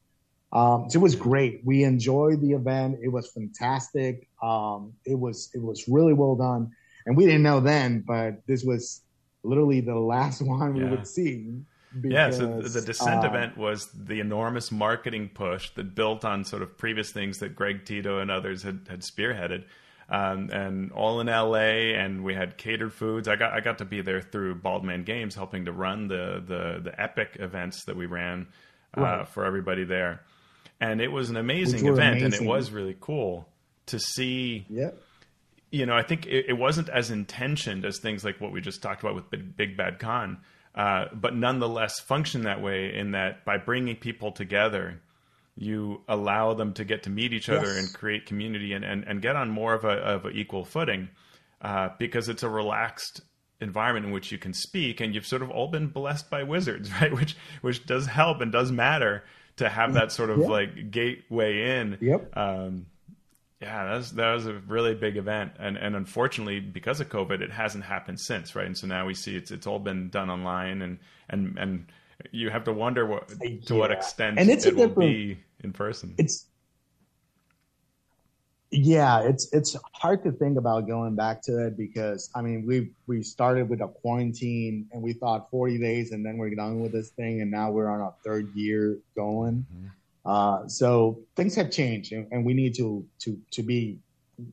Um, 0.54 0.86
so 0.90 1.00
it 1.00 1.02
was 1.04 1.16
great. 1.16 1.62
We 1.66 1.84
enjoyed 1.84 2.42
the 2.42 2.52
event. 2.54 3.00
It 3.04 3.10
was 3.10 3.32
fantastic. 3.32 4.28
Um, 4.42 4.94
it 5.06 5.18
was 5.20 5.50
it 5.54 5.62
was 5.62 5.86
really 5.88 6.14
well 6.14 6.36
done, 6.36 6.72
and 7.06 7.18
we 7.18 7.26
didn't 7.26 7.44
know 7.44 7.60
then, 7.62 8.04
but 8.08 8.42
this 8.48 8.64
was 8.64 9.02
literally 9.46 9.82
the 9.82 9.96
last 9.96 10.42
one 10.46 10.74
we 10.74 10.84
would 10.86 11.08
see. 11.08 11.62
yeah, 12.04 12.30
so 12.32 12.40
the, 12.48 12.56
because, 12.58 12.74
the 12.74 12.82
Descent 12.82 13.24
uh, 13.24 13.28
event 13.28 13.58
was 13.58 13.88
the 13.94 14.20
enormous 14.20 14.72
marketing 14.72 15.30
push 15.34 15.70
that 15.76 15.96
built 15.96 16.26
on 16.26 16.44
sort 16.44 16.62
of 16.62 16.78
previous 16.78 17.12
things 17.12 17.38
that 17.40 17.56
Greg 17.56 17.86
Tito 17.86 18.20
and 18.20 18.30
others 18.30 18.64
had, 18.64 18.82
had 18.90 19.02
spearheaded. 19.02 19.64
Um, 20.08 20.52
and 20.52 20.92
all 20.92 21.20
in 21.20 21.26
LA, 21.28 21.96
and 21.98 22.24
we 22.24 22.36
had 22.36 22.58
catered 22.58 22.94
foods. 22.94 23.28
I 23.28 23.38
got 23.38 23.54
I 23.54 23.60
got 23.60 23.80
to 23.80 23.86
be 23.86 24.02
there 24.02 24.22
through 24.22 24.56
Baldman 24.56 25.04
Games, 25.04 25.34
helping 25.34 25.66
to 25.66 25.72
run 25.72 26.08
the 26.08 26.44
the, 26.46 26.80
the 26.92 27.02
epic 27.02 27.38
events 27.40 27.86
that 27.86 27.96
we 27.96 28.06
ran 28.06 28.46
uh, 28.96 29.02
Right. 29.02 29.28
for 29.28 29.46
everybody 29.46 29.84
there. 29.84 30.22
And 30.80 31.02
it 31.02 31.08
was 31.12 31.32
an 31.32 31.38
amazing 31.38 31.88
event, 31.88 32.22
and 32.22 32.34
it 32.36 32.42
was 32.44 32.70
really 32.72 32.96
cool 33.00 33.48
to 33.88 33.98
see 34.00 34.68
Yeah, 34.70 34.92
you 35.76 35.86
know, 35.86 35.96
I 35.96 36.04
think 36.04 36.26
it, 36.26 36.46
it 36.50 36.54
wasn't 36.58 36.90
as 36.90 37.12
intentioned 37.12 37.86
as 37.86 38.00
things 38.00 38.24
like 38.24 38.40
what 38.42 38.52
we 38.52 38.62
just 38.62 38.82
talked 38.82 39.02
about 39.04 39.16
with 39.16 39.30
Big, 39.30 39.56
Big 39.58 39.78
Bad 39.78 40.00
Con, 40.00 40.38
uh, 40.74 41.06
but 41.14 41.36
nonetheless 41.36 42.00
function 42.00 42.44
that 42.44 42.62
way 42.62 42.96
in 42.96 43.12
that 43.12 43.44
by 43.46 43.58
bringing 43.58 43.96
people 43.96 44.32
together, 44.32 45.02
you 45.58 46.02
allow 46.08 46.54
them 46.54 46.74
to 46.74 46.84
get 46.84 47.04
to 47.04 47.10
meet 47.10 47.32
each 47.34 47.50
other 47.50 47.68
Yes. 47.68 47.78
and 47.78 47.94
create 47.94 48.26
community 48.26 48.74
and, 48.74 48.84
and, 48.84 49.04
and 49.06 49.22
get 49.22 49.36
on 49.36 49.50
more 49.50 49.74
of 49.74 49.86
a 49.86 49.90
of 50.14 50.26
an 50.26 50.34
equal 50.36 50.66
footing 50.66 51.10
uh, 51.62 51.90
because 51.98 52.28
it's 52.30 52.44
a 52.44 52.50
relaxed 52.50 53.22
environment 53.62 54.06
in 54.06 54.12
which 54.12 54.32
you 54.34 54.38
can 54.38 54.54
speak 54.54 55.00
and 55.00 55.16
you've 55.16 55.26
sort 55.26 55.42
of 55.42 55.50
all 55.50 55.70
been 55.70 55.88
blessed 55.88 56.30
by 56.30 56.44
wizards 56.44 56.92
right 57.02 57.14
which 57.14 57.38
which 57.62 57.86
does 57.86 58.06
help 58.06 58.42
and 58.42 58.52
does 58.52 58.70
matter 58.70 59.24
to 59.56 59.70
have 59.70 59.94
that 59.94 60.12
sort 60.12 60.30
of 60.30 60.40
like 60.40 60.92
gateway 60.92 61.80
in 61.80 61.98
Yep. 62.02 62.36
um, 62.38 62.86
yeah, 63.66 63.86
that 63.86 63.98
was 63.98 64.12
that 64.12 64.32
was 64.32 64.46
a 64.46 64.54
really 64.68 64.94
big 64.94 65.18
event, 65.18 65.54
and 65.58 65.76
and 65.76 65.96
unfortunately, 65.96 66.60
because 66.60 67.02
of 67.02 67.10
COVID, 67.10 67.42
it 67.42 67.52
hasn't 67.52 67.84
happened 67.84 68.20
since, 68.20 68.56
right? 68.56 68.68
And 68.68 68.78
so 68.78 68.86
now 68.86 69.08
we 69.08 69.16
see 69.16 69.36
it's 69.36 69.50
it's 69.50 69.66
all 69.66 69.80
been 69.80 70.10
done 70.10 70.30
online, 70.30 70.84
and 70.84 71.00
and 71.30 71.58
and 71.58 71.86
you 72.32 72.52
have 72.52 72.66
to 72.66 72.74
wonder 72.74 73.08
what 73.08 73.28
to 73.66 73.74
what 73.74 73.90
extent 73.90 74.38
And 74.38 74.52
it's 74.52 74.68
it 74.68 74.76
will 74.76 74.90
be 74.90 75.40
in 75.64 75.74
person. 75.74 76.14
it's 76.20 76.46
yeah, 78.70 79.24
it's 79.24 79.52
it's 79.52 79.76
hard 79.94 80.24
to 80.26 80.32
think 80.32 80.60
about 80.60 80.86
going 80.86 81.16
back 81.16 81.42
to 81.44 81.66
it 81.66 81.76
because 81.76 82.30
I 82.36 82.44
mean 82.44 82.68
we 82.68 82.92
we 83.08 83.24
started 83.24 83.68
with 83.68 83.82
a 83.82 83.88
quarantine 83.88 84.88
and 84.92 85.02
we 85.02 85.14
thought 85.14 85.50
40 85.50 85.80
days 85.80 86.12
and 86.12 86.24
then 86.24 86.38
we're 86.38 86.54
done 86.54 86.82
with 86.82 86.92
this 86.92 87.10
thing 87.10 87.42
and 87.42 87.50
now 87.50 87.72
we're 87.72 87.90
on 87.90 88.00
our 88.00 88.14
third 88.24 88.54
year 88.54 89.00
going. 89.16 89.66
Mm-hmm. 89.74 89.88
Uh, 90.26 90.68
so 90.68 91.20
things 91.36 91.54
have 91.56 91.70
changed 91.70 92.12
and, 92.12 92.28
and 92.32 92.44
we 92.46 92.54
need 92.54 92.74
to 92.76 93.06
to 93.20 93.38
to 93.52 93.62
be 93.62 94.00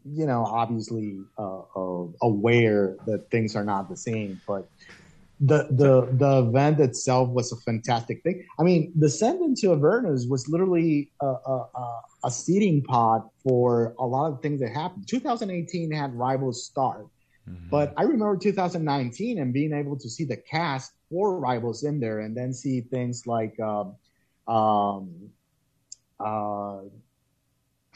you 0.04 0.26
know 0.26 0.44
obviously 0.44 1.18
uh, 1.38 1.60
uh, 1.74 2.06
aware 2.22 2.96
that 3.06 3.30
things 3.30 3.56
are 3.56 3.64
not 3.64 3.88
the 3.88 3.96
same, 3.96 4.40
but 4.46 4.68
the 5.40 5.66
the 5.70 6.08
the 6.12 6.48
event 6.48 6.78
itself 6.78 7.28
was 7.30 7.50
a 7.52 7.56
fantastic 7.56 8.22
thing. 8.22 8.44
I 8.60 8.62
mean, 8.62 8.92
Descent 8.98 9.40
into 9.40 9.72
Avernus 9.72 10.26
was 10.28 10.46
literally 10.48 11.10
a, 11.20 11.26
a, 11.26 11.66
a, 11.74 12.00
a 12.24 12.30
seeding 12.30 12.82
pot 12.84 13.28
for 13.42 13.94
a 13.98 14.06
lot 14.06 14.30
of 14.32 14.40
things 14.40 14.60
that 14.60 14.70
happened. 14.72 15.08
2018 15.08 15.90
had 15.90 16.14
Rivals 16.14 16.64
start, 16.64 17.06
Mhm. 17.48 17.70
but 17.70 17.92
I 17.96 18.04
remember 18.04 18.36
2019 18.36 19.40
and 19.40 19.52
being 19.52 19.72
able 19.72 19.98
to 19.98 20.08
see 20.08 20.24
the 20.24 20.36
cast 20.36 20.92
for 21.10 21.40
Rivals 21.40 21.82
in 21.82 21.98
there, 21.98 22.20
and 22.20 22.36
then 22.36 22.52
see 22.52 22.82
things 22.82 23.26
like 23.26 23.58
um, 23.58 23.96
um, 24.46 25.10
uh, 26.22 26.80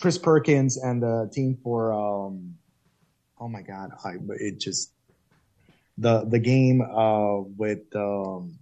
Chris 0.00 0.18
Perkins 0.18 0.76
and 0.76 1.02
the 1.02 1.30
team 1.32 1.58
for 1.62 1.92
um, 1.92 2.56
oh 3.40 3.48
my 3.48 3.62
god, 3.62 3.90
I 4.04 4.16
it 4.40 4.58
just 4.60 4.92
the 5.98 6.24
the 6.24 6.38
game 6.38 6.82
uh 6.82 7.40
with 7.56 7.94
um 7.94 8.58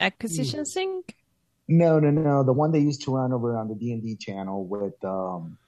Acquisitions 0.00 0.74
Inc. 0.74 1.14
no 1.68 1.98
no 1.98 2.10
no 2.10 2.42
the 2.42 2.52
one 2.52 2.72
they 2.72 2.78
used 2.80 3.02
to 3.02 3.14
run 3.14 3.32
over 3.32 3.58
on 3.58 3.68
the 3.68 3.74
D 3.74 3.92
and 3.92 4.02
D 4.02 4.16
channel 4.16 4.64
with 4.64 5.02
um, 5.04 5.58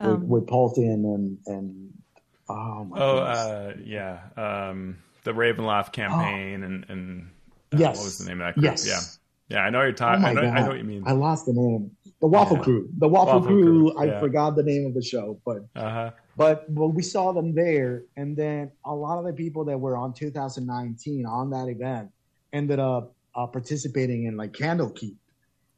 with, 0.00 0.08
Um, 0.08 0.28
with 0.28 0.46
Paulton 0.46 1.04
and 1.04 1.38
and 1.46 1.92
oh 2.48 2.84
my 2.84 2.98
oh, 3.00 3.18
uh, 3.18 3.72
yeah, 3.84 4.20
um, 4.36 4.98
the 5.24 5.32
Ravenloft 5.32 5.92
campaign, 5.92 6.62
and 6.62 6.84
and 6.88 7.30
uh, 7.72 7.78
Yes. 7.78 7.96
what 7.96 8.04
was 8.04 8.18
the 8.18 8.26
name 8.26 8.40
of 8.40 8.48
that 8.48 8.54
group? 8.54 8.64
Yes. 8.64 8.86
Yeah, 9.48 9.56
yeah, 9.56 9.64
I 9.64 9.70
know 9.70 9.80
you're 9.80 9.90
oh 9.90 9.92
talking. 9.92 10.22
my 10.22 10.30
I 10.30 10.34
know, 10.34 10.42
I 10.42 10.60
know 10.60 10.68
what 10.68 10.78
you 10.78 10.84
mean. 10.84 11.04
I 11.06 11.12
lost 11.12 11.46
the 11.46 11.52
name 11.52 11.90
the 12.20 12.26
Waffle 12.26 12.56
Yeah. 12.58 12.62
Crew 12.64 12.88
the 12.98 13.08
Waffle, 13.08 13.40
Waffle 13.40 13.48
Crew, 13.48 13.62
Crew, 13.92 13.98
I 13.98 14.04
yeah. 14.06 14.20
forgot 14.20 14.56
the 14.56 14.62
name 14.62 14.86
of 14.86 14.94
the 14.94 15.02
show 15.02 15.40
but 15.44 15.58
Uh 15.74 15.90
huh. 15.90 16.10
but 16.36 16.64
well, 16.70 16.90
we 16.92 17.02
saw 17.02 17.32
them 17.32 17.54
there, 17.54 18.04
and 18.16 18.36
then 18.36 18.70
a 18.84 18.94
lot 18.94 19.18
of 19.18 19.24
the 19.26 19.32
people 19.32 19.64
that 19.66 19.78
were 19.78 19.96
on 19.96 20.12
2019 20.14 21.26
on 21.26 21.50
that 21.50 21.68
event 21.68 22.10
ended 22.52 22.78
up 22.78 23.14
uh, 23.34 23.46
participating 23.46 24.24
in 24.24 24.36
like 24.36 24.52
Candlekeep, 24.52 25.16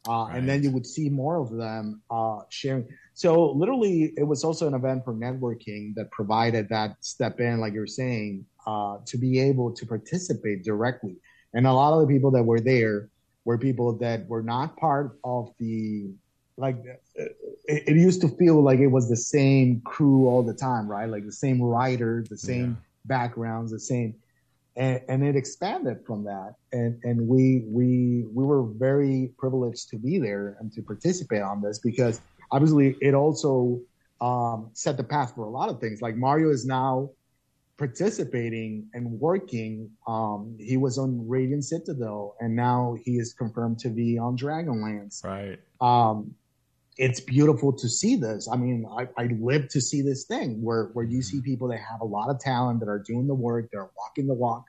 uh, 0.09 0.27
and 0.27 0.49
then 0.49 0.63
you 0.63 0.71
would 0.71 0.87
see 0.87 1.09
more 1.11 1.37
of 1.45 1.51
them 1.51 2.03
uh, 2.11 2.41
sharing. 2.51 2.87
So 3.15 3.51
literally, 3.53 4.13
it 4.17 4.27
was 4.33 4.43
also 4.45 4.67
an 4.67 4.75
event 4.75 5.05
for 5.05 5.15
networking 5.15 5.95
that 5.97 6.11
provided 6.11 6.69
that 6.71 6.97
step 7.01 7.41
in, 7.41 7.61
like 7.61 7.73
you're 7.75 7.87
saying, 7.87 8.47
uh, 8.67 8.99
to 9.07 9.19
be 9.19 9.39
able 9.41 9.73
to 9.75 9.85
participate 9.87 10.65
directly. 10.65 11.17
And 11.55 11.67
a 11.67 11.73
lot 11.73 11.93
of 11.95 12.01
the 12.07 12.13
people 12.15 12.31
that 12.33 12.43
were 12.43 12.61
there 12.61 13.11
were 13.45 13.59
people 13.59 13.99
that 13.99 14.27
were 14.29 14.43
not 14.43 14.77
part 14.77 15.19
of 15.25 15.51
the 15.59 16.15
like 16.63 16.77
it, 17.17 17.33
it 17.91 17.97
used 17.97 18.21
to 18.23 18.29
feel 18.41 18.63
like 18.63 18.79
it 18.79 18.87
was 18.99 19.09
the 19.11 19.17
same 19.17 19.83
crew 19.93 20.29
all 20.29 20.43
the 20.45 20.55
time, 20.55 20.87
right? 20.89 21.09
Like 21.15 21.27
the 21.27 21.39
same 21.47 21.61
writers, 21.61 22.29
the 22.29 22.39
same 22.39 22.71
Yeah. 22.71 22.77
backgrounds, 23.17 23.73
the 23.73 23.81
same, 23.81 24.15
and, 24.77 25.01
and 25.09 25.19
it 25.29 25.35
expanded 25.37 25.99
from 26.07 26.25
that. 26.25 26.51
And 26.73 26.93
and 27.09 27.17
we 27.33 27.65
we 27.79 28.25
we 28.37 28.45
were 28.51 28.65
very 28.89 29.33
privileged 29.43 29.89
to 29.91 29.97
be 29.99 30.15
there 30.19 30.57
and 30.61 30.73
to 30.75 30.81
participate 30.83 31.43
on 31.43 31.61
this 31.61 31.81
because 31.81 32.21
obviously 32.53 32.97
it 33.09 33.15
also 33.15 33.81
um, 34.21 34.71
set 34.73 34.97
the 34.97 35.05
path 35.15 35.31
for 35.35 35.45
a 35.45 35.51
lot 35.51 35.69
of 35.69 35.81
things. 35.81 36.01
Like 36.01 36.17
Mario 36.17 36.51
is 36.51 36.65
now 36.65 37.11
participating 37.79 38.87
and 38.95 39.05
working. 39.29 39.91
Um, 40.07 40.57
he 40.61 40.77
was 40.77 40.97
on 40.99 41.27
Radiant 41.29 41.65
Citadel, 41.65 42.37
and 42.41 42.55
now 42.55 42.97
he 43.05 43.13
is 43.19 43.33
confirmed 43.33 43.79
to 43.81 43.89
be 43.89 44.19
on 44.19 44.37
Dragonlance 44.37 45.25
Right. 45.25 45.59
um, 45.81 46.35
it's 46.99 47.21
beautiful 47.21 47.73
to 47.73 47.89
see 47.89 48.17
this. 48.17 48.49
I 48.53 48.57
mean, 48.57 48.87
I, 48.99 49.09
I 49.17 49.29
live 49.41 49.69
to 49.69 49.81
see 49.81 50.03
this 50.03 50.25
thing 50.25 50.63
where 50.63 50.91
where 50.93 51.05
you 51.05 51.23
see 51.23 51.41
people 51.41 51.69
that 51.69 51.79
have 51.79 52.01
a 52.01 52.05
lot 52.05 52.29
of 52.29 52.39
talent 52.39 52.81
that 52.81 52.89
are 52.89 52.99
doing 52.99 53.27
the 53.27 53.35
work, 53.35 53.69
they're 53.73 53.91
walking 53.97 54.27
the 54.27 54.35
walk, 54.35 54.65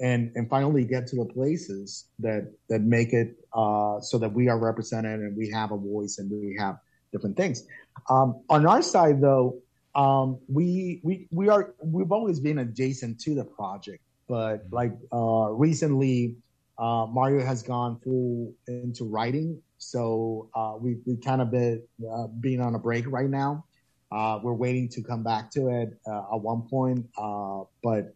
and 0.00 0.32
and 0.34 0.48
finally 0.48 0.84
get 0.84 1.06
to 1.08 1.16
the 1.16 1.26
places 1.26 2.06
that 2.18 2.50
that 2.68 2.80
make 2.80 3.12
it 3.12 3.36
uh, 3.52 4.00
so 4.00 4.18
that 4.18 4.32
we 4.32 4.48
are 4.48 4.58
represented 4.58 5.20
and 5.20 5.36
we 5.36 5.50
have 5.50 5.72
a 5.72 5.76
voice 5.76 6.18
and 6.18 6.30
we 6.30 6.56
have 6.58 6.78
different 7.12 7.36
things. 7.36 7.64
Um, 8.08 8.42
on 8.48 8.66
our 8.66 8.82
side, 8.82 9.20
though, 9.20 9.58
um, 9.94 10.38
we 10.48 11.00
we 11.04 11.28
we 11.30 11.48
are 11.50 11.74
we've 11.84 12.12
always 12.12 12.40
been 12.40 12.58
adjacent 12.58 13.20
to 13.20 13.34
the 13.34 13.44
project, 13.44 14.02
but 14.28 14.64
like 14.70 14.92
uh, 15.12 15.50
recently, 15.50 16.36
uh, 16.78 17.06
Mario 17.06 17.44
has 17.44 17.62
gone 17.62 18.00
full 18.02 18.54
into 18.66 19.04
writing 19.04 19.60
so 19.80 20.48
uh, 20.54 20.74
we 20.78 20.98
we 21.06 21.16
kind 21.16 21.40
of 21.40 21.50
been 21.50 21.82
uh, 22.08 22.26
being 22.38 22.60
on 22.60 22.74
a 22.74 22.78
break 22.78 23.10
right 23.10 23.28
now. 23.28 23.64
Uh, 24.12 24.38
we're 24.42 24.52
waiting 24.54 24.88
to 24.90 25.02
come 25.02 25.22
back 25.22 25.50
to 25.52 25.68
it 25.68 25.98
uh, 26.06 26.34
at 26.34 26.40
one 26.40 26.62
point, 26.68 27.06
uh, 27.18 27.62
but 27.82 28.14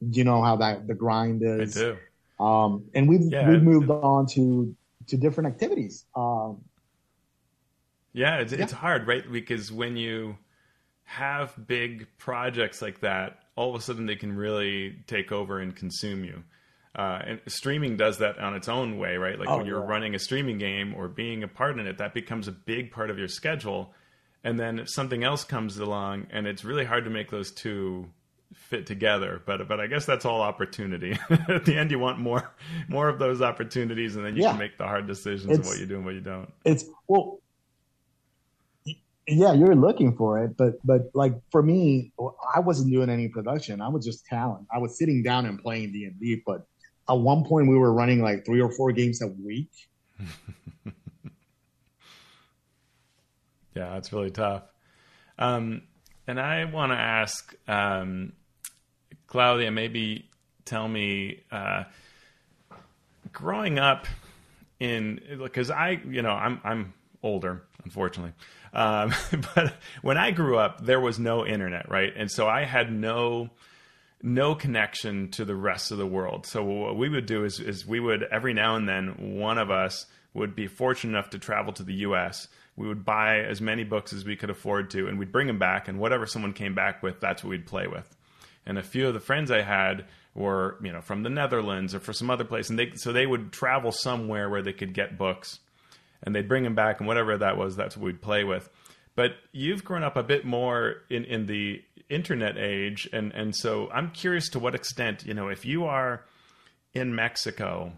you 0.00 0.22
know 0.22 0.42
how 0.42 0.54
that 0.56 0.86
the 0.86 0.94
grind 0.94 1.42
is. 1.42 1.76
I 1.76 1.80
do. 1.80 1.96
Um, 2.44 2.84
and 2.94 3.08
we've 3.08 3.32
Yeah, 3.32 3.48
we've 3.48 3.58
it- 3.58 3.64
moved 3.64 3.90
on 3.90 4.26
to 4.34 4.74
to 5.08 5.16
different 5.16 5.48
activities. 5.48 6.04
Um, 6.14 6.62
Yeah, 8.12 8.36
it's, 8.38 8.52
it's 8.52 8.72
hard, 8.72 9.06
right? 9.06 9.24
Because 9.32 9.72
when 9.72 9.96
you 9.96 10.36
have 11.04 11.54
big 11.66 12.06
projects 12.18 12.82
like 12.82 13.00
that, 13.00 13.38
all 13.56 13.74
of 13.74 13.80
a 13.80 13.82
sudden 13.82 14.04
they 14.04 14.16
can 14.16 14.36
really 14.36 15.02
take 15.06 15.32
over 15.32 15.60
and 15.60 15.74
consume 15.74 16.22
you. 16.24 16.42
Uh, 16.96 17.20
and 17.26 17.40
streaming 17.46 17.96
does 17.96 18.18
that 18.18 18.38
on 18.38 18.54
its 18.54 18.68
own 18.68 18.98
way, 18.98 19.16
right? 19.16 19.38
Like 19.38 19.48
Oh, 19.48 19.58
when 19.58 19.66
you're 19.66 19.80
yeah. 19.82 19.86
running 19.90 20.14
a 20.14 20.18
streaming 20.18 20.58
game 20.58 20.94
or 20.94 21.06
being 21.08 21.42
a 21.44 21.48
part 21.48 21.78
in 21.78 21.86
it, 21.86 21.98
that 21.98 22.14
becomes 22.14 22.48
a 22.48 22.52
big 22.52 22.90
part 22.90 23.10
of 23.10 23.18
your 23.18 23.28
schedule. 23.28 23.92
And 24.42 24.58
then 24.58 24.78
if 24.78 24.90
something 24.90 25.22
else 25.22 25.44
comes 25.44 25.76
along, 25.78 26.26
and 26.30 26.46
it's 26.46 26.64
really 26.64 26.84
hard 26.84 27.04
to 27.04 27.10
make 27.10 27.30
those 27.30 27.52
two 27.52 28.08
fit 28.54 28.86
together. 28.86 29.42
But 29.44 29.68
but 29.68 29.78
I 29.80 29.86
guess 29.86 30.06
that's 30.06 30.24
all 30.24 30.40
opportunity. 30.40 31.12
At 31.48 31.64
the 31.66 31.76
end, 31.76 31.90
you 31.90 31.98
want 31.98 32.18
more 32.18 32.50
more 32.88 33.08
of 33.08 33.18
those 33.18 33.42
opportunities, 33.42 34.16
and 34.16 34.24
then 34.24 34.36
you 34.36 34.42
Yeah. 34.42 34.50
can 34.50 34.58
make 34.58 34.78
the 34.78 34.84
hard 34.84 35.06
decisions 35.06 35.58
of 35.58 35.66
what 35.66 35.78
you 35.78 35.86
do 35.86 35.96
and 35.96 36.04
what 36.04 36.14
you 36.14 36.20
don't. 36.20 36.50
it's 36.64 36.84
well 37.06 37.40
yeah 39.26 39.52
you're 39.52 39.74
looking 39.76 40.16
for 40.16 40.42
it 40.42 40.56
but 40.56 40.74
but 40.84 41.02
like 41.12 41.34
for 41.52 41.62
me 41.62 42.10
i 42.54 42.60
wasn't 42.60 42.90
doing 42.90 43.10
any 43.10 43.28
production 43.28 43.82
i 43.82 43.88
was 43.88 44.02
just 44.02 44.24
talent 44.24 44.66
i 44.72 44.78
was 44.78 44.96
sitting 44.96 45.22
down 45.22 45.44
and 45.44 45.60
playing 45.60 45.92
d&d 45.92 46.40
but 46.46 46.66
at 47.08 47.18
one 47.18 47.44
point 47.44 47.68
we 47.68 47.76
were 47.76 47.92
running 47.92 48.22
like 48.22 48.44
three 48.44 48.60
or 48.60 48.70
four 48.70 48.92
games 48.92 49.22
a 49.22 49.28
week 49.28 49.70
Yeah, 53.78 53.96
it's 53.96 54.12
really 54.12 54.32
tough. 54.32 54.64
Um, 55.38 55.82
and 56.26 56.40
I 56.40 56.64
want 56.64 56.90
to 56.90 56.96
ask 56.96 57.54
um, 57.68 58.32
Claudia, 59.28 59.70
maybe 59.70 60.28
tell 60.64 60.88
me, 60.88 61.44
uh, 61.52 61.84
growing 63.32 63.78
up 63.78 64.08
in 64.80 65.20
because 65.38 65.70
I, 65.70 66.00
you 66.08 66.22
know, 66.22 66.32
I'm 66.32 66.60
I'm 66.64 66.92
older, 67.22 67.62
unfortunately. 67.84 68.32
Um, 68.72 69.14
but 69.54 69.74
when 70.02 70.18
I 70.18 70.32
grew 70.32 70.58
up, 70.58 70.84
there 70.84 71.00
was 71.00 71.20
no 71.20 71.46
internet, 71.46 71.88
right? 71.88 72.12
And 72.16 72.28
so 72.28 72.48
I 72.48 72.64
had 72.64 72.92
no 72.92 73.50
no 74.22 74.54
connection 74.54 75.30
to 75.30 75.44
the 75.44 75.54
rest 75.54 75.90
of 75.90 75.98
the 75.98 76.06
world. 76.06 76.46
So 76.46 76.64
what 76.64 76.96
we 76.96 77.08
would 77.08 77.26
do 77.26 77.44
is, 77.44 77.60
is 77.60 77.86
we 77.86 78.00
would 78.00 78.24
every 78.24 78.54
now 78.54 78.76
and 78.76 78.88
then 78.88 79.38
one 79.38 79.58
of 79.58 79.70
us 79.70 80.06
would 80.34 80.54
be 80.54 80.66
fortunate 80.66 81.12
enough 81.12 81.30
to 81.30 81.38
travel 81.38 81.72
to 81.74 81.82
the 81.82 81.94
U.S. 81.94 82.48
We 82.76 82.86
would 82.86 83.04
buy 83.04 83.40
as 83.40 83.60
many 83.60 83.84
books 83.84 84.12
as 84.12 84.24
we 84.24 84.36
could 84.36 84.50
afford 84.50 84.90
to, 84.90 85.08
and 85.08 85.18
we'd 85.18 85.32
bring 85.32 85.46
them 85.46 85.58
back. 85.58 85.88
And 85.88 85.98
whatever 85.98 86.26
someone 86.26 86.52
came 86.52 86.74
back 86.74 87.02
with, 87.02 87.20
that's 87.20 87.42
what 87.42 87.50
we'd 87.50 87.66
play 87.66 87.86
with. 87.86 88.16
And 88.66 88.78
a 88.78 88.82
few 88.82 89.08
of 89.08 89.14
the 89.14 89.20
friends 89.20 89.50
I 89.50 89.62
had 89.62 90.04
were, 90.34 90.78
you 90.82 90.92
know, 90.92 91.00
from 91.00 91.22
the 91.22 91.30
Netherlands 91.30 91.94
or 91.94 92.00
for 92.00 92.12
some 92.12 92.30
other 92.30 92.44
place, 92.44 92.70
and 92.70 92.78
they 92.78 92.92
so 92.94 93.12
they 93.12 93.26
would 93.26 93.52
travel 93.52 93.92
somewhere 93.92 94.48
where 94.48 94.62
they 94.62 94.72
could 94.72 94.94
get 94.94 95.18
books, 95.18 95.58
and 96.22 96.34
they'd 96.34 96.48
bring 96.48 96.64
them 96.64 96.74
back, 96.74 97.00
and 97.00 97.08
whatever 97.08 97.38
that 97.38 97.56
was, 97.56 97.76
that's 97.76 97.96
what 97.96 98.04
we'd 98.04 98.22
play 98.22 98.44
with. 98.44 98.68
But 99.16 99.32
you've 99.50 99.84
grown 99.84 100.04
up 100.04 100.16
a 100.16 100.22
bit 100.22 100.44
more 100.44 100.98
in, 101.10 101.24
in 101.24 101.46
the 101.46 101.82
internet 102.08 102.56
age, 102.56 103.08
and, 103.12 103.32
and 103.32 103.54
so 103.54 103.90
I'm 103.90 104.10
curious 104.10 104.48
to 104.50 104.58
what 104.58 104.74
extent, 104.74 105.24
you 105.26 105.34
know, 105.34 105.48
if 105.48 105.64
you 105.64 105.84
are 105.84 106.24
in 106.94 107.14
Mexico, 107.14 107.92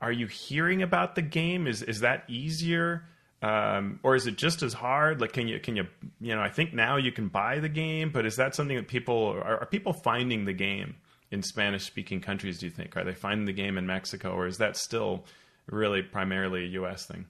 are 0.00 0.12
you 0.12 0.26
hearing 0.26 0.82
about 0.82 1.14
the 1.14 1.22
game? 1.22 1.66
Is 1.66 1.82
is 1.82 2.00
that 2.00 2.24
easier? 2.28 3.04
Um, 3.40 3.98
or 4.04 4.14
is 4.14 4.26
it 4.26 4.36
just 4.36 4.62
as 4.62 4.72
hard? 4.72 5.20
Like, 5.20 5.32
can 5.32 5.48
you 5.48 5.58
can 5.60 5.76
you 5.76 5.86
you 6.20 6.34
know? 6.34 6.42
I 6.42 6.48
think 6.48 6.74
now 6.74 6.96
you 6.96 7.12
can 7.12 7.28
buy 7.28 7.60
the 7.60 7.68
game, 7.68 8.10
but 8.10 8.26
is 8.26 8.36
that 8.36 8.54
something 8.54 8.76
that 8.76 8.88
people 8.88 9.26
are, 9.26 9.60
are 9.60 9.66
people 9.66 9.92
finding 9.92 10.44
the 10.44 10.52
game 10.52 10.96
in 11.30 11.42
Spanish 11.42 11.84
speaking 11.84 12.20
countries? 12.20 12.58
Do 12.58 12.66
you 12.66 12.72
think 12.72 12.96
are 12.96 13.04
they 13.04 13.14
finding 13.14 13.46
the 13.46 13.52
game 13.52 13.78
in 13.78 13.86
Mexico, 13.86 14.32
or 14.32 14.46
is 14.46 14.58
that 14.58 14.76
still 14.76 15.24
really 15.66 16.02
primarily 16.02 16.64
a 16.64 16.68
U.S. 16.68 17.06
thing? 17.06 17.26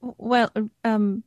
Well, 0.00 0.50
um, 0.84 1.24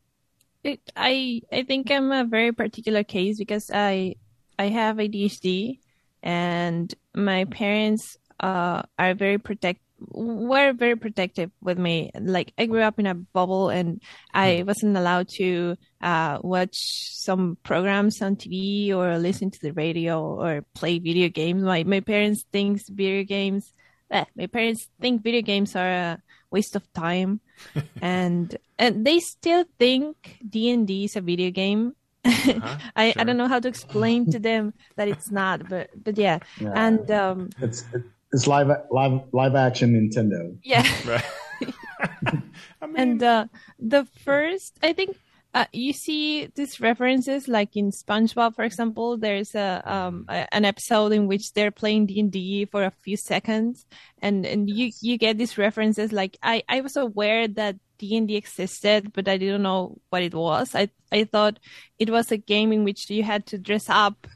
it, 0.68 0.92
I 0.96 1.42
I 1.52 1.64
think 1.64 1.92
I'm 1.92 2.12
a 2.12 2.26
very 2.26 2.52
particular 2.52 3.04
case 3.04 3.38
because 3.38 3.72
I 3.74 4.16
I 4.60 4.68
have 4.68 4.98
ADHD 4.98 5.80
and 6.22 6.94
my 7.16 7.46
parents 7.46 8.18
uh 8.40 8.84
are 9.00 9.14
very 9.14 9.38
protect 9.38 9.82
were 10.00 10.74
very 10.74 10.96
protective 10.96 11.50
with 11.62 11.80
me. 11.80 12.12
Like 12.20 12.54
I 12.58 12.68
grew 12.68 12.82
up 12.82 13.00
in 13.00 13.08
a 13.08 13.16
bubble 13.16 13.70
and 13.70 14.02
I 14.34 14.64
wasn't 14.68 14.98
allowed 14.98 15.30
to 15.40 15.76
uh 16.02 16.40
watch 16.42 16.76
some 16.76 17.58
programs 17.64 18.22
on 18.22 18.36
TV 18.36 18.94
or 18.94 19.18
listen 19.18 19.50
to 19.52 19.60
the 19.62 19.74
radio 19.74 20.22
or 20.22 20.64
play 20.76 21.00
video 21.00 21.30
games. 21.30 21.64
My 21.64 21.84
my 21.84 22.02
parents 22.02 22.46
think 22.52 22.82
video 22.90 23.24
games 23.24 23.74
eh, 24.12 24.26
my 24.36 24.48
parents 24.48 24.88
think 25.02 25.24
video 25.24 25.42
games 25.42 25.76
are 25.76 25.90
a 25.90 26.24
waste 26.52 26.76
of 26.76 26.92
time 26.94 27.40
and 28.02 28.58
and 28.80 29.06
they 29.06 29.20
still 29.20 29.66
think 29.80 30.38
D&D 30.48 31.06
is 31.06 31.16
a 31.16 31.22
video 31.22 31.52
game. 31.52 31.94
Uh-huh, 32.24 32.78
I, 32.96 33.12
sure. 33.12 33.22
I 33.22 33.24
don't 33.24 33.38
know 33.38 33.48
how 33.48 33.60
to 33.60 33.68
explain 33.68 34.30
to 34.32 34.40
them 34.40 34.74
that 34.96 35.08
it's 35.08 35.32
not, 35.32 35.68
but 35.70 35.90
but 36.04 36.18
yeah. 36.18 36.40
Yeah. 36.60 36.74
And 36.76 37.10
um 37.12 37.50
it's 37.62 37.86
it's 38.32 38.48
live 38.48 38.70
live 38.92 39.22
live 39.32 39.56
action 39.56 39.94
nintendo 39.96 40.58
yeah. 40.64 40.86
Right. 41.06 41.26
I 42.82 42.86
mean, 42.86 42.96
And 42.98 43.24
uh, 43.24 43.46
the 43.80 44.06
first, 44.24 44.78
I 44.84 44.94
think, 44.94 45.18
uh, 45.54 45.66
you 45.72 45.94
see 45.94 46.48
these 46.56 46.80
references, 46.80 47.48
like 47.48 47.76
in 47.76 47.92
SpongeBob, 47.92 48.56
for 48.56 48.64
example. 48.64 49.18
There's 49.18 49.56
a, 49.56 49.82
um, 49.86 50.26
a 50.30 50.54
an 50.54 50.66
episode 50.66 51.14
in 51.14 51.28
which 51.28 51.54
they're 51.54 51.72
playing 51.72 52.08
D 52.08 52.20
and 52.20 52.32
D 52.32 52.66
for 52.66 52.84
a 52.84 52.92
few 53.04 53.18
seconds, 53.18 53.86
and 54.22 54.46
and 54.46 54.70
you 54.70 54.92
you 55.02 55.18
get 55.18 55.38
these 55.38 55.58
references. 55.58 56.12
Like 56.12 56.38
I 56.44 56.64
I 56.68 56.82
was 56.82 56.98
aware 56.98 57.48
that 57.48 57.78
D 57.98 58.18
and 58.18 58.28
D 58.28 58.36
existed, 58.36 59.14
but 59.14 59.28
I 59.28 59.38
didn't 59.38 59.64
know 59.64 59.98
what 60.10 60.22
it 60.22 60.36
was. 60.36 60.76
I 60.76 60.90
I 61.12 61.24
thought 61.24 61.60
it 61.98 62.10
was 62.10 62.32
a 62.32 62.38
game 62.38 62.72
in 62.72 62.84
which 62.84 63.10
you 63.10 63.24
had 63.24 63.46
to 63.48 63.58
dress 63.58 63.90
up 63.90 64.28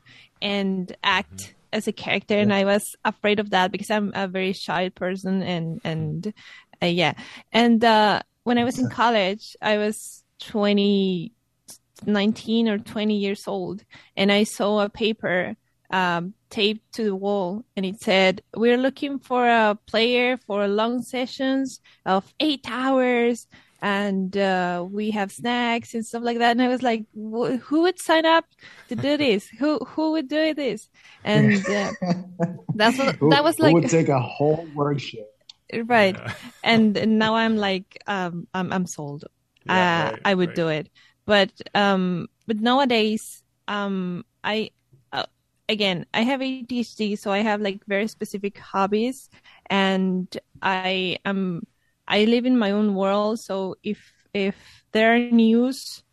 and 0.42 0.96
act 1.04 1.56
as 1.74 1.88
a 1.88 1.94
character, 1.94 2.38
and 2.38 2.54
I 2.54 2.66
was 2.66 2.96
afraid 3.06 3.40
of 3.40 3.52
that 3.52 3.72
because 3.72 3.92
I'm 3.92 4.12
a 4.16 4.28
very 4.28 4.54
shy 4.54 4.90
person, 4.90 5.44
and 5.44 5.82
and 5.84 6.34
uh, 6.82 6.88
yeah, 6.88 7.14
and 7.52 7.84
uh, 7.84 8.22
when 8.44 8.58
I 8.58 8.64
was 8.64 8.80
in 8.80 8.90
college, 8.90 9.56
I 9.62 9.78
was 9.78 10.21
20, 10.42 11.32
19 12.06 12.68
or 12.70 12.78
20 12.80 13.16
years 13.16 13.48
old, 13.48 13.84
and 14.18 14.32
I 14.32 14.44
saw 14.44 14.80
a 14.82 14.90
paper 14.90 15.56
um, 15.92 16.34
taped 16.50 16.94
to 16.94 17.04
the 17.04 17.16
wall, 17.16 17.64
and 17.76 17.86
it 17.86 18.02
said, 18.02 18.42
We're 18.56 18.78
looking 18.78 19.20
for 19.20 19.48
a 19.48 19.78
player 19.88 20.38
for 20.38 20.68
long 20.68 21.02
sessions 21.04 21.80
of 22.06 22.34
eight 22.40 22.66
hours. 22.70 23.48
And 23.84 24.38
uh, 24.38 24.86
we 24.88 25.10
have 25.10 25.32
snacks 25.32 25.96
and 25.96 26.06
stuff 26.06 26.22
like 26.24 26.38
that. 26.38 26.52
And 26.52 26.62
I 26.62 26.68
was 26.68 26.84
like, 26.84 27.04
"Who 27.16 27.82
would 27.82 28.00
sign 28.00 28.28
up 28.28 28.46
to 28.90 28.96
do 28.96 29.18
this? 29.18 29.48
Who 29.58 29.80
who 29.80 30.12
would 30.12 30.28
do 30.30 30.54
this?" 30.54 30.88
And 31.24 31.56
uh, 31.68 31.92
that's 32.76 33.00
what 33.00 33.16
Who- 33.16 33.32
that 33.32 33.44
was 33.44 33.58
who 33.58 33.64
like. 33.64 33.74
would 33.74 33.90
take 33.90 34.08
a 34.10 34.20
whole 34.20 34.70
workshop 34.76 35.26
right 35.86 36.16
Yeah. 36.16 36.34
and, 36.64 36.96
and 36.96 37.18
now 37.18 37.34
i'm 37.36 37.56
like 37.58 38.04
um 38.06 38.46
i'm 38.54 38.72
i'm 38.72 38.86
sold 38.86 39.26
Yeah, 39.66 39.88
uh, 40.06 40.12
right, 40.12 40.26
i 40.26 40.34
would 40.34 40.54
right. 40.54 40.56
do 40.56 40.68
it 40.68 40.90
but 41.26 41.52
um 41.76 42.28
but 42.48 42.58
nowadays 42.58 43.44
um 43.68 44.24
i 44.44 44.72
uh, 45.14 45.26
again 45.70 46.06
i 46.14 46.22
have 46.22 46.42
adhd 46.42 47.18
so 47.18 47.32
i 47.32 47.40
have 47.40 47.62
like 47.62 47.82
very 47.88 48.08
specific 48.08 48.58
hobbies 48.60 49.30
and 49.70 50.38
i 50.62 51.18
am 51.26 51.62
i 52.08 52.26
live 52.26 52.46
in 52.46 52.58
my 52.58 52.72
own 52.72 52.96
world 52.96 53.40
so 53.40 53.76
if 53.84 54.12
if 54.34 54.84
there 54.94 55.14
are 55.16 55.20
news 55.20 56.04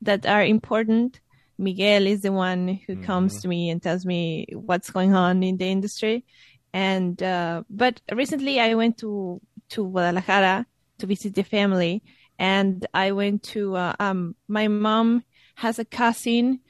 that 0.00 0.26
are 0.26 0.44
important 0.44 1.20
miguel 1.58 2.06
is 2.06 2.22
the 2.22 2.32
one 2.32 2.80
who 2.86 2.96
comes 2.96 3.32
Mhm. 3.32 3.40
to 3.40 3.48
me 3.48 3.70
and 3.70 3.82
tells 3.82 4.04
me 4.04 4.46
what's 4.52 4.90
going 4.90 5.14
on 5.14 5.42
in 5.42 5.56
the 5.56 5.66
industry 5.70 6.24
and 6.72 7.22
uh, 7.22 7.62
but 7.70 8.00
recently 8.12 8.60
I 8.60 8.74
went 8.74 8.98
to 8.98 9.40
to 9.70 9.88
Guadalajara 9.90 10.66
to 10.98 11.06
visit 11.06 11.34
the 11.34 11.42
family, 11.42 12.02
and 12.38 12.86
I 12.92 13.12
went 13.12 13.42
to 13.54 13.76
uh, 13.76 13.94
um 13.98 14.36
my 14.48 14.68
mom 14.68 15.24
has 15.54 15.78
a 15.78 15.84
cousin 15.84 16.60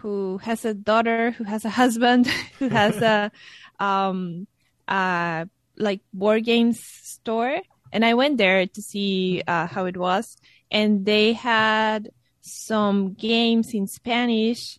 who 0.00 0.38
has 0.38 0.64
a 0.64 0.74
daughter 0.74 1.30
who 1.32 1.44
has 1.44 1.64
a 1.64 1.70
husband 1.70 2.26
who 2.58 2.68
has 2.68 2.96
a 3.02 3.30
um 3.78 4.46
uh 4.88 5.44
like 5.76 6.00
board 6.12 6.44
games 6.44 6.80
store. 6.80 7.58
And 7.92 8.04
I 8.04 8.14
went 8.14 8.38
there 8.38 8.66
to 8.66 8.82
see 8.82 9.42
uh, 9.46 9.66
how 9.66 9.84
it 9.84 9.96
was. 9.98 10.36
And 10.70 11.04
they 11.04 11.34
had 11.34 12.08
some 12.40 13.12
games 13.12 13.74
in 13.74 13.86
Spanish 13.86 14.78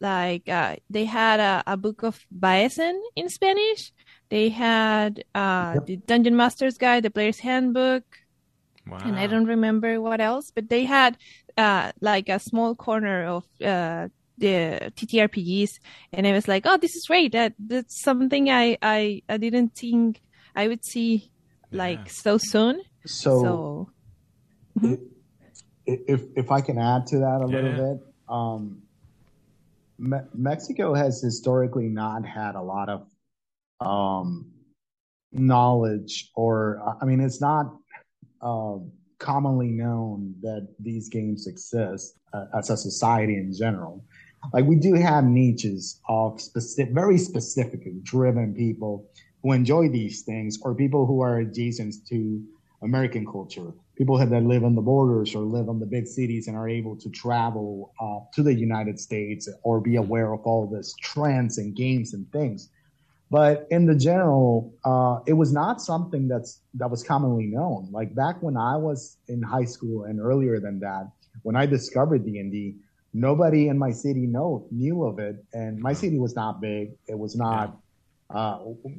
like 0.00 0.48
uh, 0.48 0.76
they 0.90 1.04
had 1.04 1.38
a, 1.38 1.62
a 1.66 1.76
book 1.76 2.02
of 2.02 2.26
Baizen 2.36 3.00
in 3.14 3.28
Spanish. 3.28 3.92
They 4.30 4.48
had 4.48 5.24
uh, 5.34 5.74
yep. 5.76 5.86
the 5.86 5.96
Dungeon 5.96 6.36
Master's 6.36 6.76
Guide 6.76 7.04
the 7.04 7.10
player's 7.10 7.38
handbook 7.38 8.04
Wow. 8.86 8.98
And 9.04 9.16
I 9.16 9.26
don't 9.26 9.46
remember 9.46 10.00
what 10.00 10.20
else, 10.20 10.50
but 10.54 10.68
they 10.68 10.84
had 10.84 11.16
uh, 11.56 11.92
like 12.00 12.28
a 12.28 12.38
small 12.38 12.74
corner 12.74 13.24
of 13.24 13.44
uh, 13.64 14.08
the 14.38 14.92
TTRPGs, 14.96 15.70
and 16.12 16.26
I 16.26 16.32
was 16.32 16.48
like, 16.48 16.64
"Oh, 16.66 16.76
this 16.76 16.94
is 16.96 17.06
great! 17.06 17.32
That 17.32 17.54
that's 17.58 18.02
something 18.02 18.50
I 18.50 18.76
I, 18.82 19.22
I 19.28 19.36
didn't 19.36 19.76
think 19.76 20.20
I 20.56 20.68
would 20.68 20.84
see 20.84 21.30
like 21.70 21.98
yeah. 21.98 22.12
so 22.12 22.38
soon." 22.38 22.82
So, 23.06 23.42
so 23.42 23.90
mm-hmm. 24.80 25.04
if 25.86 26.22
if 26.34 26.50
I 26.50 26.60
can 26.60 26.78
add 26.78 27.06
to 27.08 27.18
that 27.18 27.40
a 27.42 27.48
yeah. 27.48 27.54
little 27.54 27.94
bit, 27.94 28.06
um, 28.28 28.82
Me- 29.98 30.28
Mexico 30.34 30.94
has 30.94 31.22
historically 31.22 31.88
not 31.88 32.26
had 32.26 32.56
a 32.56 32.62
lot 32.62 32.88
of 32.88 33.06
um, 33.80 34.52
knowledge, 35.30 36.30
or 36.34 36.96
I 37.00 37.04
mean, 37.04 37.20
it's 37.20 37.40
not 37.40 37.66
um, 38.42 38.90
commonly 39.18 39.68
known 39.68 40.34
that 40.42 40.68
these 40.80 41.08
games 41.08 41.46
exist 41.46 42.18
uh, 42.34 42.46
as 42.58 42.70
a 42.70 42.76
society 42.76 43.36
in 43.36 43.54
general. 43.54 44.04
Like 44.52 44.64
we 44.64 44.76
do 44.76 44.94
have 44.94 45.24
niches 45.24 46.00
of 46.08 46.40
specific, 46.40 46.92
very 46.92 47.18
specific, 47.18 47.80
driven 48.02 48.54
people 48.54 49.08
who 49.42 49.52
enjoy 49.52 49.88
these 49.88 50.22
things, 50.22 50.58
or 50.62 50.74
people 50.74 51.06
who 51.06 51.20
are 51.20 51.38
adjacent 51.38 51.94
to 52.08 52.42
American 52.82 53.24
culture, 53.24 53.72
people 53.96 54.18
that 54.18 54.42
live 54.42 54.64
on 54.64 54.74
the 54.74 54.82
borders 54.82 55.34
or 55.34 55.42
live 55.42 55.68
on 55.68 55.78
the 55.78 55.86
big 55.86 56.06
cities 56.06 56.48
and 56.48 56.56
are 56.56 56.68
able 56.68 56.96
to 56.96 57.08
travel 57.10 57.92
uh, 58.00 58.18
to 58.34 58.42
the 58.42 58.52
United 58.52 58.98
States 58.98 59.48
or 59.62 59.80
be 59.80 59.96
aware 59.96 60.32
of 60.32 60.40
all 60.40 60.66
this 60.66 60.94
trends 61.00 61.58
and 61.58 61.76
games 61.76 62.12
and 62.14 62.30
things. 62.32 62.70
But 63.32 63.66
in 63.70 63.86
the 63.86 63.94
general, 63.94 64.74
uh, 64.84 65.20
it 65.26 65.32
was 65.32 65.54
not 65.54 65.80
something 65.80 66.28
that's 66.28 66.60
that 66.74 66.90
was 66.90 67.02
commonly 67.02 67.46
known. 67.46 67.88
Like 67.90 68.14
back 68.14 68.42
when 68.42 68.58
I 68.58 68.76
was 68.76 69.16
in 69.26 69.40
high 69.40 69.64
school 69.64 70.04
and 70.04 70.20
earlier 70.20 70.60
than 70.60 70.78
that, 70.80 71.10
when 71.40 71.56
I 71.56 71.64
discovered 71.64 72.26
D 72.26 72.40
and 72.40 72.52
D, 72.52 72.76
nobody 73.14 73.68
in 73.68 73.78
my 73.78 73.90
city 73.90 74.26
know, 74.26 74.66
knew 74.70 75.04
of 75.04 75.18
it, 75.18 75.42
and 75.54 75.80
my 75.80 75.94
city 75.94 76.18
was 76.18 76.36
not 76.36 76.60
big. 76.60 76.90
It 77.08 77.18
was 77.18 77.34
not. 77.34 77.74
Uh, 78.28 78.58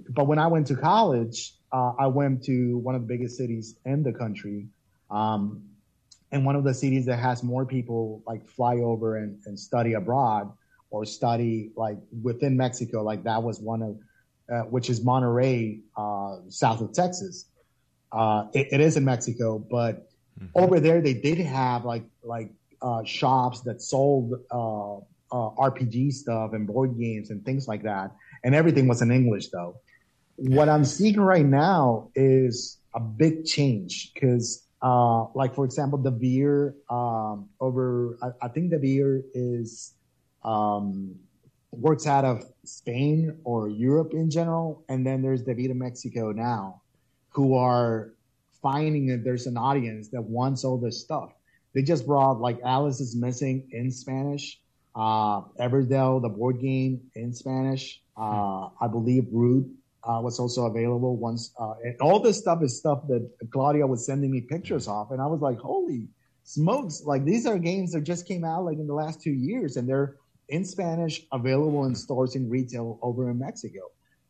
but 0.10 0.26
when 0.26 0.40
I 0.40 0.48
went 0.48 0.66
to 0.68 0.76
college, 0.76 1.54
uh, 1.72 1.92
I 2.00 2.08
went 2.08 2.44
to 2.46 2.80
one 2.80 2.96
of 2.96 3.02
the 3.02 3.08
biggest 3.08 3.38
cities 3.38 3.76
in 3.86 4.02
the 4.02 4.14
country, 4.14 4.66
um, 5.12 5.62
and 6.32 6.44
one 6.44 6.56
of 6.56 6.64
the 6.64 6.74
cities 6.74 7.06
that 7.06 7.18
has 7.20 7.44
more 7.44 7.68
people 7.68 8.24
like 8.26 8.48
fly 8.48 8.78
over 8.78 9.18
and, 9.18 9.38
and 9.46 9.60
study 9.60 9.94
abroad 9.94 10.52
or 10.90 11.06
study 11.06 11.70
like 11.76 12.00
within 12.24 12.58
Mexico. 12.58 13.04
Like 13.04 13.24
that 13.26 13.44
was 13.44 13.60
one 13.60 13.84
of 13.84 13.96
which 14.70 14.90
is 14.90 15.04
Monterrey, 15.04 15.82
uh, 15.98 16.38
south 16.50 16.82
of 16.82 16.94
Texas. 16.94 17.46
Uh, 18.12 18.46
it, 18.54 18.68
it 18.72 18.82
is 18.82 18.98
in 18.98 19.06
Mexico, 19.06 19.58
but 19.58 20.10
mm-hmm. 20.40 20.46
over 20.56 20.80
there 20.80 21.02
they 21.02 21.14
did 21.14 21.40
have 21.40 21.86
like 21.86 22.04
like 22.24 22.52
uh, 22.82 23.04
shops 23.04 23.62
that 23.62 23.82
sold 23.82 24.34
uh, 24.52 25.00
RPG 25.32 26.14
stuff 26.14 26.54
and 26.54 26.68
board 26.68 26.98
games 27.00 27.32
and 27.32 27.44
things 27.46 27.68
like 27.68 27.84
that, 27.84 28.12
and 28.44 28.54
everything 28.54 28.88
was 28.88 29.02
in 29.02 29.12
English 29.12 29.50
though. 29.50 29.76
What 30.36 30.70
I'm 30.70 30.86
seeing 30.86 31.20
right 31.20 31.46
now 31.46 32.10
is 32.16 32.80
a 32.96 33.00
big 33.00 33.46
change 33.46 34.12
because, 34.14 34.64
like 34.82 35.56
for 35.56 35.66
example, 35.66 35.98
Devir 35.98 36.74
um, 36.90 37.50
over, 37.60 38.18
I, 38.22 38.46
I 38.46 38.48
think 38.50 38.72
Devir 38.72 39.24
is 39.34 39.94
um, 40.44 41.16
works 41.78 42.08
out 42.08 42.26
of 42.26 42.44
Spain 42.64 43.38
or 43.44 43.70
Europe 43.70 44.14
in 44.14 44.30
general. 44.30 44.84
And 44.90 45.06
then 45.06 45.22
there's 45.22 45.44
Devir 45.44 45.76
Mexico 45.76 46.32
now, 46.32 46.82
who 47.30 47.56
are 47.56 48.14
finding 48.62 49.08
that 49.08 49.24
there's 49.24 49.48
an 49.48 49.58
audience 49.58 50.10
that 50.10 50.22
wants 50.22 50.64
all 50.64 50.78
this 50.78 51.02
stuff. 51.02 51.34
They 51.74 51.82
just 51.82 52.06
brought 52.06 52.40
like 52.40 52.60
Alice 52.64 53.00
is 53.00 53.16
Missing 53.16 53.70
in 53.72 53.92
Spanish, 53.92 54.60
uh, 54.96 55.42
Everdell, 55.60 56.22
the 56.22 56.30
board 56.30 56.62
game 56.62 57.02
in 57.16 57.34
Spanish. 57.34 58.02
Uh, 58.16 58.70
I 58.80 58.88
believe 58.90 59.26
Root 59.32 59.68
uh, 60.04 60.20
was 60.22 60.40
also 60.40 60.66
available 60.66 61.18
once. 61.18 61.52
Uh, 61.60 61.74
and 61.84 62.00
all 62.00 62.20
this 62.20 62.38
stuff 62.38 62.62
is 62.62 62.78
stuff 62.78 63.08
that 63.08 63.28
Claudia 63.52 63.88
was 63.88 64.06
sending 64.06 64.32
me 64.32 64.42
pictures 64.42 64.88
of. 64.88 65.12
And 65.12 65.22
I 65.22 65.26
was 65.26 65.42
like, 65.42 65.58
holy 65.58 66.08
smokes. 66.44 67.04
Like 67.06 67.26
these 67.26 67.46
are 67.46 67.58
games 67.58 67.94
that 67.94 68.02
just 68.02 68.28
came 68.28 68.44
out 68.44 68.66
like 68.66 68.78
in 68.78 68.88
the 68.88 68.94
last 68.94 69.22
two 69.22 69.32
years 69.32 69.78
and 69.78 69.88
they're 69.88 70.18
in 70.50 70.66
Spanish, 70.66 71.22
available 71.32 71.86
in 71.86 71.96
stores 71.96 72.36
in 72.36 72.50
retail 72.50 73.00
over 73.02 73.30
in 73.30 73.40
Mexico. 73.40 73.82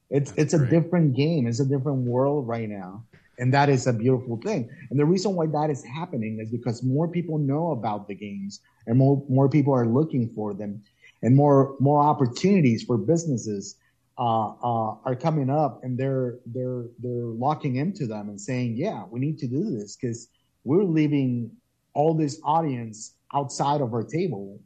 It's 0.09 0.31
That's 0.31 0.53
it's 0.53 0.53
great. 0.53 0.67
a 0.67 0.69
different 0.81 1.15
game. 1.15 1.47
It's 1.47 1.59
a 1.59 1.65
different 1.65 2.05
world 2.07 2.47
right 2.47 2.69
now. 2.69 3.03
And 3.39 3.51
that 3.53 3.67
is 3.69 3.87
a 3.87 3.93
beautiful 3.93 4.37
thing. 4.37 4.69
And 4.91 4.99
the 4.99 5.05
reason 5.05 5.33
why 5.33 5.47
that 5.47 5.69
is 5.71 5.83
happening 5.83 6.39
is 6.39 6.51
because 6.51 6.83
more 6.83 7.07
people 7.07 7.39
know 7.39 7.71
about 7.71 8.07
the 8.07 8.13
games 8.13 8.61
and 8.85 8.97
more 8.97 9.23
more 9.27 9.49
people 9.49 9.73
are 9.73 9.87
looking 9.87 10.29
for 10.35 10.53
them 10.53 10.83
and 11.23 11.35
more 11.35 11.75
more 11.79 11.99
opportunities 11.99 12.83
for 12.83 12.97
businesses 12.97 13.75
uh, 14.19 14.49
uh, 14.49 14.95
are 15.03 15.15
coming 15.15 15.49
up 15.49 15.83
and 15.83 15.97
they're 15.97 16.37
they're 16.45 16.85
they're 16.99 17.25
locking 17.25 17.77
into 17.77 18.05
them 18.05 18.29
and 18.29 18.39
saying, 18.39 18.75
yeah, 18.77 19.03
we 19.09 19.19
need 19.19 19.39
to 19.39 19.47
do 19.47 19.71
this 19.71 19.95
because 19.95 20.29
we're 20.63 20.83
leaving 20.83 21.51
all 21.95 22.13
this 22.13 22.39
audience 22.43 23.15
outside 23.33 23.81
of 23.81 23.93
our 23.93 24.03
table 24.03 24.59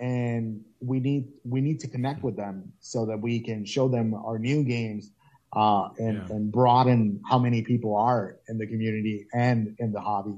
and 0.00 0.60
we 0.80 1.00
need 1.00 1.28
we 1.44 1.60
need 1.60 1.80
to 1.80 1.88
connect 1.88 2.22
with 2.22 2.36
them 2.36 2.72
so 2.80 3.06
that 3.06 3.20
we 3.20 3.40
can 3.40 3.64
show 3.64 3.88
them 3.88 4.14
our 4.14 4.38
new 4.38 4.64
games 4.64 5.10
uh, 5.54 5.88
and 5.98 6.16
yeah. 6.16 6.34
and 6.34 6.52
broaden 6.52 7.20
how 7.28 7.38
many 7.38 7.62
people 7.62 7.96
are 7.96 8.36
in 8.48 8.58
the 8.58 8.66
community 8.66 9.26
and 9.32 9.76
in 9.78 9.92
the 9.92 10.00
hobby. 10.00 10.36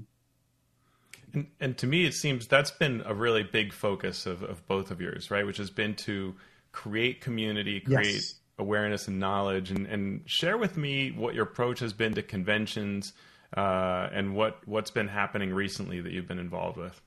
And, 1.33 1.47
and 1.61 1.79
to 1.79 1.87
me, 1.87 2.05
it 2.05 2.15
seems 2.15 2.47
that's 2.47 2.71
been 2.71 3.03
a 3.05 3.15
really 3.15 3.43
big 3.43 3.73
focus 3.73 4.27
of, 4.27 4.43
of 4.43 4.67
both 4.67 4.91
of 4.91 5.01
yours, 5.01 5.31
right? 5.31 5.47
Which 5.47 5.59
has 5.59 5.71
been 5.71 5.95
to 5.97 6.35
create 6.73 7.21
community, 7.21 7.81
create 7.81 8.15
yes. 8.15 8.35
awareness 8.59 9.09
and 9.09 9.19
knowledge, 9.19 9.71
and, 9.71 9.87
and 9.87 10.23
share 10.27 10.59
with 10.59 10.77
me 10.77 11.11
what 11.11 11.35
your 11.35 11.45
approach 11.45 11.81
has 11.81 11.93
been 11.93 12.15
to 12.15 12.23
conventions 12.23 13.15
uh, 13.57 14.09
and 14.13 14.35
what 14.35 14.61
what's 14.67 14.91
been 14.91 15.09
happening 15.09 15.53
recently 15.53 16.01
that 16.01 16.13
you've 16.13 16.29
been 16.29 16.39
involved 16.39 16.77
with. 16.77 17.01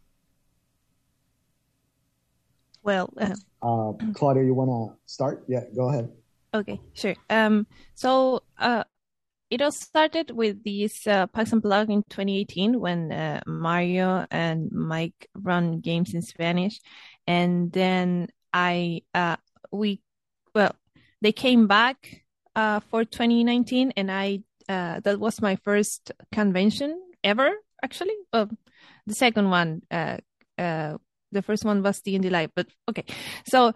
Well, 2.83 3.09
uh, 3.17 3.35
uh, 3.61 3.93
Claudia, 4.13 4.43
you 4.43 4.53
want 4.53 4.69
to 4.71 4.97
start? 5.05 5.43
Yeah, 5.47 5.63
go 5.75 5.89
ahead. 5.89 6.09
Okay, 6.53 6.79
sure. 6.93 7.15
Um, 7.29 7.67
so 7.93 8.41
uh, 8.57 8.83
it 9.49 9.61
all 9.61 9.71
started 9.71 10.31
with 10.31 10.63
this 10.63 11.05
uh, 11.05 11.27
Pax 11.27 11.53
Unplugged 11.53 11.91
in 11.91 12.03
2018 12.03 12.79
when 12.79 13.11
uh, 13.11 13.41
Mario 13.45 14.25
and 14.31 14.71
Mike 14.71 15.27
run 15.35 15.79
games 15.79 16.13
in 16.13 16.21
Spanish, 16.21 16.79
and 17.27 17.71
then 17.71 18.29
I 18.53 19.01
uh 19.13 19.37
we 19.71 20.01
well 20.55 20.75
they 21.21 21.31
came 21.31 21.67
back 21.67 22.23
uh 22.55 22.79
for 22.79 23.05
2019, 23.05 23.93
and 23.95 24.11
I 24.11 24.39
uh 24.67 25.01
that 25.01 25.19
was 25.19 25.41
my 25.41 25.55
first 25.57 26.11
convention 26.31 26.99
ever 27.23 27.51
actually. 27.83 28.15
Uh, 28.33 28.47
the 29.05 29.15
second 29.15 29.49
one 29.49 29.81
uh 29.91 30.17
uh 30.57 30.97
the 31.31 31.41
first 31.41 31.65
one 31.65 31.83
was 31.83 32.01
D 32.01 32.15
and 32.15 32.23
D 32.23 32.29
Live, 32.29 32.51
but 32.55 32.67
okay. 32.89 33.05
So 33.47 33.73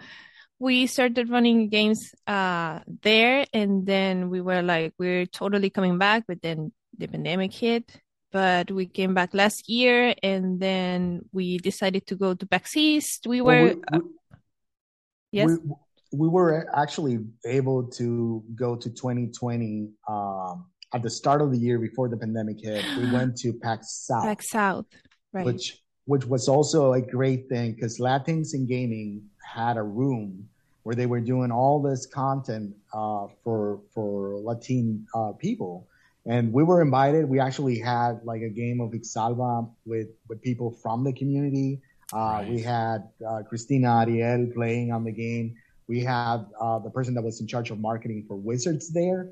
we 0.59 0.87
started 0.87 1.29
running 1.29 1.69
games 1.69 2.13
uh, 2.25 2.79
there, 3.01 3.45
and 3.53 3.85
then 3.85 4.29
we 4.29 4.39
were 4.39 4.61
like, 4.61 4.93
we're 4.97 5.25
totally 5.25 5.69
coming 5.69 5.97
back, 5.97 6.23
but 6.27 6.41
then 6.41 6.71
the 6.97 7.07
pandemic 7.07 7.53
hit. 7.53 7.99
But 8.31 8.71
we 8.71 8.87
came 8.87 9.13
back 9.13 9.33
last 9.33 9.69
year, 9.69 10.15
and 10.23 10.59
then 10.59 11.21
we 11.31 11.57
decided 11.57 12.07
to 12.07 12.15
go 12.15 12.33
to 12.33 12.45
PAX 12.47 12.77
East. 12.77 13.27
We 13.27 13.41
were, 13.41 13.65
well, 13.65 13.75
we, 13.75 13.75
we, 13.75 13.97
uh, 13.99 14.37
yes. 15.31 15.49
We, 15.49 15.75
we, 16.19 16.27
were 16.29 16.67
actually 16.73 17.19
able 17.45 17.83
to 17.91 18.43
go 18.55 18.75
to 18.75 18.89
2020 18.89 19.89
um, 20.07 20.65
at 20.93 21.03
the 21.03 21.09
start 21.09 21.41
of 21.41 21.51
the 21.51 21.57
year 21.57 21.77
before 21.77 22.09
the 22.09 22.17
pandemic 22.17 22.61
hit. 22.61 22.85
We 22.97 23.11
went 23.13 23.37
to 23.39 23.53
PAX 23.53 24.05
South. 24.07 24.23
PAX 24.23 24.49
South, 24.49 24.85
right? 25.31 25.45
Which 25.45 25.82
which 26.05 26.25
was 26.25 26.47
also 26.47 26.93
a 26.93 27.01
great 27.01 27.47
thing 27.49 27.73
because 27.73 27.99
Latins 27.99 28.53
in 28.53 28.67
Gaming 28.67 29.23
had 29.41 29.77
a 29.77 29.83
room 29.83 30.47
where 30.83 30.95
they 30.95 31.05
were 31.05 31.21
doing 31.21 31.51
all 31.51 31.81
this 31.81 32.05
content 32.05 32.75
uh, 32.93 33.27
for 33.43 33.79
for 33.93 34.37
Latin 34.37 35.07
uh, 35.15 35.31
people, 35.39 35.87
And 36.25 36.53
we 36.53 36.63
were 36.63 36.81
invited. 36.81 37.27
We 37.27 37.39
actually 37.39 37.79
had 37.79 38.21
like 38.23 38.41
a 38.41 38.49
game 38.49 38.79
of 38.79 38.91
Ixalva 38.91 39.69
with, 39.85 40.07
with 40.29 40.41
people 40.41 40.71
from 40.71 41.03
the 41.03 41.13
community. 41.13 41.81
Uh, 42.13 42.17
right. 42.17 42.49
We 42.49 42.61
had 42.61 43.09
uh, 43.27 43.43
Cristina 43.47 44.01
Ariel 44.01 44.47
playing 44.53 44.91
on 44.91 45.03
the 45.03 45.11
game. 45.11 45.55
We 45.87 45.99
had 46.01 46.45
uh, 46.59 46.79
the 46.79 46.89
person 46.89 47.13
that 47.15 47.23
was 47.23 47.41
in 47.41 47.47
charge 47.47 47.71
of 47.71 47.79
marketing 47.79 48.25
for 48.27 48.35
Wizards 48.35 48.91
there. 48.93 49.31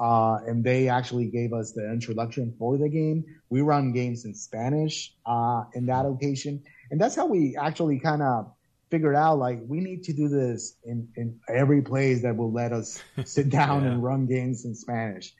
Uh, 0.00 0.38
and 0.46 0.62
they 0.62 0.88
actually 0.88 1.26
gave 1.26 1.52
us 1.52 1.72
the 1.72 1.90
introduction 1.90 2.54
for 2.58 2.78
the 2.78 2.88
game. 2.88 3.24
We 3.50 3.62
run 3.62 3.92
games 3.92 4.24
in 4.24 4.34
Spanish 4.34 5.12
uh, 5.26 5.64
in 5.74 5.86
that 5.86 6.06
occasion. 6.06 6.62
And 6.90 7.00
that's 7.00 7.16
how 7.16 7.26
we 7.26 7.56
actually 7.56 7.98
kind 7.98 8.22
of 8.22 8.52
figured 8.90 9.16
out 9.16 9.38
like 9.38 9.60
we 9.66 9.80
need 9.80 10.02
to 10.04 10.12
do 10.12 10.28
this 10.28 10.76
in, 10.84 11.08
in 11.16 11.38
every 11.48 11.82
place 11.82 12.22
that 12.22 12.36
will 12.36 12.52
let 12.52 12.72
us 12.72 13.02
sit 13.24 13.50
down 13.50 13.82
yeah. 13.82 13.90
and 13.90 14.02
run 14.02 14.26
games 14.26 14.64
in 14.64 14.74
Spanish 14.74 15.34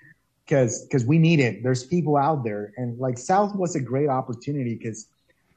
because 0.48 0.82
because 0.82 1.04
we 1.04 1.18
need 1.18 1.40
it. 1.40 1.62
There's 1.62 1.84
people 1.84 2.16
out 2.16 2.42
there, 2.42 2.72
and 2.76 2.98
like 2.98 3.18
South 3.18 3.54
was 3.54 3.76
a 3.76 3.80
great 3.80 4.09
opportunity 4.09 4.74
because 4.74 5.06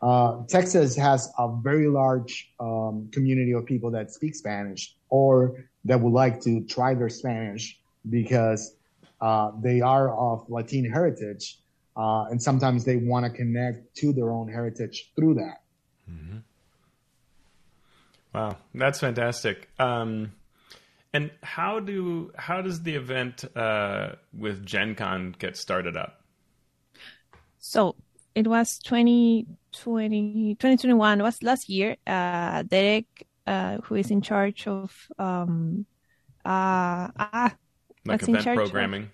uh, 0.01 0.43
Texas 0.47 0.95
has 0.95 1.31
a 1.37 1.49
very 1.61 1.87
large 1.87 2.51
um, 2.59 3.09
community 3.11 3.53
of 3.53 3.65
people 3.65 3.91
that 3.91 4.11
speak 4.11 4.35
Spanish 4.35 4.95
or 5.09 5.65
that 5.85 5.99
would 5.99 6.13
like 6.13 6.41
to 6.41 6.61
try 6.65 6.93
their 6.93 7.09
Spanish 7.09 7.79
because 8.09 8.75
uh, 9.21 9.51
they 9.61 9.81
are 9.81 10.13
of 10.13 10.49
Latin 10.49 10.85
heritage, 10.85 11.59
uh, 11.95 12.25
and 12.25 12.41
sometimes 12.41 12.83
they 12.83 12.97
want 12.97 13.25
to 13.25 13.31
connect 13.31 13.95
to 13.97 14.13
their 14.13 14.31
own 14.31 14.47
heritage 14.47 15.11
through 15.15 15.35
that. 15.35 15.61
Mm-hmm. 16.09 16.37
Wow, 18.33 18.57
that's 18.73 18.99
fantastic. 18.99 19.69
Um, 19.77 20.31
and 21.13 21.31
how 21.43 21.79
do 21.79 22.31
how 22.35 22.61
does 22.61 22.81
the 22.81 22.95
event 22.95 23.43
uh, 23.55 24.13
with 24.33 24.65
Gen 24.65 24.95
Con 24.95 25.35
get 25.37 25.57
started 25.57 25.97
up? 25.97 26.21
So 27.59 27.95
it 28.33 28.47
was 28.47 28.79
2020, 28.79 30.55
2021 30.55 31.21
was 31.21 31.43
last 31.43 31.69
year. 31.69 31.97
Uh, 32.07 32.63
Derek, 32.63 33.27
uh, 33.45 33.77
who 33.83 33.95
is 33.95 34.09
in 34.09 34.21
charge 34.21 34.67
of 34.67 35.07
um, 35.19 35.85
uh, 36.45 37.11
ah, 37.17 37.55
like 38.05 38.23
event 38.23 38.45
programming. 38.45 39.09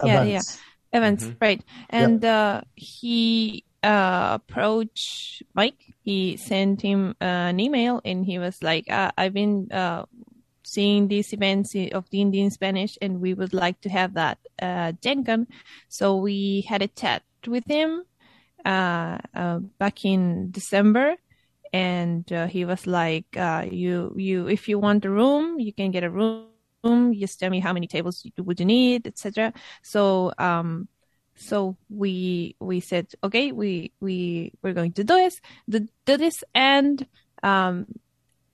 Of, 0.00 0.08
yeah, 0.08 0.22
events. 0.22 0.58
yeah, 0.92 0.98
events, 0.98 1.24
mm-hmm. 1.24 1.36
right? 1.40 1.62
And 1.90 2.22
yep. 2.22 2.32
uh, 2.32 2.60
he 2.74 3.64
uh, 3.82 4.38
approached 4.40 5.42
Mike. 5.54 5.94
He 6.02 6.36
sent 6.36 6.82
him 6.82 7.16
uh, 7.20 7.50
an 7.50 7.60
email, 7.60 8.00
and 8.04 8.24
he 8.24 8.38
was 8.38 8.62
like, 8.62 8.90
uh, 8.90 9.10
"I've 9.16 9.34
been 9.34 9.70
uh, 9.72 10.06
seeing 10.62 11.08
these 11.08 11.32
events 11.32 11.74
of 11.92 12.08
the 12.10 12.20
Indian 12.20 12.50
Spanish, 12.50 12.96
and 13.02 13.20
we 13.20 13.34
would 13.34 13.52
like 13.52 13.80
to 13.82 13.88
have 13.88 14.14
that 14.14 14.38
uh, 14.60 14.92
Gen 15.02 15.46
So 15.88 16.16
we 16.16 16.62
had 16.68 16.82
a 16.82 16.88
chat 16.88 17.22
with 17.46 17.66
him 17.66 18.04
uh, 18.64 19.18
uh, 19.34 19.58
back 19.78 20.04
in 20.04 20.50
December, 20.50 21.16
and 21.72 22.30
uh, 22.32 22.46
he 22.46 22.64
was 22.64 22.86
like, 22.86 23.36
uh, 23.36 23.66
"You, 23.70 24.14
you, 24.16 24.48
if 24.48 24.68
you 24.68 24.78
want 24.78 25.04
a 25.04 25.10
room, 25.10 25.60
you 25.60 25.72
can 25.72 25.90
get 25.90 26.04
a 26.04 26.10
room. 26.10 26.46
Just 26.84 27.38
tell 27.38 27.50
me 27.50 27.60
how 27.60 27.72
many 27.72 27.86
tables 27.86 28.22
you, 28.24 28.44
would 28.44 28.60
you 28.60 28.66
need, 28.66 29.06
etc." 29.06 29.52
So, 29.82 30.32
um, 30.38 30.88
so 31.34 31.76
we 31.88 32.56
we 32.60 32.80
said, 32.80 33.08
"Okay, 33.22 33.52
we 33.52 33.92
we 34.00 34.52
we're 34.62 34.74
going 34.74 34.92
to 34.92 35.04
do 35.04 35.14
this, 35.14 35.40
do, 35.68 35.86
do 36.06 36.16
this," 36.16 36.42
and 36.54 37.06
um, 37.42 37.86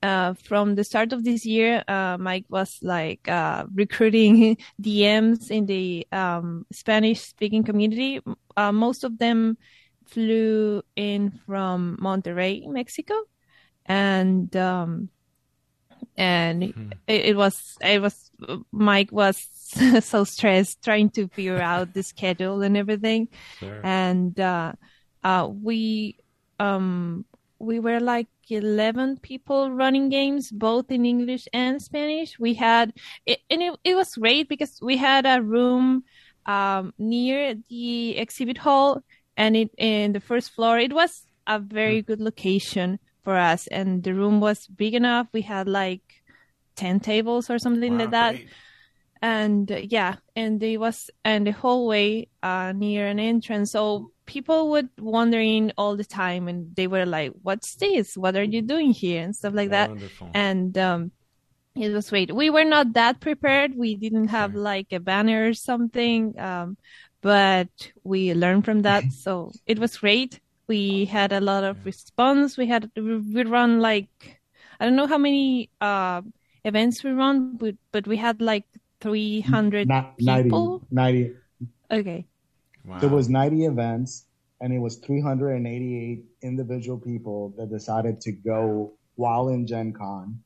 uh, 0.01 0.33
from 0.33 0.75
the 0.75 0.83
start 0.83 1.11
of 1.11 1.23
this 1.23 1.45
year, 1.45 1.83
uh, 1.87 2.17
Mike 2.19 2.45
was 2.49 2.79
like 2.81 3.27
uh, 3.27 3.65
recruiting 3.73 4.57
DMs 4.81 5.51
in 5.51 5.65
the 5.65 6.07
um, 6.11 6.65
Spanish 6.71 7.21
speaking 7.21 7.63
community. 7.63 8.21
Uh, 8.55 8.71
most 8.71 9.03
of 9.03 9.17
them 9.17 9.57
flew 10.05 10.81
in 10.95 11.31
from 11.45 11.97
Monterrey, 12.01 12.65
Mexico, 12.67 13.13
and 13.85 14.55
um, 14.55 15.09
and 16.19 16.63
mm-hmm. 16.63 16.91
it, 17.07 17.25
it, 17.25 17.35
was 17.35 17.77
it 17.81 18.01
was 18.01 18.29
Mike 18.71 19.11
was 19.11 19.47
so 20.03 20.23
stressed 20.23 20.83
trying 20.83 21.09
to 21.11 21.27
figure 21.29 21.61
out 21.61 21.93
the 21.93 22.03
schedule 22.03 22.61
and 22.61 22.75
everything, 22.75 23.29
sure. 23.59 23.81
and 23.83 24.39
uh, 24.39 24.73
uh, 25.23 25.47
we 25.49 26.17
um 26.59 27.25
we 27.59 27.79
were 27.79 27.99
like 27.99 28.27
11 28.49 29.17
people 29.21 29.69
running 29.69 30.09
games 30.09 30.49
both 30.51 30.89
in 30.89 31.05
english 31.05 31.47
and 31.53 31.81
spanish 31.81 32.39
we 32.39 32.55
had 32.55 32.91
it, 33.25 33.39
and 33.49 33.61
it, 33.61 33.75
it 33.83 33.95
was 33.95 34.15
great 34.15 34.49
because 34.49 34.79
we 34.81 34.97
had 34.97 35.25
a 35.25 35.41
room 35.41 36.03
um, 36.45 36.93
near 36.97 37.53
the 37.69 38.17
exhibit 38.17 38.57
hall 38.57 39.03
and 39.37 39.55
it 39.55 39.69
in 39.77 40.13
the 40.13 40.19
first 40.19 40.51
floor 40.51 40.79
it 40.79 40.93
was 40.93 41.27
a 41.45 41.59
very 41.59 41.99
hmm. 41.99 42.07
good 42.07 42.21
location 42.21 42.97
for 43.23 43.35
us 43.35 43.67
and 43.67 44.03
the 44.03 44.13
room 44.13 44.39
was 44.39 44.65
big 44.65 44.95
enough 44.95 45.27
we 45.31 45.41
had 45.41 45.67
like 45.67 46.08
10 46.79 46.99
tables 46.99 47.49
or 47.49 47.59
something 47.59 47.93
wow, 47.93 47.99
like 47.99 48.11
that 48.11 48.35
great. 48.35 48.49
and 49.21 49.71
uh, 49.71 49.81
yeah 49.83 50.15
and 50.35 50.63
it 50.63 50.77
was 50.77 51.09
and 51.23 51.47
the 51.47 51.51
hallway 51.51 52.27
uh, 52.43 52.71
near 52.75 53.07
an 53.07 53.19
entrance 53.19 53.71
so 53.71 54.11
people 54.25 54.69
would 54.71 54.89
wandering 54.99 55.71
all 55.77 55.95
the 55.95 56.05
time 56.05 56.47
and 56.47 56.75
they 56.75 56.87
were 56.87 57.05
like 57.05 57.31
what's 57.41 57.75
this 57.75 58.15
what 58.15 58.35
are 58.35 58.43
you 58.43 58.61
doing 58.61 58.91
here 58.91 59.23
and 59.23 59.35
stuff 59.35 59.53
like 59.53 59.69
Wonderful. 59.69 60.27
that 60.27 60.39
and 60.39 60.77
um, 60.77 61.11
it 61.75 61.91
was 61.91 62.09
great 62.09 62.33
we 62.33 62.49
were 62.49 62.63
not 62.63 62.93
that 62.93 63.19
prepared 63.19 63.75
we 63.75 63.95
didn't 63.95 64.27
have 64.29 64.55
like 64.55 64.87
a 64.91 64.99
banner 64.99 65.47
or 65.47 65.53
something 65.53 66.39
um, 66.39 66.77
but 67.21 67.69
we 68.03 68.33
learned 68.33 68.65
from 68.65 68.81
that. 68.83 69.03
So 69.11 69.51
it 69.65 69.79
was 69.79 69.97
great. 69.97 70.39
We 70.67 71.05
had 71.05 71.33
a 71.33 71.41
lot 71.41 71.63
of 71.63 71.85
response. 71.85 72.57
We 72.57 72.67
had 72.67 72.91
we 72.95 73.43
run 73.43 73.79
like 73.79 74.09
I 74.79 74.85
don't 74.85 74.95
know 74.95 75.07
how 75.07 75.17
many 75.17 75.69
uh, 75.81 76.21
events 76.63 77.03
we 77.03 77.11
run, 77.11 77.57
but 77.57 77.75
but 77.91 78.07
we 78.07 78.17
had 78.17 78.41
like 78.41 78.65
three 79.01 79.41
hundred 79.41 79.89
people. 80.17 80.85
90, 80.91 80.91
90. 80.91 81.35
Okay. 81.91 82.25
Wow. 82.85 82.99
There 82.99 83.09
was 83.09 83.29
ninety 83.29 83.65
events, 83.65 84.25
and 84.61 84.73
it 84.73 84.79
was 84.79 84.97
three 84.97 85.21
hundred 85.21 85.55
and 85.55 85.67
eighty-eight 85.67 86.25
individual 86.41 86.97
people 86.97 87.53
that 87.57 87.69
decided 87.69 88.21
to 88.21 88.31
go 88.31 88.93
while 89.15 89.49
in 89.49 89.67
Gen 89.67 89.93
Con 89.93 90.41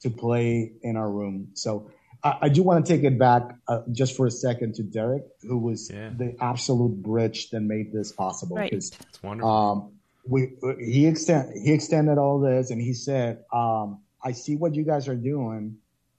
to 0.00 0.10
play 0.10 0.72
in 0.82 0.96
our 0.96 1.10
room. 1.10 1.48
So 1.54 1.90
I, 2.24 2.38
I 2.42 2.48
do 2.48 2.62
want 2.62 2.84
to 2.84 2.92
take 2.92 3.04
it 3.04 3.18
back 3.18 3.42
uh, 3.68 3.82
just 3.92 4.16
for 4.16 4.26
a 4.26 4.30
second 4.30 4.74
to 4.76 4.82
Derek, 4.82 5.24
who 5.42 5.58
was 5.58 5.90
yeah. 5.90 6.10
the 6.16 6.36
absolute 6.40 7.02
bridge 7.02 7.50
that 7.50 7.60
made 7.60 7.92
this 7.92 8.12
possible. 8.12 8.56
Right. 8.56 8.72
It's 8.72 8.90
wonderful. 9.22 9.50
Um, 9.50 9.92
we 10.26 10.52
he 10.78 11.06
extend 11.06 11.52
he 11.60 11.72
extended 11.72 12.18
all 12.18 12.38
this, 12.38 12.70
and 12.70 12.80
he 12.80 12.94
said, 12.94 13.44
um, 13.52 14.00
"I 14.24 14.32
see 14.32 14.56
what 14.56 14.74
you 14.74 14.84
guys 14.84 15.08
are 15.08 15.16
doing, 15.16 15.76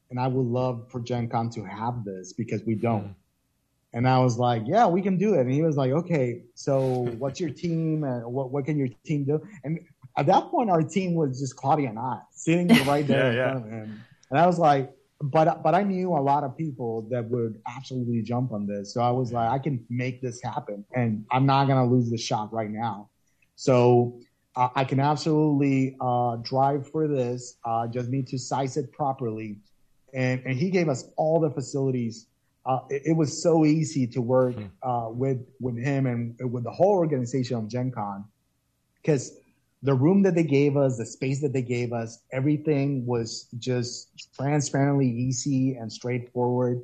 and 0.10 0.20
I 0.20 0.28
would 0.28 0.46
love 0.46 0.90
for 0.90 1.00
Gen 1.00 1.30
Con 1.30 1.50
to 1.52 1.64
have 1.64 2.04
this 2.04 2.34
because 2.34 2.64
we 2.64 2.76
don't." 2.76 3.10
Mm. 3.10 3.16
And 3.96 4.08
I 4.08 4.20
was 4.20 4.38
like, 4.38 4.64
"Yeah, 4.66 4.88
we 4.88 5.02
can 5.02 5.18
do 5.18 5.36
it." 5.36 5.42
And 5.42 5.52
he 5.52 5.62
was 5.62 5.78
like, 5.78 5.92
"Okay, 5.92 6.44
so 6.56 6.80
what's 7.18 7.40
your 7.40 7.52
team, 7.52 8.04
and 8.04 8.26
what 8.26 8.52
what 8.52 8.66
can 8.66 8.78
your 8.78 8.90
team 9.06 9.26
do?" 9.26 9.42
And 9.64 9.80
at 10.18 10.26
that 10.28 10.50
point, 10.50 10.70
our 10.70 10.84
team 10.84 11.16
was 11.16 11.40
just 11.40 11.56
Claudia 11.56 11.90
and 11.90 12.00
I 12.00 12.20
sitting 12.32 12.68
right 12.86 13.06
there 13.06 13.34
yeah, 13.34 13.46
in 13.46 13.52
front 13.52 13.66
yeah. 13.66 13.78
of 13.78 13.88
him, 13.88 14.04
and 14.30 14.40
I 14.40 14.46
was 14.48 14.60
like 14.60 14.94
but 15.24 15.64
but 15.64 15.74
I 15.74 15.84
knew 15.84 16.10
a 16.10 16.20
lot 16.20 16.44
of 16.44 16.58
people 16.58 17.08
that 17.10 17.24
would 17.30 17.62
absolutely 17.66 18.22
jump 18.22 18.52
on 18.52 18.68
this. 18.68 18.94
So 18.94 19.02
I 19.02 19.10
was 19.10 19.32
like, 19.32 19.50
I 19.50 19.58
can 19.58 19.86
make 19.90 20.22
this 20.22 20.42
happen, 20.44 20.84
and 20.94 21.26
I'm 21.32 21.46
not 21.46 21.68
gonna 21.68 21.86
lose 21.86 22.10
the 22.10 22.18
shot 22.18 22.52
right 22.54 22.70
now. 22.70 23.10
So 23.56 24.20
uh, 24.56 24.70
I 24.76 24.84
can 24.84 25.00
absolutely 25.00 25.96
uh, 26.00 26.38
drive 26.38 26.90
for 26.90 27.08
this. 27.08 27.58
Uh, 27.66 27.88
just 27.88 28.10
need 28.10 28.28
to 28.28 28.38
size 28.38 28.78
it 28.78 28.92
properly, 28.92 29.58
and 30.14 30.42
and 30.46 30.58
he 30.58 30.70
gave 30.70 30.90
us 30.90 31.06
all 31.18 31.40
the 31.40 31.50
facilities. 31.50 32.28
Uh, 32.66 32.80
it, 32.90 33.02
it, 33.08 33.18
was 33.18 33.44
so 33.44 33.66
easy 33.66 34.08
to 34.08 34.22
work 34.22 34.56
hmm. 34.56 34.66
uh, 34.88 35.10
with 35.10 35.46
with 35.60 35.78
him 35.78 36.06
and 36.06 36.36
with 36.52 36.64
the 36.64 36.72
whole 36.72 36.94
organization 36.94 37.58
of 37.58 37.68
Gen 37.68 37.92
Con 37.92 38.24
because 39.02 39.34
the 39.84 39.94
room 39.94 40.24
that 40.24 40.34
they 40.34 40.44
gave 40.44 40.78
us, 40.78 40.98
the 40.98 41.06
space 41.06 41.42
that 41.42 41.52
they 41.52 41.62
gave 41.62 41.92
us, 41.92 42.20
everything 42.32 43.06
was 43.06 43.48
just 43.60 44.08
transparently 44.34 45.10
easy 45.10 45.76
and 45.76 45.92
straightforward. 45.92 46.82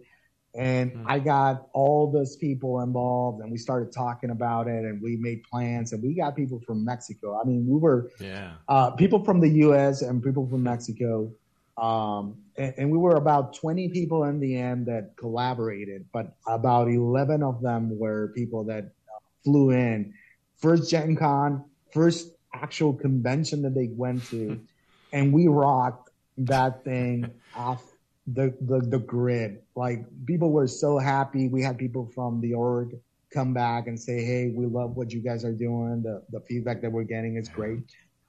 And 0.56 0.92
mm-hmm. 0.92 1.06
I 1.08 1.20
got 1.20 1.68
all 1.74 2.12
those 2.12 2.36
people 2.36 2.82
involved 2.82 3.42
and 3.42 3.52
we 3.52 3.58
started 3.58 3.92
talking 3.92 4.32
about 4.32 4.68
it 4.68 4.84
and 4.84 5.02
we 5.02 5.16
made 5.16 5.44
plans 5.44 5.94
and 5.94 6.02
we 6.02 6.16
got 6.16 6.36
people 6.36 6.60
from 6.66 6.84
Mexico. 6.84 7.40
I 7.40 7.46
mean, 7.46 7.68
we 7.68 7.78
were 7.78 8.10
yeah. 8.20 8.54
uh, 8.68 8.92
people 8.92 9.24
from 9.24 9.40
the 9.40 9.50
US 9.68 10.02
and 10.02 10.24
people 10.24 10.48
from 10.48 10.64
Mexico. 10.64 11.32
Um, 11.78 12.38
and, 12.58 12.74
and, 12.78 12.92
we 12.92 12.98
were 12.98 13.16
about 13.16 13.54
20 13.54 13.88
people 13.90 14.26
in 14.26 14.42
the 14.42 14.58
end 14.58 14.88
that 14.88 15.16
collaborated, 15.16 16.06
but 16.12 16.36
about 16.46 16.90
11 16.90 17.42
of 17.42 17.62
them 17.62 17.98
were 17.98 18.34
people 18.36 18.66
that 18.66 18.84
uh, 18.84 19.20
flew 19.46 19.70
in. 19.70 20.14
First 20.58 20.92
Gen 20.92 21.16
Con, 21.16 21.64
first 21.94 22.34
actual 22.54 22.94
convention 22.94 23.62
that 23.62 23.76
they 23.76 23.88
went 23.88 24.26
to, 24.26 24.60
and 25.14 25.32
we 25.32 25.48
rocked 25.48 26.10
that 26.38 26.84
thing 26.84 27.32
off 27.56 27.89
the, 28.34 28.56
the 28.62 28.80
the 28.82 29.00
grid. 29.00 29.62
Like 29.76 30.06
people 30.26 30.52
were 30.52 30.68
so 30.68 30.98
happy. 30.98 31.48
We 31.48 31.64
had 31.64 31.78
people 31.78 32.12
from 32.14 32.42
the 32.42 32.54
org 32.54 32.96
come 33.34 33.54
back 33.54 33.88
and 33.88 34.00
say, 34.00 34.24
"Hey, 34.24 34.52
we 34.56 34.66
love 34.66 34.96
what 34.96 35.12
you 35.12 35.22
guys 35.22 35.46
are 35.46 35.54
doing. 35.54 36.02
The 36.04 36.24
the 36.32 36.42
feedback 36.42 36.82
that 36.82 36.92
we're 36.92 37.04
getting 37.04 37.38
is 37.38 37.50
great." 37.50 37.80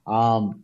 Um, 0.06 0.62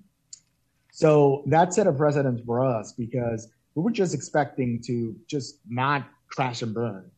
so 0.92 1.42
that 1.46 1.74
set 1.74 1.86
a 1.86 1.92
precedent 1.92 2.44
for 2.46 2.64
us 2.64 2.92
because 2.92 3.48
we 3.74 3.82
were 3.82 3.90
just 3.90 4.14
expecting 4.14 4.80
to 4.86 5.14
just 5.28 5.60
not 5.68 6.08
crash 6.28 6.62
and 6.62 6.72
burn. 6.72 7.10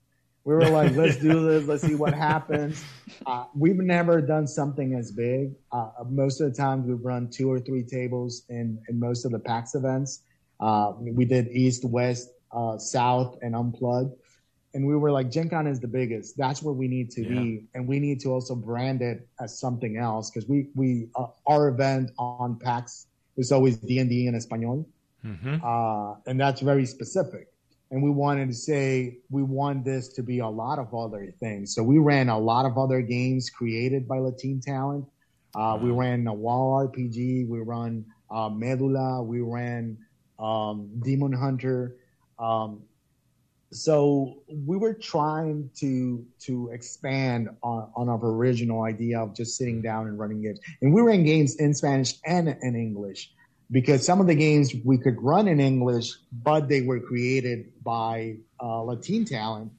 We 0.44 0.54
were 0.54 0.68
like, 0.68 0.96
let's 0.96 1.16
do 1.16 1.46
this. 1.48 1.68
Let's 1.68 1.82
see 1.82 1.94
what 1.94 2.14
happens. 2.14 2.82
Uh, 3.26 3.44
we've 3.54 3.76
never 3.76 4.20
done 4.20 4.46
something 4.46 4.94
as 4.94 5.12
big. 5.12 5.52
Uh, 5.70 5.90
most 6.08 6.40
of 6.40 6.50
the 6.50 6.56
times 6.56 6.86
we've 6.86 7.04
run 7.04 7.28
two 7.30 7.50
or 7.52 7.60
three 7.60 7.84
tables 7.84 8.44
in, 8.48 8.80
in 8.88 8.98
most 8.98 9.24
of 9.24 9.30
the 9.30 9.38
PAX 9.38 9.74
events. 9.74 10.22
Uh, 10.60 10.92
we 10.98 11.24
did 11.24 11.48
East, 11.48 11.84
West, 11.84 12.30
uh, 12.52 12.78
South, 12.78 13.38
and 13.42 13.54
Unplugged. 13.54 14.14
And 14.74 14.86
we 14.86 14.96
were 14.96 15.10
like, 15.10 15.30
Gen 15.30 15.48
Con 15.48 15.66
is 15.66 15.80
the 15.80 15.88
biggest. 15.88 16.36
That's 16.36 16.62
where 16.62 16.74
we 16.74 16.88
need 16.88 17.10
to 17.12 17.22
yeah. 17.22 17.40
be. 17.40 17.64
And 17.74 17.88
we 17.88 17.98
need 17.98 18.20
to 18.20 18.28
also 18.32 18.54
brand 18.54 19.00
it 19.02 19.26
as 19.40 19.58
something 19.58 19.96
else 19.96 20.30
because 20.30 20.48
we, 20.48 20.68
we 20.74 21.08
uh, 21.16 21.26
our 21.46 21.68
event 21.68 22.10
on 22.18 22.58
PAX 22.58 23.06
is 23.36 23.50
always 23.50 23.78
D&D 23.78 24.26
in 24.26 24.34
Espanol. 24.34 24.86
Mm-hmm. 25.24 25.56
Uh, 25.64 26.20
and 26.26 26.38
that's 26.38 26.60
very 26.60 26.86
specific 26.86 27.48
and 27.90 28.02
we 28.02 28.10
wanted 28.10 28.48
to 28.48 28.54
say 28.54 29.18
we 29.30 29.42
want 29.42 29.84
this 29.84 30.08
to 30.08 30.22
be 30.22 30.40
a 30.40 30.48
lot 30.48 30.78
of 30.78 30.94
other 30.94 31.32
things. 31.40 31.74
So 31.74 31.82
we 31.82 31.98
ran 31.98 32.28
a 32.28 32.38
lot 32.38 32.66
of 32.66 32.76
other 32.76 33.00
games 33.00 33.48
created 33.48 34.06
by 34.06 34.18
Latin 34.18 34.60
talent. 34.60 35.06
Uh, 35.54 35.78
we 35.80 35.90
ran 35.90 36.26
a 36.26 36.34
wall 36.34 36.86
RPG. 36.86 37.48
We 37.48 37.60
run 37.60 38.04
uh, 38.30 38.50
Medula. 38.50 39.24
We 39.24 39.40
ran 39.40 39.96
um, 40.38 40.90
Demon 41.02 41.32
Hunter. 41.32 41.96
Um, 42.38 42.82
so 43.70 44.42
we 44.48 44.76
were 44.76 44.94
trying 44.94 45.70
to 45.76 46.24
to 46.40 46.70
expand 46.70 47.50
on, 47.62 47.90
on 47.94 48.08
our 48.08 48.18
original 48.24 48.82
idea 48.82 49.20
of 49.20 49.34
just 49.34 49.56
sitting 49.56 49.82
down 49.82 50.06
and 50.06 50.18
running 50.18 50.42
games. 50.42 50.60
And 50.80 50.94
we 50.94 51.02
ran 51.02 51.24
games 51.24 51.56
in 51.56 51.74
Spanish 51.74 52.14
and 52.24 52.48
in 52.48 52.76
English 52.76 53.30
because 53.70 54.04
some 54.04 54.20
of 54.20 54.26
the 54.26 54.34
games 54.34 54.74
we 54.84 54.96
could 54.96 55.20
run 55.20 55.48
in 55.48 55.60
English, 55.60 56.12
but 56.32 56.68
they 56.68 56.80
were 56.80 57.00
created 57.00 57.72
by 57.82 58.36
uh, 58.60 58.82
Latin 58.82 59.24
talent. 59.24 59.72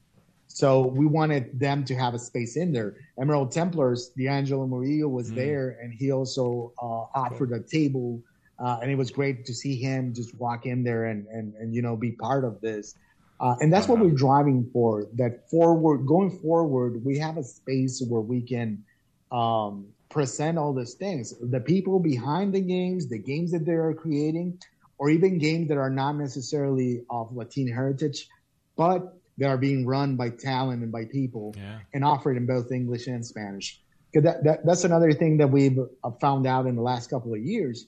So 0.46 0.86
we 0.86 1.06
wanted 1.06 1.58
them 1.58 1.84
to 1.84 1.94
have 1.94 2.14
a 2.14 2.18
space 2.18 2.56
in 2.56 2.72
there. 2.72 2.96
Emerald 3.20 3.52
Templars, 3.52 4.10
D'Angelo 4.16 4.66
Murillo 4.66 5.08
was 5.08 5.30
mm. 5.30 5.36
there, 5.36 5.78
and 5.80 5.92
he 5.92 6.12
also 6.12 6.72
uh, 6.80 7.18
offered 7.18 7.52
a 7.52 7.60
table, 7.60 8.20
uh, 8.60 8.78
and 8.82 8.90
it 8.90 8.96
was 8.96 9.10
great 9.10 9.46
to 9.46 9.54
see 9.54 9.76
him 9.76 10.12
just 10.14 10.34
walk 10.38 10.66
in 10.66 10.84
there 10.84 11.06
and 11.06 11.26
and, 11.28 11.54
and 11.54 11.74
you 11.74 11.82
know 11.82 11.96
be 11.96 12.12
part 12.12 12.44
of 12.44 12.60
this. 12.60 12.94
Uh, 13.40 13.54
and 13.60 13.72
that's 13.72 13.88
what 13.88 13.98
we're 13.98 14.10
driving 14.10 14.68
for. 14.70 15.06
That 15.14 15.48
forward, 15.48 16.06
going 16.06 16.38
forward, 16.40 17.02
we 17.02 17.18
have 17.18 17.38
a 17.38 17.42
space 17.42 18.04
where 18.06 18.20
we 18.20 18.42
can 18.42 18.84
um, 19.32 19.86
present 20.10 20.58
all 20.58 20.74
these 20.74 20.92
things. 20.92 21.32
The 21.40 21.60
people 21.60 22.00
behind 22.00 22.54
the 22.54 22.60
games, 22.60 23.08
the 23.08 23.18
games 23.18 23.50
that 23.52 23.64
they 23.64 23.72
are 23.72 23.94
creating, 23.94 24.58
or 24.98 25.08
even 25.08 25.38
games 25.38 25.68
that 25.68 25.78
are 25.78 25.88
not 25.88 26.16
necessarily 26.16 27.02
of 27.08 27.34
Latin 27.34 27.66
heritage, 27.66 28.28
but 28.76 29.16
that 29.38 29.48
are 29.48 29.56
being 29.56 29.86
run 29.86 30.16
by 30.16 30.28
talent 30.28 30.82
and 30.82 30.92
by 30.92 31.06
people 31.06 31.54
yeah. 31.56 31.78
and 31.94 32.04
offered 32.04 32.36
in 32.36 32.44
both 32.44 32.70
English 32.70 33.06
and 33.06 33.24
Spanish. 33.24 33.80
Because 34.12 34.24
that, 34.24 34.44
that, 34.44 34.66
that's 34.66 34.84
another 34.84 35.12
thing 35.12 35.38
that 35.38 35.48
we've 35.48 35.78
uh, 36.04 36.10
found 36.20 36.46
out 36.46 36.66
in 36.66 36.76
the 36.76 36.82
last 36.82 37.08
couple 37.08 37.32
of 37.32 37.40
years. 37.40 37.86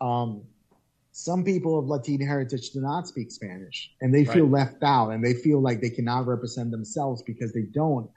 Um, 0.00 0.42
some 1.12 1.44
people 1.44 1.78
of 1.78 1.86
Latin 1.86 2.20
heritage 2.20 2.70
do 2.70 2.80
not 2.80 3.06
speak 3.06 3.30
Spanish 3.30 3.92
and 4.00 4.12
they 4.12 4.24
feel 4.24 4.46
right. 4.46 4.66
left 4.66 4.82
out 4.82 5.10
and 5.10 5.24
they 5.24 5.34
feel 5.34 5.60
like 5.60 5.80
they 5.80 5.90
cannot 5.90 6.26
represent 6.26 6.72
themselves 6.72 7.22
because 7.22 7.52
they 7.52 7.62
don't 7.72 8.10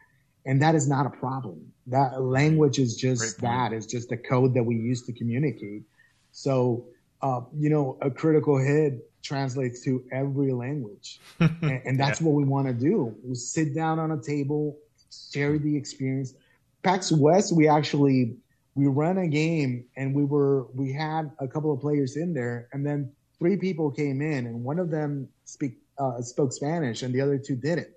and 0.48 0.62
that 0.62 0.76
is 0.76 0.88
not 0.88 1.06
a 1.06 1.10
problem. 1.10 1.62
That 1.88 2.22
language 2.22 2.80
is 2.80 2.96
just 2.96 3.42
that. 3.42 3.74
It's 3.74 3.86
just 3.86 4.12
a 4.14 4.18
code 4.18 4.54
that 4.54 4.64
we 4.64 4.76
use 4.76 5.04
to 5.04 5.12
communicate. 5.12 5.84
So, 6.32 6.86
uh, 7.22 7.42
you 7.54 7.70
know, 7.70 7.98
a 8.02 8.10
critical 8.10 8.58
hit 8.58 9.12
translates 9.22 9.84
to 9.84 10.06
every 10.12 10.54
language, 10.54 11.20
and, 11.40 11.82
and, 11.86 12.00
that's 12.00 12.22
yeah. 12.22 12.28
what 12.28 12.36
we 12.36 12.46
want 12.46 12.68
to 12.68 12.74
do. 12.74 13.14
We 13.24 13.36
sit 13.36 13.76
down 13.76 14.00
on 14.00 14.12
a 14.12 14.22
table, 14.22 14.78
share 15.12 15.58
the 15.58 15.76
experience. 15.76 16.34
PAX 16.82 17.12
West, 17.12 17.54
we 17.54 17.68
actually 17.68 18.38
we 18.78 18.86
ran 18.86 19.18
a 19.18 19.28
game, 19.28 19.86
and 19.98 20.14
we 20.14 20.24
were 20.24 20.68
we 20.76 20.94
had 20.94 21.32
a 21.40 21.48
couple 21.48 21.74
of 21.74 21.82
players 21.82 22.16
in 22.16 22.34
there, 22.34 22.70
and 22.74 22.86
then 22.86 23.12
three 23.40 23.58
people 23.58 23.92
came 23.92 24.22
in, 24.22 24.46
and 24.46 24.64
one 24.64 24.78
of 24.78 24.92
them 24.92 25.28
speak 25.46 25.80
uh, 25.98 26.22
spoke 26.22 26.54
Spanish, 26.54 27.02
and 27.02 27.14
the 27.14 27.20
other 27.20 27.40
two 27.40 27.56
didn't. 27.56 27.88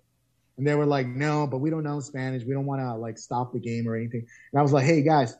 And 0.57 0.67
they 0.67 0.75
were 0.75 0.87
like, 0.87 1.07
no, 1.07 1.47
but 1.47 1.59
we 1.59 1.71
don't 1.71 1.85
know 1.85 2.01
Spanish. 2.01 2.45
We 2.45 2.55
don't 2.55 2.67
want 2.67 2.81
to 2.81 2.95
like 2.95 3.19
stop 3.19 3.53
the 3.53 3.61
game 3.61 3.87
or 3.87 3.95
anything. 3.95 4.27
And 4.53 4.59
I 4.59 4.63
was 4.63 4.73
like, 4.73 4.85
hey 4.85 5.03
guys, 5.03 5.35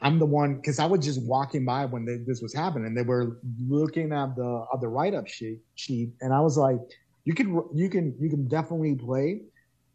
I'm 0.00 0.18
the 0.18 0.26
one 0.26 0.56
because 0.56 0.78
I 0.78 0.86
was 0.86 1.04
just 1.04 1.22
walking 1.22 1.64
by 1.64 1.86
when 1.86 2.04
they, 2.04 2.18
this 2.18 2.42
was 2.42 2.54
happening. 2.54 2.86
And 2.86 2.96
they 2.96 3.02
were 3.02 3.38
looking 3.66 4.12
at 4.12 4.36
the 4.36 4.66
at 4.72 4.82
the 4.82 4.88
write 4.88 5.14
up 5.14 5.26
sheet 5.28 5.60
sheet, 5.76 6.10
and 6.20 6.32
I 6.32 6.40
was 6.40 6.58
like, 6.58 6.78
you 7.24 7.34
can 7.34 7.62
you 7.74 7.88
can 7.88 8.14
you 8.20 8.28
can 8.28 8.48
definitely 8.48 8.96
play. 8.96 9.40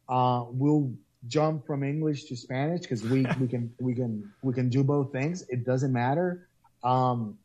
Uh, 0.07 0.45
we'll 0.49 0.93
jump 1.28 1.65
from 1.65 1.84
English 1.84 2.26
to 2.26 2.36
Spanish 2.36 2.82
because 2.82 3.03
we 3.03 3.26
we 3.39 3.47
can 3.47 3.72
we 3.80 3.93
can 3.93 4.32
we 4.41 4.53
can 4.53 4.70
do 4.70 4.84
both 4.84 5.11
things. 5.11 5.43
It 5.49 5.65
doesn't 5.65 5.93
matter. 5.93 6.47
Um, 6.84 7.38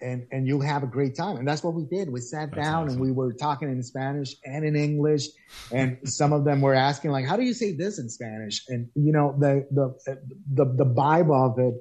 and 0.00 0.26
and 0.30 0.46
you'll 0.46 0.60
have 0.60 0.82
a 0.82 0.86
great 0.86 1.16
time. 1.16 1.36
And 1.36 1.48
that's 1.48 1.64
what 1.64 1.74
we 1.74 1.84
did. 1.84 2.10
We 2.10 2.20
sat 2.20 2.50
that's 2.50 2.66
down 2.66 2.84
awesome. 2.84 2.98
and 2.98 3.00
we 3.00 3.12
were 3.12 3.32
talking 3.32 3.68
in 3.68 3.82
Spanish 3.82 4.36
and 4.44 4.64
in 4.64 4.76
English, 4.76 5.28
and 5.72 5.98
some 6.04 6.32
of 6.32 6.44
them 6.44 6.60
were 6.60 6.74
asking 6.74 7.10
like, 7.10 7.26
"How 7.26 7.36
do 7.36 7.42
you 7.42 7.54
say 7.54 7.72
this 7.72 7.98
in 7.98 8.08
Spanish?" 8.08 8.64
And 8.68 8.88
you 8.94 9.12
know, 9.12 9.34
the 9.38 9.66
the 9.70 10.18
the 10.52 10.64
the 10.64 10.84
vibe 10.84 11.32
of 11.34 11.58
it 11.58 11.74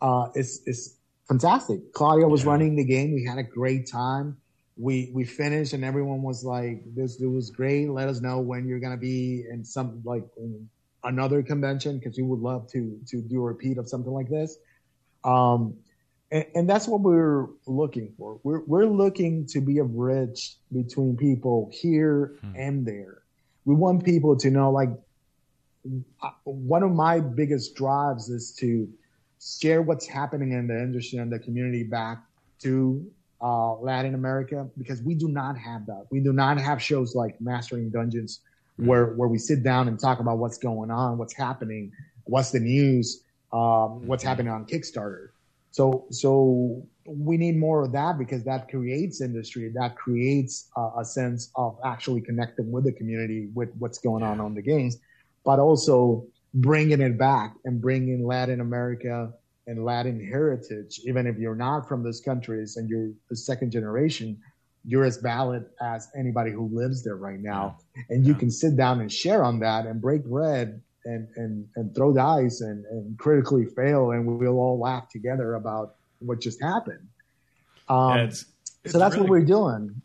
uh, 0.00 0.28
is 0.34 0.62
is 0.66 0.98
fantastic. 1.28 1.92
Claudia 1.92 2.28
was 2.28 2.44
yeah. 2.44 2.50
running 2.50 2.76
the 2.76 2.84
game. 2.84 3.14
We 3.14 3.24
had 3.24 3.38
a 3.38 3.42
great 3.42 3.90
time. 3.90 4.36
We 4.76 5.10
we 5.14 5.24
finished 5.24 5.72
and 5.72 5.84
everyone 5.84 6.22
was 6.22 6.44
like, 6.44 6.82
"This 6.94 7.20
it 7.20 7.26
was 7.26 7.50
great. 7.50 7.88
Let 7.88 8.08
us 8.08 8.20
know 8.20 8.40
when 8.40 8.68
you're 8.68 8.80
gonna 8.80 8.96
be 8.96 9.44
in 9.50 9.64
some 9.64 10.02
like 10.04 10.24
in 10.36 10.68
another 11.04 11.42
convention 11.42 11.98
because 11.98 12.16
we 12.16 12.24
would 12.24 12.40
love 12.40 12.70
to 12.72 12.98
to 13.08 13.22
do 13.22 13.38
a 13.38 13.44
repeat 13.44 13.78
of 13.78 13.88
something 13.88 14.12
like 14.12 14.28
this." 14.28 14.58
Um, 15.24 15.76
and, 16.30 16.44
and, 16.54 16.70
that's 16.70 16.88
what 16.88 17.00
we're 17.00 17.46
looking 17.66 18.12
for. 18.18 18.40
We're, 18.42 18.60
we're 18.60 18.86
looking 18.86 19.46
to 19.46 19.60
be 19.60 19.78
a 19.78 19.84
bridge 19.84 20.56
between 20.72 21.16
people 21.16 21.70
here 21.72 22.36
hmm. 22.40 22.52
and 22.56 22.86
there. 22.86 23.22
We 23.64 23.74
want 23.74 24.04
people 24.04 24.36
to 24.36 24.50
know, 24.50 24.70
like, 24.70 24.90
one 26.44 26.82
of 26.82 26.92
my 26.92 27.20
biggest 27.20 27.76
drives 27.76 28.28
is 28.28 28.52
to 28.60 28.88
share 29.40 29.82
what's 29.82 30.06
happening 30.06 30.52
in 30.52 30.66
the 30.66 30.76
industry 30.76 31.18
and 31.18 31.30
the 31.30 31.38
community 31.38 31.84
back 31.84 32.18
to 32.60 33.04
uh, 33.40 33.74
Latin 33.74 34.14
America 34.14 34.68
because 34.78 35.02
we 35.02 35.14
do 35.14 35.28
not 35.28 35.56
have 35.58 35.86
that. 35.86 36.06
We 36.10 36.20
do 36.20 36.32
not 36.32 36.58
have 36.58 36.82
shows 36.82 37.14
like 37.14 37.40
Mastering 37.40 37.90
Dungeons 37.90 38.40
hmm. 38.76 38.86
where 38.86 39.06
where 39.14 39.28
we 39.28 39.38
sit 39.38 39.62
down 39.62 39.88
and 39.88 39.98
talk 39.98 40.20
about 40.20 40.38
what's 40.38 40.58
going 40.58 40.90
on, 40.90 41.18
what's 41.18 41.34
happening, 41.34 41.92
what's 42.24 42.50
the 42.50 42.60
news, 42.60 43.22
um, 43.52 44.06
what's 44.06 44.22
hmm. 44.22 44.28
happening 44.28 44.52
on 44.52 44.64
Kickstarter. 44.66 45.28
So, 45.76 46.06
so 46.10 46.86
we 47.04 47.36
need 47.36 47.58
more 47.58 47.84
of 47.84 47.92
that 47.92 48.18
because 48.18 48.42
that 48.44 48.70
creates 48.70 49.20
industry. 49.20 49.70
That 49.74 49.94
creates 49.94 50.70
a 50.98 51.04
sense 51.04 51.50
of 51.54 51.76
actually 51.84 52.22
connecting 52.22 52.72
with 52.72 52.84
the 52.84 52.92
community 52.92 53.50
with 53.54 53.68
what's 53.78 53.98
going 53.98 54.22
on 54.22 54.40
on 54.40 54.54
the 54.54 54.62
games, 54.62 54.96
but 55.44 55.58
also 55.58 56.24
bringing 56.54 57.02
it 57.02 57.18
back 57.18 57.54
and 57.66 57.78
bringing 57.78 58.26
Latin 58.26 58.62
America 58.62 59.34
and 59.66 59.84
Latin 59.84 60.24
heritage. 60.24 61.00
Even 61.04 61.26
if 61.26 61.38
you're 61.38 61.54
not 61.54 61.88
from 61.88 62.02
those 62.02 62.20
countries 62.20 62.76
and 62.76 62.88
you're 62.88 63.10
the 63.28 63.36
second 63.36 63.70
generation, 63.72 64.38
you're 64.84 65.04
as 65.04 65.16
valid 65.16 65.66
as 65.80 66.08
anybody 66.16 66.52
who 66.52 66.68
lives 66.72 67.02
there 67.02 67.16
right 67.16 67.40
now. 67.40 67.78
And 68.08 68.24
you 68.26 68.34
can 68.34 68.50
sit 68.50 68.76
down 68.76 69.00
and 69.00 69.12
share 69.12 69.42
on 69.42 69.58
that 69.60 69.86
and 69.86 70.00
break 70.00 70.24
bread 70.24 70.80
and 71.04 71.28
and 71.36 71.68
and 71.76 71.94
throw 71.94 72.12
dice 72.12 72.60
and 72.60 72.84
and 72.86 73.18
critically 73.18 73.64
fail, 73.64 74.10
and 74.10 74.26
we'll 74.26 74.58
all 74.58 74.78
laugh 74.78 75.08
together 75.08 75.54
about 75.54 75.94
what 76.18 76.40
just 76.40 76.60
happened. 76.60 77.08
Um, 77.88 78.16
yeah, 78.16 78.24
it's, 78.24 78.44
it's 78.84 78.92
so 78.92 78.98
that's 78.98 79.14
really, 79.14 79.22
what 79.22 79.30
we're 79.30 79.44
doing. 79.44 80.02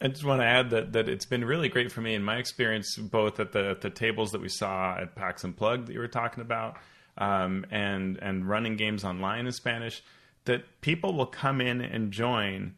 I 0.00 0.08
just 0.08 0.24
want 0.24 0.40
to 0.40 0.46
add 0.46 0.70
that 0.70 0.92
that 0.92 1.08
it's 1.08 1.26
been 1.26 1.44
really 1.44 1.68
great 1.68 1.90
for 1.90 2.00
me 2.00 2.14
in 2.14 2.22
my 2.22 2.36
experience, 2.36 2.96
both 2.96 3.40
at 3.40 3.52
the 3.52 3.70
at 3.70 3.80
the 3.80 3.90
tables 3.90 4.32
that 4.32 4.40
we 4.40 4.48
saw 4.48 4.96
at 4.98 5.14
PAX 5.16 5.44
Plug 5.56 5.86
that 5.86 5.92
you 5.92 5.98
were 5.98 6.08
talking 6.08 6.42
about, 6.42 6.76
um, 7.18 7.66
and 7.70 8.18
and 8.18 8.48
running 8.48 8.76
games 8.76 9.04
online 9.04 9.46
in 9.46 9.52
Spanish. 9.52 10.02
That 10.44 10.80
people 10.80 11.14
will 11.14 11.26
come 11.26 11.60
in 11.60 11.80
and 11.80 12.12
join 12.12 12.74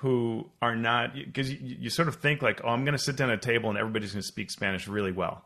who 0.00 0.48
are 0.62 0.76
not 0.76 1.14
because 1.14 1.52
you, 1.52 1.76
you, 1.80 1.90
sort 1.90 2.08
of 2.08 2.16
think 2.16 2.40
like, 2.40 2.62
oh, 2.64 2.68
I'm 2.68 2.84
going 2.84 2.96
to 2.96 3.02
sit 3.02 3.16
down 3.16 3.30
at 3.30 3.38
a 3.38 3.40
table 3.40 3.68
and 3.68 3.78
everybody's 3.78 4.12
going 4.12 4.22
to 4.22 4.26
speak 4.26 4.50
Spanish 4.50 4.88
really 4.88 5.12
well 5.12 5.44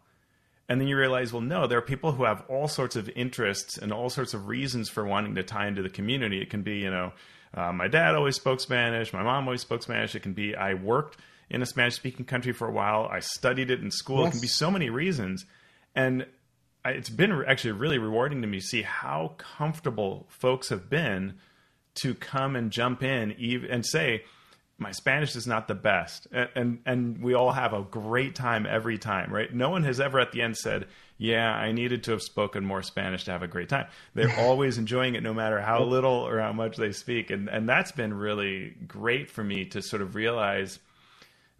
And 0.68 0.80
then 0.80 0.86
you 0.88 0.96
realize, 0.96 1.32
well, 1.32 1.42
no, 1.42 1.66
there 1.66 1.78
are 1.78 1.82
people 1.82 2.12
who 2.12 2.24
have 2.24 2.44
all 2.48 2.68
sorts 2.68 2.94
of 2.94 3.08
interests 3.16 3.78
and 3.78 3.92
all 3.92 4.08
sorts 4.10 4.32
of 4.32 4.46
reasons 4.46 4.88
for 4.88 5.04
wanting 5.04 5.34
to 5.34 5.42
tie 5.42 5.66
into 5.66 5.82
the 5.82 5.88
community. 5.88 6.40
It 6.40 6.50
can 6.50 6.62
be, 6.62 6.76
you 6.76 6.90
know, 6.90 7.12
uh, 7.52 7.72
my 7.72 7.88
dad 7.88 8.14
always 8.14 8.36
spoke 8.36 8.60
Spanish, 8.60 9.12
my 9.12 9.22
mom 9.22 9.46
always 9.46 9.62
spoke 9.62 9.82
Spanish. 9.82 10.14
It 10.14 10.22
can 10.22 10.34
be 10.34 10.54
I 10.54 10.74
worked 10.74 11.18
in 11.50 11.60
a 11.60 11.66
Spanish 11.66 11.94
speaking 11.94 12.24
country 12.24 12.52
for 12.52 12.68
a 12.68 12.72
while, 12.72 13.08
I 13.10 13.20
studied 13.20 13.70
it 13.70 13.80
in 13.80 13.90
school. 13.90 14.20
Yes. 14.20 14.28
It 14.28 14.30
can 14.32 14.40
be 14.40 14.48
so 14.48 14.70
many 14.70 14.88
reasons. 14.88 15.44
And 15.94 16.26
it's 16.84 17.10
been 17.10 17.44
actually 17.46 17.72
really 17.72 17.98
rewarding 17.98 18.42
to 18.42 18.48
me 18.48 18.60
to 18.60 18.66
see 18.66 18.82
how 18.82 19.34
comfortable 19.38 20.26
folks 20.28 20.68
have 20.68 20.90
been 20.90 21.34
to 21.96 22.14
come 22.14 22.56
and 22.56 22.70
jump 22.70 23.02
in 23.02 23.34
even 23.38 23.70
and 23.70 23.86
say, 23.86 24.24
my 24.76 24.90
Spanish 24.90 25.36
is 25.36 25.46
not 25.46 25.68
the 25.68 25.74
best, 25.74 26.26
and, 26.32 26.48
and, 26.54 26.78
and 26.84 27.22
we 27.22 27.34
all 27.34 27.52
have 27.52 27.72
a 27.72 27.82
great 27.82 28.34
time 28.34 28.66
every 28.66 28.98
time, 28.98 29.32
right? 29.32 29.52
No 29.54 29.70
one 29.70 29.84
has 29.84 30.00
ever 30.00 30.18
at 30.18 30.32
the 30.32 30.42
end 30.42 30.56
said, 30.56 30.88
"Yeah, 31.16 31.48
I 31.48 31.70
needed 31.70 32.02
to 32.04 32.10
have 32.10 32.22
spoken 32.22 32.64
more 32.64 32.82
Spanish 32.82 33.24
to 33.24 33.30
have 33.30 33.42
a 33.42 33.48
great 33.48 33.68
time." 33.68 33.86
They're 34.14 34.34
always 34.38 34.76
enjoying 34.76 35.14
it, 35.14 35.22
no 35.22 35.32
matter 35.32 35.60
how 35.60 35.84
little 35.84 36.26
or 36.26 36.40
how 36.40 36.52
much 36.52 36.76
they 36.76 36.90
speak, 36.90 37.30
and 37.30 37.48
and 37.48 37.68
that's 37.68 37.92
been 37.92 38.12
really 38.12 38.74
great 38.86 39.30
for 39.30 39.44
me 39.44 39.64
to 39.66 39.80
sort 39.80 40.02
of 40.02 40.16
realize 40.16 40.80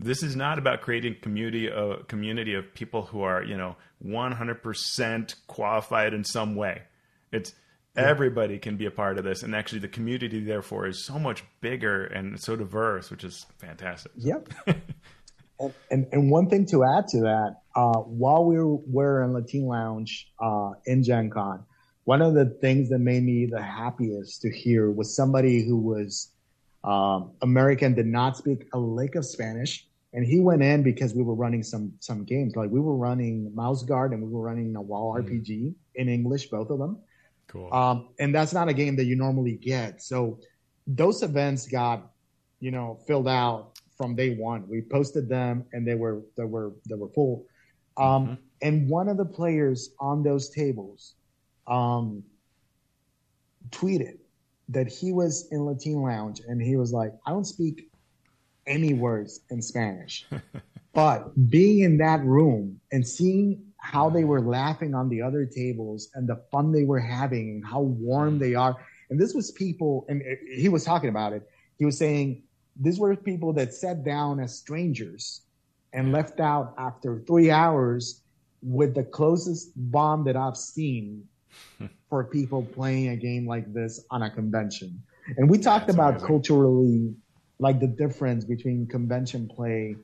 this 0.00 0.24
is 0.24 0.34
not 0.34 0.58
about 0.58 0.80
creating 0.80 1.16
community 1.22 1.68
a 1.68 1.98
community 2.08 2.54
of 2.54 2.74
people 2.74 3.02
who 3.02 3.22
are 3.22 3.44
you 3.44 3.56
know 3.56 3.76
100% 4.05 5.34
qualified 5.46 6.14
in 6.14 6.24
some 6.24 6.55
way. 6.55 6.82
It's 7.32 7.55
everybody 7.96 8.59
can 8.59 8.76
be 8.76 8.86
a 8.86 8.90
part 8.90 9.18
of 9.18 9.24
this 9.24 9.42
and 9.42 9.55
actually 9.55 9.78
the 9.78 9.88
community 9.88 10.40
therefore 10.40 10.86
is 10.86 10.98
so 10.98 11.16
much 11.18 11.44
bigger 11.61 12.05
and 12.07 12.40
so 12.40 12.57
diverse 12.57 13.11
which 13.11 13.24
is 13.24 13.46
fantastic. 13.59 14.12
Yep. 14.16 14.48
And, 15.61 15.72
and, 15.88 16.07
and 16.11 16.30
one 16.32 16.50
thing 16.50 16.66
to 16.66 16.82
add 16.82 17.07
to 17.09 17.20
that 17.20 17.59
uh, 17.76 18.00
while 18.00 18.44
we 18.44 18.57
were 18.59 19.22
in 19.22 19.32
latin 19.32 19.66
lounge 19.66 20.32
uh, 20.42 20.70
in 20.84 21.05
gen 21.05 21.30
con 21.30 21.64
one 22.02 22.20
of 22.20 22.34
the 22.34 22.46
things 22.61 22.88
that 22.88 22.98
made 22.98 23.22
me 23.22 23.46
the 23.46 23.62
happiest 23.62 24.42
to 24.42 24.50
hear 24.50 24.90
was 24.90 25.14
somebody 25.14 25.64
who 25.64 25.76
was 25.76 26.32
um, 26.82 27.30
american 27.40 27.94
did 27.94 28.07
not 28.07 28.36
speak 28.36 28.66
a 28.74 28.78
lick 28.78 29.14
of 29.14 29.24
spanish 29.24 29.86
and 30.14 30.24
he 30.24 30.40
went 30.40 30.62
in 30.62 30.82
because 30.82 31.14
we 31.14 31.22
were 31.22 31.34
running 31.34 31.62
some 31.62 31.92
some 32.00 32.24
games 32.24 32.56
like 32.56 32.70
we 32.70 32.80
were 32.80 32.96
running 32.96 33.54
mouse 33.54 33.82
guard 33.82 34.12
and 34.12 34.22
we 34.22 34.28
were 34.28 34.42
running 34.42 34.72
Nawal 34.72 35.16
mm. 35.16 35.28
rpg 35.28 35.74
in 35.96 36.08
english 36.08 36.46
both 36.48 36.70
of 36.70 36.78
them 36.78 36.98
Cool. 37.48 37.72
Um, 37.72 38.08
and 38.18 38.34
that's 38.34 38.52
not 38.52 38.68
a 38.68 38.74
game 38.74 38.96
that 38.96 39.04
you 39.04 39.16
normally 39.16 39.54
get. 39.54 40.02
So 40.02 40.40
those 40.86 41.22
events 41.22 41.68
got, 41.68 42.10
you 42.60 42.70
know, 42.70 42.98
filled 43.06 43.28
out 43.28 43.78
from 43.96 44.16
day 44.16 44.34
one. 44.34 44.68
We 44.68 44.82
posted 44.82 45.28
them 45.28 45.64
and 45.72 45.86
they 45.86 45.94
were 45.94 46.22
they 46.36 46.44
were 46.44 46.72
they 46.88 46.96
were 46.96 47.08
full. 47.08 47.46
Um, 47.96 48.04
mm-hmm. 48.06 48.34
And 48.62 48.88
one 48.88 49.08
of 49.08 49.16
the 49.16 49.24
players 49.24 49.90
on 50.00 50.22
those 50.22 50.50
tables 50.50 51.14
um, 51.66 52.22
tweeted 53.70 54.18
that 54.70 54.88
he 54.88 55.12
was 55.12 55.48
in 55.52 55.64
Latin 55.64 56.02
Lounge 56.02 56.40
and 56.48 56.60
he 56.60 56.76
was 56.76 56.92
like, 56.92 57.12
I 57.26 57.30
don't 57.30 57.44
speak 57.44 57.90
any 58.66 58.94
words 58.94 59.40
in 59.50 59.62
Spanish. 59.62 60.26
but 60.94 61.32
being 61.50 61.80
in 61.80 61.98
that 61.98 62.24
room 62.24 62.80
and 62.92 63.06
seeing 63.06 63.62
how 63.78 64.08
they 64.08 64.24
were 64.24 64.40
laughing 64.40 64.94
on 64.94 65.08
the 65.08 65.20
other 65.20 65.44
tables 65.44 66.08
and 66.14 66.28
the 66.28 66.36
fun 66.50 66.72
they 66.72 66.84
were 66.84 67.00
having 67.00 67.50
and 67.50 67.66
how 67.66 67.80
warm 67.80 68.38
they 68.38 68.54
are. 68.54 68.76
And 69.10 69.20
this 69.20 69.34
was 69.34 69.50
people, 69.52 70.06
and 70.08 70.22
he 70.56 70.68
was 70.68 70.84
talking 70.84 71.10
about 71.10 71.32
it. 71.34 71.42
He 71.78 71.84
was 71.84 71.98
saying 71.98 72.42
these 72.80 72.98
were 72.98 73.14
people 73.16 73.52
that 73.54 73.74
sat 73.74 74.04
down 74.04 74.40
as 74.40 74.56
strangers 74.58 75.42
and 75.92 76.12
left 76.12 76.40
out 76.40 76.74
after 76.78 77.20
three 77.26 77.50
hours 77.50 78.22
with 78.62 78.94
the 78.94 79.04
closest 79.04 79.72
bond 79.76 80.26
that 80.26 80.36
I've 80.36 80.56
seen 80.56 81.24
for 82.08 82.24
people 82.24 82.64
playing 82.64 83.08
a 83.10 83.16
game 83.16 83.46
like 83.46 83.72
this 83.72 84.04
on 84.10 84.22
a 84.22 84.30
convention. 84.30 85.02
And 85.36 85.48
we 85.50 85.58
talked 85.58 85.86
That's 85.86 85.96
about 85.96 86.10
amazing. 86.14 86.26
culturally, 86.26 87.14
like 87.66 87.80
the 87.80 87.92
difference 88.04 88.44
between 88.44 88.86
convention 88.86 89.48
play 89.48 89.96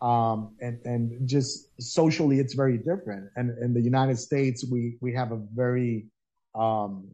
um, 0.00 0.54
and 0.60 0.78
and 0.84 1.28
just 1.28 1.52
socially 1.80 2.38
it's 2.38 2.54
very 2.54 2.78
different. 2.78 3.24
And 3.36 3.46
in 3.58 3.74
the 3.74 3.80
United 3.80 4.18
States, 4.18 4.64
we 4.72 4.96
we 5.00 5.12
have 5.14 5.32
a 5.32 5.40
very 5.62 6.06
um, 6.54 7.08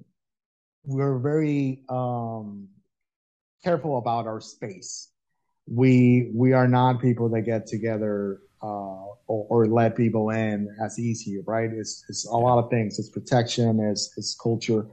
we're 0.84 1.18
very 1.18 1.80
um, 1.88 2.68
careful 3.64 3.96
about 3.96 4.26
our 4.26 4.40
space. 4.40 5.08
We 5.66 6.30
we 6.34 6.52
are 6.52 6.68
not 6.68 7.00
people 7.00 7.30
that 7.30 7.42
get 7.42 7.66
together 7.66 8.40
uh, 8.62 9.04
or, 9.32 9.40
or, 9.52 9.66
let 9.66 9.94
people 9.94 10.30
in 10.30 10.74
as 10.82 10.98
easy, 10.98 11.40
right? 11.46 11.70
It's 11.70 12.04
it's 12.10 12.26
a 12.26 12.36
lot 12.36 12.58
of 12.62 12.70
things. 12.70 12.98
It's 12.98 13.08
protection. 13.08 13.80
It's 13.80 14.12
it's 14.18 14.34
culture, 14.34 14.86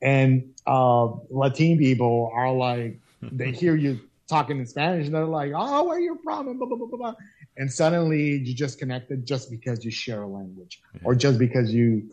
and 0.00 0.30
uh, 0.66 1.06
Latin 1.28 1.76
people 1.76 2.30
are 2.34 2.52
like 2.52 3.00
they 3.32 3.50
hear 3.52 3.76
you 3.76 4.00
talking 4.28 4.58
in 4.58 4.66
Spanish, 4.66 5.06
and 5.06 5.14
they're 5.14 5.24
like, 5.24 5.52
"Oh, 5.54 5.84
where 5.84 6.00
you 6.00 6.18
from?" 6.22 6.48
And 6.48 6.58
blah 6.58 6.68
blah 6.68 6.76
blah 6.76 6.98
blah. 6.98 7.14
And 7.56 7.72
suddenly 7.72 8.38
you 8.38 8.54
just 8.54 8.78
connected 8.78 9.26
just 9.26 9.50
because 9.50 9.84
you 9.84 9.90
share 9.90 10.22
a 10.22 10.28
language, 10.28 10.80
or 11.04 11.14
just 11.14 11.38
because 11.38 11.72
you, 11.72 12.10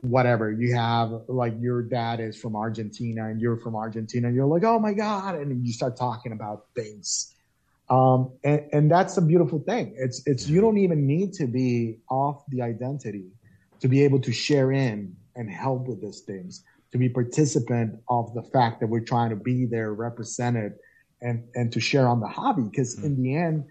whatever 0.00 0.50
you 0.50 0.74
have, 0.74 1.10
like 1.28 1.54
your 1.60 1.82
dad 1.82 2.20
is 2.20 2.36
from 2.36 2.56
Argentina 2.56 3.28
and 3.28 3.40
you're 3.40 3.58
from 3.58 3.76
Argentina, 3.76 4.28
and 4.28 4.36
you're 4.36 4.46
like, 4.46 4.64
"Oh 4.64 4.78
my 4.78 4.92
god!" 4.92 5.36
And 5.36 5.66
you 5.66 5.72
start 5.72 5.96
talking 5.96 6.32
about 6.32 6.66
things. 6.74 7.34
Um, 7.90 8.32
and, 8.42 8.62
and 8.72 8.90
that's 8.90 9.16
a 9.18 9.22
beautiful 9.22 9.58
thing. 9.58 9.94
It's 9.96 10.22
it's 10.26 10.48
you 10.48 10.60
don't 10.60 10.78
even 10.78 11.06
need 11.06 11.32
to 11.34 11.46
be 11.46 11.98
off 12.08 12.44
the 12.48 12.62
identity 12.62 13.26
to 13.80 13.88
be 13.88 14.04
able 14.04 14.20
to 14.20 14.32
share 14.32 14.72
in 14.72 15.14
and 15.36 15.50
help 15.50 15.88
with 15.88 16.00
these 16.00 16.20
things 16.20 16.64
to 16.92 16.98
be 16.98 17.08
participant 17.08 17.98
of 18.08 18.32
the 18.34 18.42
fact 18.42 18.80
that 18.80 18.86
we're 18.86 19.00
trying 19.00 19.30
to 19.30 19.36
be 19.36 19.66
there 19.66 19.94
represented 19.94 20.74
and 21.22 21.44
and 21.54 21.72
to 21.72 21.80
share 21.80 22.06
on 22.08 22.20
the 22.20 22.28
hobby 22.28 22.62
because 22.62 22.96
mm. 22.96 23.04
in 23.04 23.22
the 23.22 23.34
end 23.34 23.64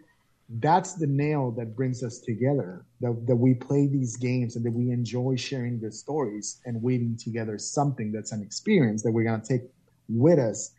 that's 0.60 0.96
the 0.96 1.08
nail 1.08 1.52
that 1.52 1.76
brings 1.76 2.04
us 2.04 2.20
together 2.20 2.86
that, 3.00 3.26
that 3.26 3.36
we 3.36 3.54
play 3.54 3.88
these 3.88 4.18
games 4.18 4.56
and 4.56 4.66
that 4.66 4.72
we 4.72 4.92
enjoy 4.92 5.36
sharing 5.36 5.80
the 5.80 5.92
stories 5.92 6.60
and 6.66 6.82
weaving 6.82 7.16
together 7.16 7.58
something 7.58 8.12
that's 8.12 8.34
an 8.34 8.42
experience 8.42 9.02
that 9.04 9.12
we're 9.12 9.24
going 9.24 9.40
to 9.40 9.48
take 9.48 9.62
with 10.10 10.40
us 10.40 10.72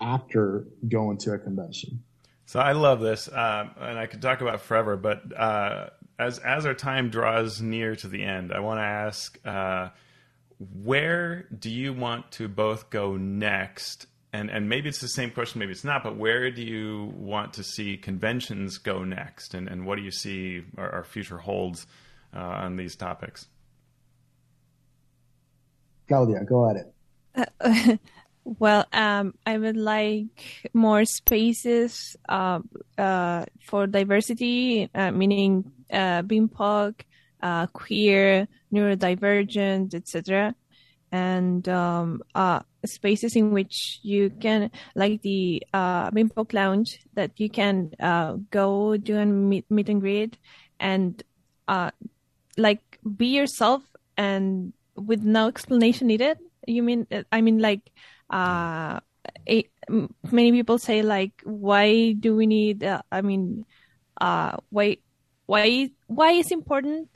after 0.00 0.66
going 0.88 1.16
to 1.16 1.32
a 1.32 1.38
convention 1.38 2.02
so 2.46 2.58
i 2.58 2.72
love 2.72 3.00
this 3.00 3.28
uh, 3.28 3.68
and 3.80 3.98
i 3.98 4.06
could 4.06 4.22
talk 4.22 4.40
about 4.40 4.60
forever 4.60 4.96
but 4.96 5.22
uh, 5.36 5.88
as 6.18 6.38
as 6.40 6.66
our 6.66 6.74
time 6.74 7.10
draws 7.10 7.60
near 7.60 7.94
to 7.94 8.08
the 8.08 8.22
end 8.22 8.52
i 8.52 8.58
want 8.58 8.78
to 8.78 8.84
ask 8.84 9.38
uh, 9.44 9.88
where 10.58 11.46
do 11.56 11.70
you 11.70 11.92
want 11.92 12.30
to 12.32 12.48
both 12.48 12.90
go 12.90 13.16
next 13.16 14.06
and 14.32 14.50
and 14.50 14.68
maybe 14.68 14.88
it's 14.88 15.00
the 15.00 15.08
same 15.08 15.30
question, 15.30 15.58
maybe 15.58 15.72
it's 15.72 15.84
not, 15.84 16.02
but 16.02 16.16
where 16.16 16.50
do 16.50 16.62
you 16.62 17.12
want 17.16 17.54
to 17.54 17.64
see 17.64 17.96
conventions 17.96 18.78
go 18.78 19.04
next, 19.04 19.54
and 19.54 19.68
and 19.68 19.86
what 19.86 19.96
do 19.96 20.02
you 20.02 20.10
see 20.10 20.62
our, 20.76 20.90
our 20.90 21.04
future 21.04 21.38
holds 21.38 21.86
uh, 22.34 22.38
on 22.38 22.76
these 22.76 22.96
topics? 22.96 23.46
Claudia, 26.08 26.44
go 26.44 26.70
at 26.70 26.76
it. 26.76 27.52
Uh, 27.60 27.96
well, 28.44 28.86
um, 28.92 29.34
I 29.46 29.58
would 29.58 29.76
like 29.76 30.70
more 30.72 31.04
spaces 31.04 32.16
uh, 32.28 32.60
uh 32.98 33.44
for 33.64 33.86
diversity, 33.86 34.88
uh, 34.94 35.10
meaning 35.10 35.72
uh, 35.92 36.22
BIPOC, 36.22 37.02
queer, 37.72 38.48
neurodivergent, 38.72 39.94
etc 39.94 40.54
and 41.12 41.68
um, 41.68 42.22
uh, 42.34 42.60
spaces 42.86 43.36
in 43.36 43.50
which 43.50 44.00
you 44.02 44.30
can, 44.30 44.70
like 44.94 45.22
the 45.22 45.62
uh, 45.72 46.10
BIPOC 46.10 46.52
Lounge, 46.52 46.98
that 47.14 47.32
you 47.36 47.50
can 47.50 47.92
uh, 48.00 48.36
go 48.50 48.96
do 48.96 49.16
a 49.16 49.26
meet, 49.26 49.70
meet 49.70 49.88
and 49.88 50.00
greet 50.00 50.38
and 50.78 51.22
uh, 51.68 51.90
like 52.56 52.98
be 53.16 53.26
yourself 53.26 53.82
and 54.16 54.72
with 54.96 55.22
no 55.22 55.48
explanation 55.48 56.06
needed. 56.06 56.38
You 56.66 56.82
mean, 56.82 57.06
I 57.32 57.40
mean, 57.40 57.58
like, 57.58 57.90
uh, 58.28 59.00
many 60.30 60.52
people 60.52 60.78
say, 60.78 61.02
like, 61.02 61.32
why 61.44 62.12
do 62.12 62.36
we 62.36 62.46
need, 62.46 62.84
uh, 62.84 63.02
I 63.10 63.22
mean, 63.22 63.64
uh, 64.20 64.56
why, 64.68 64.98
why, 65.46 65.90
why 66.06 66.32
is 66.32 66.50
important 66.52 67.08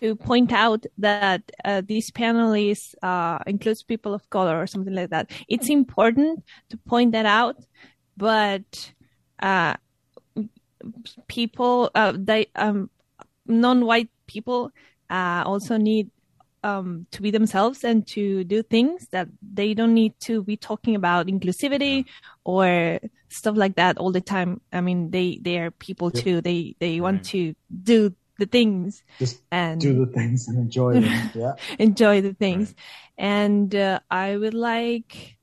to 0.00 0.16
point 0.16 0.52
out 0.52 0.84
that 0.98 1.42
uh, 1.64 1.82
this 1.86 2.10
panel 2.10 2.52
is 2.52 2.94
uh, 3.02 3.38
includes 3.46 3.82
people 3.82 4.14
of 4.14 4.28
color 4.30 4.60
or 4.60 4.66
something 4.66 4.94
like 4.94 5.10
that. 5.10 5.30
It's 5.48 5.68
important 5.68 6.44
to 6.70 6.76
point 6.78 7.12
that 7.12 7.26
out, 7.26 7.56
but 8.16 8.92
uh, 9.40 9.74
people, 11.28 11.90
uh, 11.94 12.12
they, 12.16 12.46
um, 12.56 12.90
non-white 13.46 14.10
people, 14.26 14.70
uh, 15.10 15.42
also 15.44 15.76
need 15.76 16.10
um, 16.64 17.06
to 17.10 17.22
be 17.22 17.30
themselves 17.30 17.84
and 17.84 18.06
to 18.06 18.44
do 18.44 18.62
things 18.62 19.08
that 19.10 19.28
they 19.42 19.74
don't 19.74 19.94
need 19.94 20.14
to 20.20 20.42
be 20.42 20.56
talking 20.56 20.94
about 20.94 21.26
inclusivity 21.26 22.04
or 22.44 23.00
stuff 23.28 23.56
like 23.56 23.76
that 23.76 23.98
all 23.98 24.12
the 24.12 24.20
time. 24.20 24.60
I 24.72 24.80
mean, 24.80 25.10
they 25.10 25.38
they 25.42 25.58
are 25.58 25.70
people 25.70 26.10
too. 26.10 26.40
They 26.40 26.76
they 26.78 27.00
want 27.00 27.24
to 27.26 27.54
do 27.82 28.14
the 28.42 28.50
things 28.58 29.02
Just 29.18 29.42
and 29.50 29.80
do 29.80 30.04
the 30.04 30.12
things 30.12 30.48
and 30.48 30.58
enjoy 30.58 30.94
them. 30.94 31.30
Yeah. 31.34 31.54
enjoy 31.78 32.20
the 32.22 32.34
things. 32.34 32.74
And 33.16 33.74
uh, 33.74 34.00
I 34.10 34.36
would 34.36 34.54
like 34.54 35.38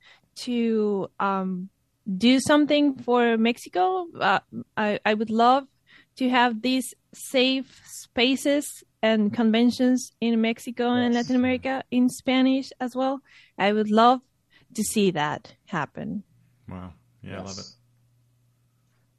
to 0.47 1.09
um, 1.19 1.69
do 2.05 2.39
something 2.39 2.95
for 3.05 3.37
Mexico. 3.37 4.07
Uh, 4.19 4.39
I, 4.75 4.99
I 5.05 5.13
would 5.13 5.29
love 5.29 5.63
to 6.17 6.29
have 6.29 6.61
these 6.61 6.93
safe 7.13 7.81
spaces 7.85 8.83
and 9.01 9.33
conventions 9.33 10.11
in 10.19 10.41
Mexico 10.41 10.91
and 10.91 11.13
Latin 11.13 11.37
America 11.37 11.83
in 11.89 12.09
Spanish 12.09 12.69
as 12.81 12.95
well. 12.95 13.21
I 13.57 13.71
would 13.71 13.89
love 13.89 14.19
to 14.75 14.83
see 14.83 15.11
that 15.11 15.55
happen. 15.67 16.23
Wow. 16.67 16.93
Yeah, 17.23 17.39
I 17.39 17.43
love 17.43 17.59
it. 17.59 17.65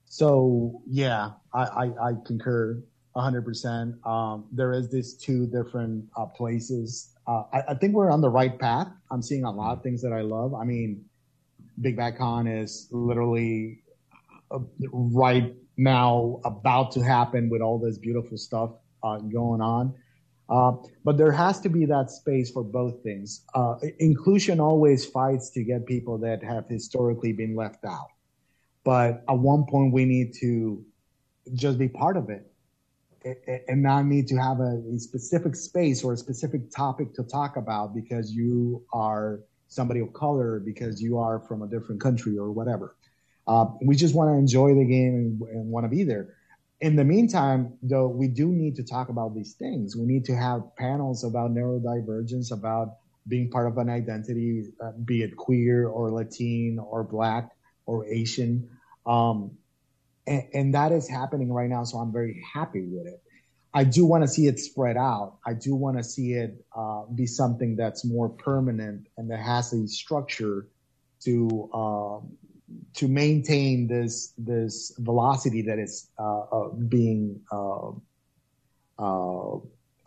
So 0.04 0.82
yeah, 0.86 1.30
I, 1.54 1.62
I, 1.62 1.84
I 2.08 2.12
concur 2.26 2.82
hundred 3.16 3.44
percent. 3.44 3.94
Um, 4.06 4.46
there 4.52 4.72
is 4.72 4.90
these 4.90 5.14
two 5.14 5.46
different 5.46 6.04
uh, 6.16 6.26
places. 6.26 7.12
Uh, 7.26 7.42
I, 7.52 7.62
I 7.70 7.74
think 7.74 7.94
we're 7.94 8.10
on 8.10 8.20
the 8.20 8.28
right 8.30 8.58
path. 8.58 8.88
I'm 9.10 9.22
seeing 9.22 9.44
a 9.44 9.50
lot 9.50 9.76
of 9.76 9.82
things 9.82 10.02
that 10.02 10.12
I 10.12 10.20
love. 10.20 10.54
I 10.54 10.64
mean, 10.64 11.04
Big 11.80 11.96
Bad 11.96 12.18
Con 12.18 12.46
is 12.46 12.88
literally 12.90 13.82
uh, 14.50 14.58
right 14.92 15.54
now 15.76 16.40
about 16.44 16.92
to 16.92 17.00
happen 17.00 17.48
with 17.48 17.62
all 17.62 17.78
this 17.78 17.98
beautiful 17.98 18.36
stuff 18.36 18.70
uh, 19.02 19.18
going 19.18 19.60
on. 19.60 19.94
Uh, 20.48 20.72
but 21.04 21.16
there 21.16 21.30
has 21.30 21.60
to 21.60 21.68
be 21.68 21.86
that 21.86 22.10
space 22.10 22.50
for 22.50 22.64
both 22.64 23.02
things. 23.02 23.44
Uh, 23.54 23.76
inclusion 24.00 24.58
always 24.58 25.06
fights 25.06 25.48
to 25.50 25.62
get 25.62 25.86
people 25.86 26.18
that 26.18 26.42
have 26.42 26.68
historically 26.68 27.32
been 27.32 27.54
left 27.54 27.84
out. 27.84 28.08
But 28.82 29.22
at 29.28 29.38
one 29.38 29.64
point, 29.64 29.92
we 29.92 30.04
need 30.04 30.34
to 30.40 30.84
just 31.54 31.78
be 31.78 31.88
part 31.88 32.16
of 32.16 32.30
it 32.30 32.49
and 33.24 33.82
not 33.82 34.06
need 34.06 34.26
to 34.28 34.36
have 34.36 34.60
a, 34.60 34.82
a 34.94 34.98
specific 34.98 35.54
space 35.56 36.02
or 36.02 36.12
a 36.12 36.16
specific 36.16 36.70
topic 36.70 37.14
to 37.14 37.22
talk 37.22 37.56
about 37.56 37.94
because 37.94 38.32
you 38.32 38.82
are 38.92 39.40
somebody 39.68 40.00
of 40.00 40.12
color, 40.12 40.60
because 40.60 41.00
you 41.00 41.18
are 41.18 41.40
from 41.40 41.62
a 41.62 41.66
different 41.66 42.00
country 42.00 42.36
or 42.36 42.50
whatever. 42.50 42.96
Uh, 43.46 43.66
we 43.82 43.94
just 43.94 44.14
want 44.14 44.28
to 44.30 44.34
enjoy 44.34 44.74
the 44.74 44.84
game 44.84 45.14
and, 45.14 45.42
and 45.42 45.70
want 45.70 45.84
to 45.84 45.88
be 45.88 46.02
there. 46.02 46.34
In 46.80 46.96
the 46.96 47.04
meantime, 47.04 47.74
though, 47.82 48.08
we 48.08 48.26
do 48.26 48.48
need 48.48 48.74
to 48.76 48.82
talk 48.82 49.10
about 49.10 49.34
these 49.34 49.52
things. 49.52 49.96
We 49.96 50.06
need 50.06 50.24
to 50.26 50.36
have 50.36 50.62
panels 50.76 51.24
about 51.24 51.52
neurodivergence, 51.52 52.52
about 52.52 52.96
being 53.28 53.50
part 53.50 53.66
of 53.66 53.76
an 53.78 53.90
identity, 53.90 54.64
uh, 54.82 54.92
be 55.04 55.22
it 55.22 55.36
queer 55.36 55.88
or 55.88 56.10
Latin 56.10 56.78
or 56.78 57.04
Black 57.04 57.50
or 57.84 58.06
Asian. 58.06 58.68
Um, 59.06 59.52
and, 60.30 60.44
and 60.54 60.74
that 60.74 60.92
is 60.92 61.08
happening 61.08 61.52
right 61.52 61.68
now. 61.68 61.84
So 61.84 61.98
I'm 61.98 62.12
very 62.12 62.42
happy 62.54 62.86
with 62.86 63.06
it. 63.06 63.20
I 63.74 63.84
do 63.84 64.04
want 64.06 64.24
to 64.24 64.28
see 64.28 64.46
it 64.46 64.58
spread 64.58 64.96
out. 64.96 65.36
I 65.46 65.52
do 65.52 65.74
want 65.74 65.96
to 65.98 66.04
see 66.04 66.32
it 66.32 66.64
uh, 66.76 67.02
be 67.14 67.26
something 67.26 67.76
that's 67.76 68.04
more 68.04 68.28
permanent 68.28 69.08
and 69.16 69.30
that 69.30 69.40
has 69.40 69.72
a 69.72 69.86
structure 69.86 70.68
to 71.24 71.70
um, 71.74 72.36
to 72.94 73.08
maintain 73.08 73.86
this 73.86 74.32
this 74.38 74.92
velocity 74.98 75.62
that 75.62 75.78
is 75.78 76.08
uh, 76.18 76.40
uh, 76.40 76.68
being 76.88 77.40
uh, 77.52 77.90
uh, 78.98 79.58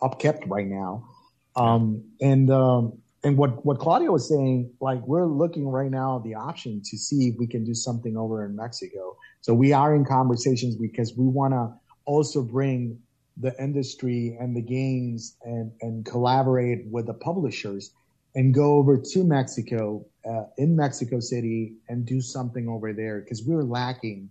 upkept 0.02 0.48
right 0.48 0.66
now. 0.66 1.08
Um, 1.56 2.04
and 2.20 2.50
um, 2.50 2.98
and 3.24 3.38
what 3.38 3.64
what 3.64 3.78
Claudia 3.78 4.12
was 4.12 4.28
saying, 4.28 4.70
like 4.80 5.04
we're 5.06 5.26
looking 5.26 5.66
right 5.66 5.90
now 5.90 6.18
at 6.18 6.24
the 6.24 6.34
option 6.34 6.82
to 6.84 6.98
see 6.98 7.28
if 7.28 7.36
we 7.38 7.46
can 7.46 7.64
do 7.64 7.74
something 7.74 8.16
over 8.16 8.44
in 8.44 8.54
Mexico. 8.54 9.16
So 9.40 9.54
we 9.54 9.72
are 9.72 9.94
in 9.94 10.04
conversations 10.04 10.76
because 10.76 11.16
we 11.16 11.26
want 11.26 11.54
to 11.54 11.72
also 12.04 12.42
bring 12.42 12.98
the 13.38 13.54
industry 13.60 14.36
and 14.38 14.54
the 14.54 14.60
games 14.60 15.36
and 15.42 15.72
and 15.80 16.04
collaborate 16.04 16.86
with 16.90 17.06
the 17.06 17.14
publishers 17.14 17.92
and 18.34 18.52
go 18.52 18.76
over 18.76 18.98
to 18.98 19.24
Mexico 19.24 20.04
uh, 20.28 20.44
in 20.58 20.76
Mexico 20.76 21.18
City 21.18 21.74
and 21.88 22.04
do 22.04 22.20
something 22.20 22.68
over 22.68 22.92
there 22.92 23.20
because 23.20 23.42
we're 23.44 23.62
lacking. 23.62 24.30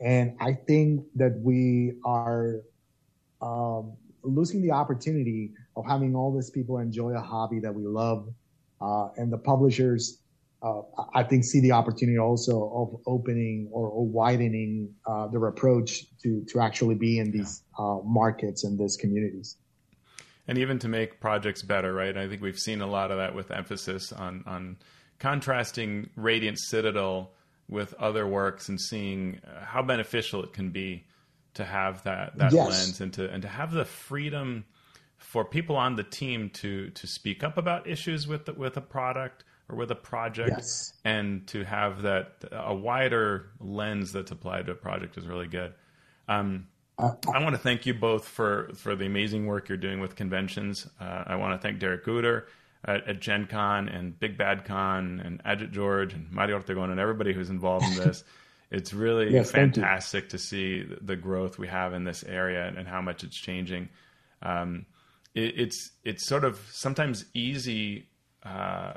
And 0.00 0.36
I 0.40 0.54
think 0.54 1.04
that 1.14 1.38
we 1.38 1.94
are 2.04 2.62
um, 3.40 3.92
losing 4.24 4.62
the 4.62 4.72
opportunity 4.72 5.52
of 5.76 5.84
having 5.86 6.14
all 6.14 6.34
these 6.34 6.50
people 6.50 6.78
enjoy 6.78 7.10
a 7.12 7.20
hobby 7.20 7.60
that 7.60 7.74
we 7.74 7.84
love. 7.84 8.28
Uh, 8.80 9.08
and 9.16 9.32
the 9.32 9.38
publishers, 9.38 10.18
uh, 10.62 10.82
I 11.14 11.22
think, 11.22 11.44
see 11.44 11.60
the 11.60 11.72
opportunity 11.72 12.18
also 12.18 12.70
of 12.74 13.00
opening 13.06 13.68
or, 13.72 13.88
or 13.88 14.06
widening 14.06 14.94
uh, 15.06 15.28
their 15.28 15.46
approach 15.46 16.04
to, 16.22 16.44
to 16.48 16.60
actually 16.60 16.96
be 16.96 17.18
in 17.18 17.30
these 17.30 17.62
uh, 17.78 17.98
markets 18.04 18.64
and 18.64 18.78
these 18.78 18.96
communities. 18.96 19.56
and 20.48 20.58
even 20.58 20.78
to 20.80 20.88
make 20.88 21.20
projects 21.20 21.62
better, 21.62 21.92
right? 21.94 22.16
I 22.16 22.28
think 22.28 22.42
we've 22.42 22.58
seen 22.58 22.80
a 22.80 22.86
lot 22.86 23.10
of 23.12 23.18
that 23.18 23.34
with 23.34 23.50
emphasis 23.50 24.12
on 24.12 24.42
on 24.46 24.76
contrasting 25.20 26.10
Radiant 26.16 26.58
Citadel 26.58 27.30
with 27.68 27.94
other 27.94 28.26
works 28.26 28.68
and 28.68 28.80
seeing 28.80 29.40
uh, 29.46 29.64
how 29.64 29.82
beneficial 29.82 30.42
it 30.42 30.52
can 30.52 30.70
be 30.70 31.04
to 31.54 31.64
have 31.64 32.02
that 32.02 32.36
that 32.38 32.52
Yes. 32.52 32.68
lens 32.68 33.00
and 33.00 33.12
to 33.14 33.30
and 33.30 33.42
to 33.42 33.48
have 33.48 33.70
the 33.72 33.84
freedom 33.84 34.64
for 35.22 35.44
people 35.44 35.76
on 35.76 35.96
the 35.96 36.02
team 36.04 36.50
to 36.50 36.90
to 36.90 37.06
speak 37.06 37.42
up 37.44 37.56
about 37.56 37.86
issues 37.86 38.26
with 38.26 38.44
the, 38.46 38.52
with 38.52 38.76
a 38.76 38.80
product 38.80 39.44
or 39.68 39.76
with 39.76 39.90
a 39.90 39.94
project 39.96 40.50
Yes. 40.50 40.92
and 41.04 41.46
to 41.48 41.64
have 41.64 42.02
that 42.02 42.32
a 42.52 42.74
wider 42.74 43.50
lens 43.60 44.12
that's 44.12 44.30
applied 44.30 44.66
to 44.66 44.72
a 44.72 44.74
project 44.74 45.16
is 45.16 45.26
really 45.26 45.46
good. 45.46 45.72
Um, 46.28 46.66
I 46.98 47.42
want 47.42 47.54
to 47.54 47.58
thank 47.58 47.86
you 47.86 47.94
both 47.94 48.28
for, 48.28 48.70
for 48.74 48.94
the 48.94 49.06
amazing 49.06 49.46
work 49.46 49.68
you're 49.68 49.78
doing 49.78 49.98
with 50.00 50.14
conventions. 50.14 50.86
Uh, 51.00 51.24
I 51.26 51.36
want 51.36 51.58
to 51.60 51.66
thank 51.66 51.80
Derek 51.80 52.04
Guder 52.04 52.44
at, 52.84 53.08
at 53.08 53.20
Gen 53.20 53.46
Con 53.46 53.88
and 53.88 54.18
Big 54.20 54.36
Bad 54.36 54.64
Con 54.64 55.20
and 55.24 55.42
Ajit 55.44 55.72
George 55.72 56.12
and 56.12 56.30
Mario 56.30 56.58
Ortegon 56.60 56.90
and 56.90 57.00
everybody 57.00 57.32
who's 57.32 57.50
involved 57.50 57.86
in 57.86 57.94
this. 57.96 58.22
it's 58.70 58.92
really 58.92 59.32
Yes, 59.32 59.50
fantastic 59.50 60.28
to 60.30 60.38
see 60.38 60.82
the- 61.00 61.16
growth 61.16 61.58
we 61.58 61.66
have 61.68 61.92
in 61.94 62.04
this 62.04 62.22
area 62.24 62.66
and, 62.66 62.76
and 62.76 62.86
how 62.86 63.00
much 63.00 63.24
it's 63.24 63.36
changing. 63.36 63.88
Um, 64.42 64.86
it, 65.34 65.54
it's 65.58 65.90
it's 66.04 66.26
sort 66.26 66.44
of 66.44 66.60
sometimes 66.70 67.24
easy 67.34 68.08
uh, 68.44 68.94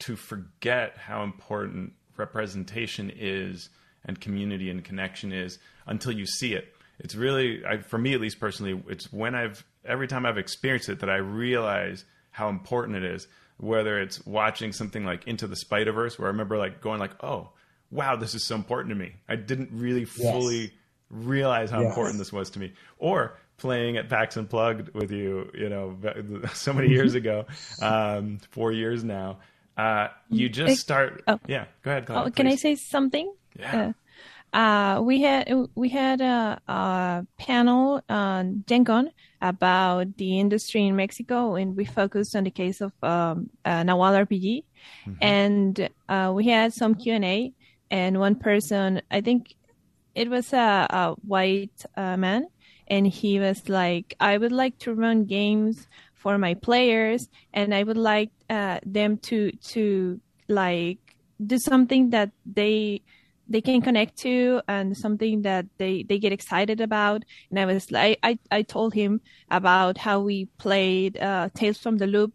to 0.00 0.16
forget 0.16 0.96
how 0.96 1.22
important 1.22 1.92
representation 2.16 3.10
is 3.14 3.68
and 4.04 4.20
community 4.20 4.70
and 4.70 4.84
connection 4.84 5.32
is 5.32 5.58
until 5.86 6.12
you 6.12 6.26
see 6.26 6.54
it. 6.54 6.72
It's 6.98 7.14
really, 7.14 7.64
I, 7.66 7.78
for 7.78 7.98
me 7.98 8.14
at 8.14 8.20
least 8.20 8.40
personally, 8.40 8.82
it's 8.88 9.12
when 9.12 9.34
I've 9.34 9.64
every 9.84 10.08
time 10.08 10.24
I've 10.24 10.38
experienced 10.38 10.88
it 10.88 11.00
that 11.00 11.10
I 11.10 11.16
realize 11.16 12.04
how 12.30 12.48
important 12.48 12.96
it 12.96 13.04
is. 13.04 13.28
Whether 13.58 13.98
it's 13.98 14.24
watching 14.26 14.72
something 14.72 15.04
like 15.04 15.26
Into 15.26 15.46
the 15.46 15.56
Spider 15.56 15.92
Verse, 15.92 16.18
where 16.18 16.28
I 16.28 16.30
remember 16.30 16.58
like 16.58 16.82
going 16.82 17.00
like, 17.00 17.22
"Oh, 17.24 17.50
wow, 17.90 18.14
this 18.16 18.34
is 18.34 18.44
so 18.44 18.54
important 18.54 18.90
to 18.90 18.94
me." 18.94 19.14
I 19.30 19.36
didn't 19.36 19.70
really 19.72 20.04
fully 20.04 20.74
realize 21.10 21.70
how 21.70 21.80
Yes. 21.80 21.88
important 21.88 22.18
this 22.18 22.32
was 22.32 22.50
to 22.50 22.58
me. 22.58 22.74
Or 22.98 23.38
playing 23.58 23.96
at 23.96 24.08
PAX 24.08 24.36
Unplugged 24.36 24.94
with 24.94 25.10
you, 25.10 25.50
you 25.54 25.68
know, 25.68 25.96
so 26.52 26.72
many 26.72 26.88
years 26.88 27.14
ago, 27.14 27.46
um, 27.82 28.38
four 28.50 28.72
years 28.72 29.04
now. 29.04 29.38
Uh, 29.76 30.08
you 30.30 30.48
just 30.48 30.72
Ex- 30.72 30.80
start. 30.80 31.22
oh. 31.28 31.38
Yeah, 31.46 31.66
go 31.82 31.90
ahead. 31.90 32.06
Oh, 32.08 32.30
can 32.30 32.46
I 32.46 32.56
say 32.56 32.76
something? 32.76 33.32
Yeah. 33.58 33.92
Uh, 34.52 34.56
uh, 34.56 35.00
we 35.02 35.20
had 35.20 35.52
we 35.74 35.90
had 35.90 36.22
a, 36.22 36.58
a 36.66 37.26
panel 37.36 38.00
on 38.08 38.64
Gen 38.66 38.86
Con 38.86 39.10
about 39.42 40.16
the 40.16 40.40
industry 40.40 40.86
in 40.86 40.96
Mexico, 40.96 41.56
and 41.56 41.76
we 41.76 41.84
focused 41.84 42.34
on 42.34 42.44
the 42.44 42.50
case 42.50 42.80
of 42.80 42.92
um, 43.02 43.50
uh, 43.66 43.82
Nawal 43.82 44.26
RPG, 44.26 44.64
and 45.20 45.88
uh, 46.08 46.32
we 46.34 46.46
had 46.46 46.72
some 46.72 46.94
Q 46.94 47.14
and 47.14 47.24
A, 47.24 47.52
and 47.90 48.18
one 48.18 48.36
person, 48.36 49.02
I 49.10 49.20
think 49.20 49.54
it 50.14 50.30
was 50.30 50.52
a, 50.54 50.86
a 50.88 51.14
white 51.26 51.84
uh, 51.96 52.16
man, 52.16 52.46
and 52.88 53.06
he 53.06 53.38
was 53.38 53.68
like, 53.68 54.14
"I 54.20 54.38
would 54.38 54.52
like 54.52 54.78
to 54.80 54.94
run 54.94 55.24
games 55.24 55.86
for 56.14 56.38
my 56.38 56.54
players, 56.54 57.28
and 57.52 57.74
I 57.74 57.82
would 57.82 57.96
like 57.96 58.30
uh, 58.50 58.80
them 58.84 59.18
to 59.28 59.52
to 59.74 60.20
like 60.48 60.98
do 61.44 61.58
something 61.58 62.10
that 62.10 62.30
they 62.44 63.02
they 63.48 63.60
can 63.60 63.80
connect 63.80 64.16
to 64.18 64.60
and 64.66 64.96
something 64.96 65.42
that 65.42 65.66
they 65.78 66.04
they 66.04 66.18
get 66.18 66.32
excited 66.32 66.80
about." 66.80 67.24
And 67.50 67.58
I 67.58 67.66
was 67.66 67.90
like, 67.90 68.18
I 68.22 68.38
I 68.50 68.62
told 68.62 68.94
him 68.94 69.20
about 69.50 69.98
how 69.98 70.20
we 70.20 70.46
played 70.58 71.18
uh, 71.18 71.48
Tales 71.54 71.78
from 71.78 71.98
the 71.98 72.06
Loop. 72.06 72.34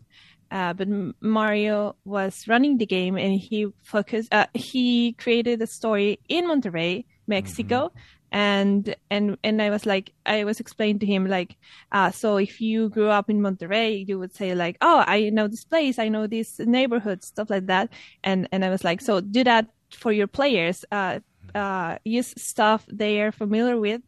Uh, 0.52 0.74
but 0.74 0.88
Mario 1.22 1.96
was 2.04 2.46
running 2.46 2.78
the 2.78 2.86
game 2.86 3.16
and 3.18 3.40
he 3.40 3.68
focused. 3.84 4.34
Uh, 4.34 4.48
he 4.54 5.14
created 5.14 5.62
a 5.62 5.68
story 5.68 6.20
in 6.28 6.46
Monterrey, 6.46 7.06
Mexico, 7.26 7.94
and 8.32 8.96
and 9.10 9.38
and 9.44 9.62
I 9.62 9.70
was 9.70 9.86
like, 9.86 10.14
I 10.26 10.46
was 10.46 10.60
explaining 10.60 11.00
to 11.00 11.06
him 11.06 11.28
like, 11.28 11.58
uh, 11.92 12.12
so 12.12 12.38
if 12.38 12.62
you 12.62 12.90
grew 12.90 13.10
up 13.10 13.30
in 13.30 13.42
Monterrey, 13.42 14.08
you 14.08 14.18
would 14.20 14.34
say 14.34 14.56
like, 14.56 14.78
oh, 14.82 15.04
I 15.06 15.30
know 15.30 15.48
this 15.48 15.66
place, 15.66 16.00
I 16.00 16.08
know 16.08 16.28
this 16.28 16.60
neighborhood, 16.60 17.24
stuff 17.24 17.50
like 17.50 17.66
that, 17.68 17.90
and 18.24 18.48
and 18.52 18.64
I 18.64 18.70
was 18.70 18.84
like, 18.84 19.02
so 19.02 19.20
do 19.20 19.44
that 19.44 19.68
for 19.92 20.12
your 20.12 20.28
players. 20.28 20.86
Uh, 20.92 21.20
uh, 21.54 21.98
use 22.06 22.34
stuff 22.38 22.86
they 22.92 23.22
are 23.22 23.32
familiar 23.34 23.78
with, 23.78 24.02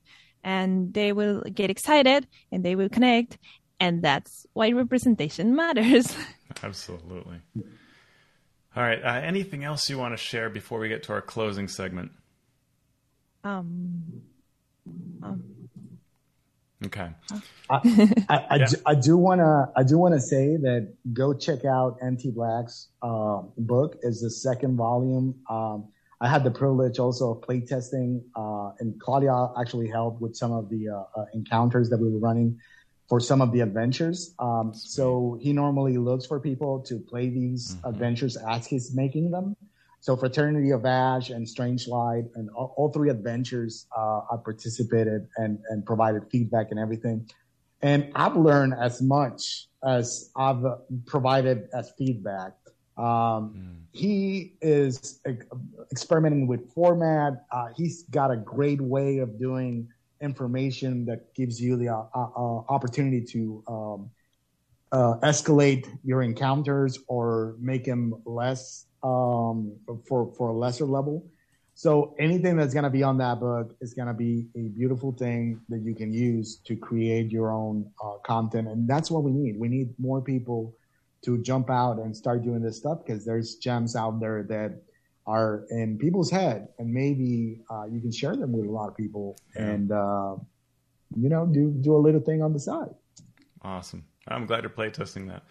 and 0.43 0.93
they 0.93 1.11
will 1.11 1.41
get 1.41 1.69
excited 1.69 2.27
and 2.51 2.63
they 2.63 2.75
will 2.75 2.89
connect. 2.89 3.37
And 3.79 4.01
that's 4.01 4.45
why 4.53 4.71
representation 4.71 5.55
matters. 5.63 6.15
Absolutely. 6.63 7.41
All 8.75 8.83
right. 8.83 9.03
Uh, 9.03 9.19
anything 9.21 9.63
else 9.63 9.89
you 9.89 9.97
want 9.97 10.13
to 10.13 10.17
share 10.17 10.49
before 10.49 10.79
we 10.79 10.87
get 10.87 11.03
to 11.03 11.13
our 11.13 11.21
closing 11.21 11.67
segment? 11.67 12.11
Um, 13.43 14.03
um, 15.21 15.43
Okay. 16.85 17.09
I, 17.69 17.79
I, 18.29 18.45
I, 18.49 18.55
Yeah. 18.57 18.65
do, 18.65 18.75
I 18.85 18.95
do 18.95 19.17
wanna 19.17 19.71
I 19.75 19.83
do 19.83 19.97
wanna 19.97 20.19
say 20.19 20.57
that 20.57 20.93
go 21.13 21.33
check 21.33 21.63
out 21.63 21.97
MT 22.01 22.31
Black's 22.31 22.89
uh, 23.01 23.41
book. 23.57 23.97
is 24.01 24.21
the 24.21 24.29
second 24.29 24.75
volume. 24.75 25.35
Um, 25.49 25.87
I 26.19 26.27
had 26.27 26.43
the 26.43 26.51
privilege 26.51 26.99
also 26.99 27.31
of 27.35 27.41
playtesting, 27.41 28.21
uh, 28.35 28.71
and 28.79 28.99
Claudia 28.99 29.49
actually 29.59 29.89
helped 29.89 30.21
with 30.21 30.35
some 30.35 30.51
of 30.51 30.69
the 30.69 30.89
uh, 30.89 31.03
uh, 31.19 31.25
encounters 31.33 31.89
that 31.89 31.99
we 31.99 32.09
were 32.11 32.19
running 32.19 32.59
for 33.09 33.19
some 33.19 33.41
of 33.41 33.51
the 33.51 33.61
adventures. 33.61 34.33
Um, 34.39 34.73
so 34.73 35.37
he 35.41 35.51
normally 35.53 35.97
looks 35.97 36.25
for 36.25 36.39
people 36.39 36.81
to 36.83 36.99
play 36.99 37.29
these 37.29 37.75
adventures 37.85 38.37
as 38.37 38.65
he's 38.65 38.93
making 38.95 39.31
them. 39.31 39.55
So 40.03 40.17
Fraternity 40.17 40.71
of 40.71 40.85
Ash 40.85 41.30
and 41.30 41.47
Strange 41.47 41.88
Light 41.88 42.25
and 42.35 42.49
all, 42.49 42.73
all 42.75 42.91
three 42.91 43.09
adventures, 43.09 43.88
uh, 43.97 44.19
I 44.30 44.35
participated 44.43 45.30
and, 45.38 45.59
and 45.69 45.85
provided 45.85 46.23
feedback 46.30 46.71
and 46.71 46.77
everything. 46.77 47.25
And 47.81 48.11
I've 48.13 48.35
learned 48.35 48.73
as 48.77 49.01
much 49.01 49.69
as 49.81 50.30
I've 50.35 50.61
provided 51.05 51.69
as 51.73 51.93
feedback. 51.97 52.51
Um, 52.97 53.85
He 53.93 54.55
is 54.61 55.21
ex- 55.25 55.45
experimenting 55.89 56.47
with 56.47 56.73
format. 56.73 57.45
Uh, 57.49 57.67
he's 57.73 58.03
got 58.03 58.30
a 58.30 58.35
great 58.35 58.81
way 58.81 59.19
of 59.19 59.39
doing 59.39 59.88
information 60.19 61.05
that 61.05 61.34
gives 61.34 61.61
you 61.61 61.77
the 61.77 61.88
uh, 61.88 62.03
uh, 62.13 62.57
opportunity 62.67 63.21
to 63.21 63.63
um, 63.69 64.09
uh, 64.91 65.15
escalate 65.23 65.88
your 66.03 66.23
encounters 66.23 66.99
or 67.07 67.55
make 67.57 67.85
them 67.85 68.15
less 68.25 68.88
um, 69.03 69.75
for 70.07 70.34
for 70.38 70.49
a 70.49 70.53
lesser 70.53 70.85
level. 70.85 71.25
So 71.75 72.15
anything 72.19 72.55
that's 72.55 72.73
going 72.73 72.84
to 72.84 72.89
be 72.91 73.01
on 73.01 73.17
that 73.17 73.39
book 73.39 73.75
is 73.81 73.95
going 73.95 74.07
to 74.07 74.13
be 74.13 74.45
a 74.55 74.67
beautiful 74.77 75.11
thing 75.11 75.59
that 75.69 75.80
you 75.81 75.95
can 75.95 76.13
use 76.13 76.57
to 76.65 76.75
create 76.75 77.31
your 77.31 77.51
own 77.51 77.89
uh, 78.03 78.17
content, 78.23 78.67
and 78.67 78.88
that's 78.88 79.09
what 79.09 79.23
we 79.23 79.31
need. 79.31 79.59
We 79.59 79.69
need 79.69 79.89
more 79.97 80.21
people 80.21 80.75
to 81.25 81.41
jump 81.41 81.69
out 81.69 81.97
and 81.99 82.15
start 82.15 82.43
doing 82.43 82.61
this 82.61 82.77
stuff 82.77 82.99
because 83.05 83.25
there's 83.25 83.55
gems 83.55 83.95
out 83.95 84.19
there 84.19 84.43
that 84.49 84.81
are 85.25 85.63
in 85.71 85.97
people's 85.97 86.30
head, 86.30 86.67
and 86.77 86.93
maybe 86.93 87.61
uh, 87.71 87.85
you 87.85 87.99
can 88.01 88.11
share 88.11 88.35
them 88.35 88.51
with 88.51 88.65
a 88.67 88.71
lot 88.71 88.88
of 88.89 88.95
people, 88.95 89.35
Yeah. 89.55 89.63
and 89.69 89.91
uh, 89.91 90.35
you 91.15 91.30
know, 91.30 91.45
do 91.47 91.71
do 91.71 91.95
a 91.95 92.01
little 92.05 92.21
thing 92.21 92.41
on 92.43 92.53
the 92.53 92.59
side. 92.59 92.93
Awesome. 93.63 94.03
I'm 94.27 94.45
glad 94.45 94.63
you're 94.63 94.69
playtesting 94.69 95.27
that. 95.30 95.43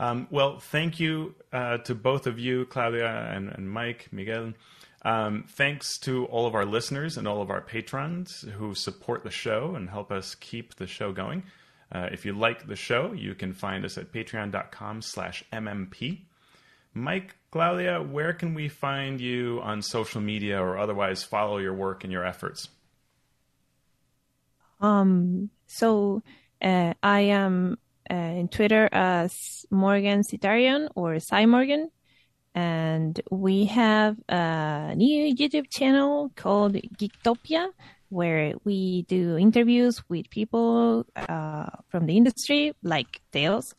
Um, 0.00 0.28
well, 0.30 0.58
thank 0.58 0.98
you 0.98 1.34
uh, 1.52 1.76
to 1.78 1.94
both 1.94 2.26
of 2.26 2.38
you, 2.38 2.64
Claudia 2.64 3.06
and, 3.06 3.50
and 3.50 3.70
Mike, 3.70 4.08
Miguel. 4.10 4.54
Um, 5.02 5.44
thanks 5.46 5.98
to 5.98 6.24
all 6.26 6.46
of 6.46 6.54
our 6.54 6.64
listeners 6.64 7.18
and 7.18 7.28
all 7.28 7.42
of 7.42 7.50
our 7.50 7.60
patrons 7.60 8.40
who 8.56 8.74
support 8.74 9.24
the 9.24 9.30
show 9.30 9.74
and 9.74 9.90
help 9.90 10.10
us 10.10 10.34
keep 10.34 10.76
the 10.76 10.86
show 10.86 11.12
going. 11.12 11.42
Uh, 11.92 12.08
if 12.12 12.24
you 12.24 12.32
like 12.32 12.66
the 12.66 12.76
show, 12.76 13.12
you 13.12 13.34
can 13.34 13.52
find 13.52 13.84
us 13.84 13.98
at 13.98 14.10
patreon.com 14.10 15.02
slash 15.02 15.44
mmp. 15.52 16.20
Mike, 16.94 17.36
Claudia, 17.50 18.02
where 18.02 18.32
can 18.32 18.54
we 18.54 18.68
find 18.68 19.20
you 19.20 19.60
on 19.62 19.82
social 19.82 20.22
media 20.22 20.62
or 20.62 20.78
otherwise 20.78 21.22
follow 21.24 21.58
your 21.58 21.74
work 21.74 22.04
and 22.04 22.12
your 22.12 22.24
efforts? 22.24 22.68
Um, 24.80 25.50
so 25.66 26.22
uh, 26.62 26.94
I 27.02 27.20
am 27.20 27.76
in 28.14 28.48
Twitter 28.48 28.88
as 28.92 29.64
Morgan 29.70 30.22
Cytarion 30.22 30.88
or 30.94 31.20
Cy 31.20 31.46
Morgan, 31.46 31.90
and 32.54 33.20
we 33.30 33.66
have 33.66 34.16
a 34.28 34.94
new 34.96 35.34
YouTube 35.34 35.70
channel 35.70 36.30
called 36.34 36.74
Geektopia, 36.74 37.68
where 38.08 38.54
we 38.64 39.02
do 39.02 39.36
interviews 39.36 40.02
with 40.08 40.28
people 40.30 41.06
uh, 41.14 41.70
from 41.88 42.06
the 42.06 42.16
industry, 42.16 42.74
like 42.82 43.20
Tails, 43.32 43.74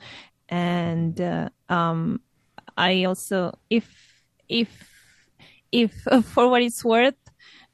and 0.48 1.20
uh, 1.20 1.49
um, 1.70 2.22
I 2.78 3.03
also, 3.03 3.58
if 3.70 3.88
if 4.48 4.70
if 5.72 5.91
for 6.26 6.48
what 6.48 6.62
it's 6.62 6.84
worth, 6.84 7.16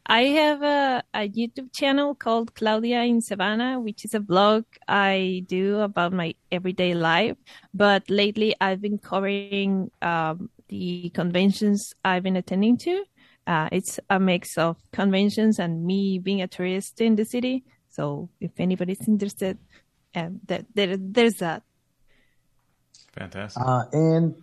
I 0.09 0.21
have 0.23 0.61
a, 0.61 1.03
a 1.13 1.29
YouTube 1.29 1.73
channel 1.73 2.15
called 2.15 2.55
Claudia 2.55 3.03
in 3.03 3.21
Savannah, 3.21 3.79
which 3.81 4.05
is 4.05 4.13
a 4.13 4.21
blog 4.21 4.63
I 4.87 5.43
do 5.47 5.81
about 5.81 6.13
my 6.13 6.33
everyday 6.49 6.93
life. 6.93 7.35
But 7.73 8.09
lately, 8.09 8.55
I've 8.61 8.81
been 8.81 8.99
covering 8.99 9.91
um, 10.01 10.49
the 10.69 11.09
conventions 11.13 11.93
I've 12.05 12.23
been 12.23 12.37
attending 12.37 12.77
to. 12.77 13.03
Uh, 13.45 13.67
it's 13.73 13.99
a 14.09 14.17
mix 14.17 14.57
of 14.57 14.77
conventions 14.93 15.59
and 15.59 15.85
me 15.85 16.19
being 16.19 16.41
a 16.41 16.47
tourist 16.47 17.01
in 17.01 17.17
the 17.17 17.25
city. 17.25 17.65
So 17.89 18.29
if 18.39 18.51
anybody's 18.59 19.05
interested, 19.07 19.57
um, 20.15 20.39
that 20.45 20.65
there, 20.73 20.95
there's 20.97 21.35
that. 21.35 21.63
Fantastic. 23.11 23.61
Uh, 23.61 23.83
and 23.91 24.35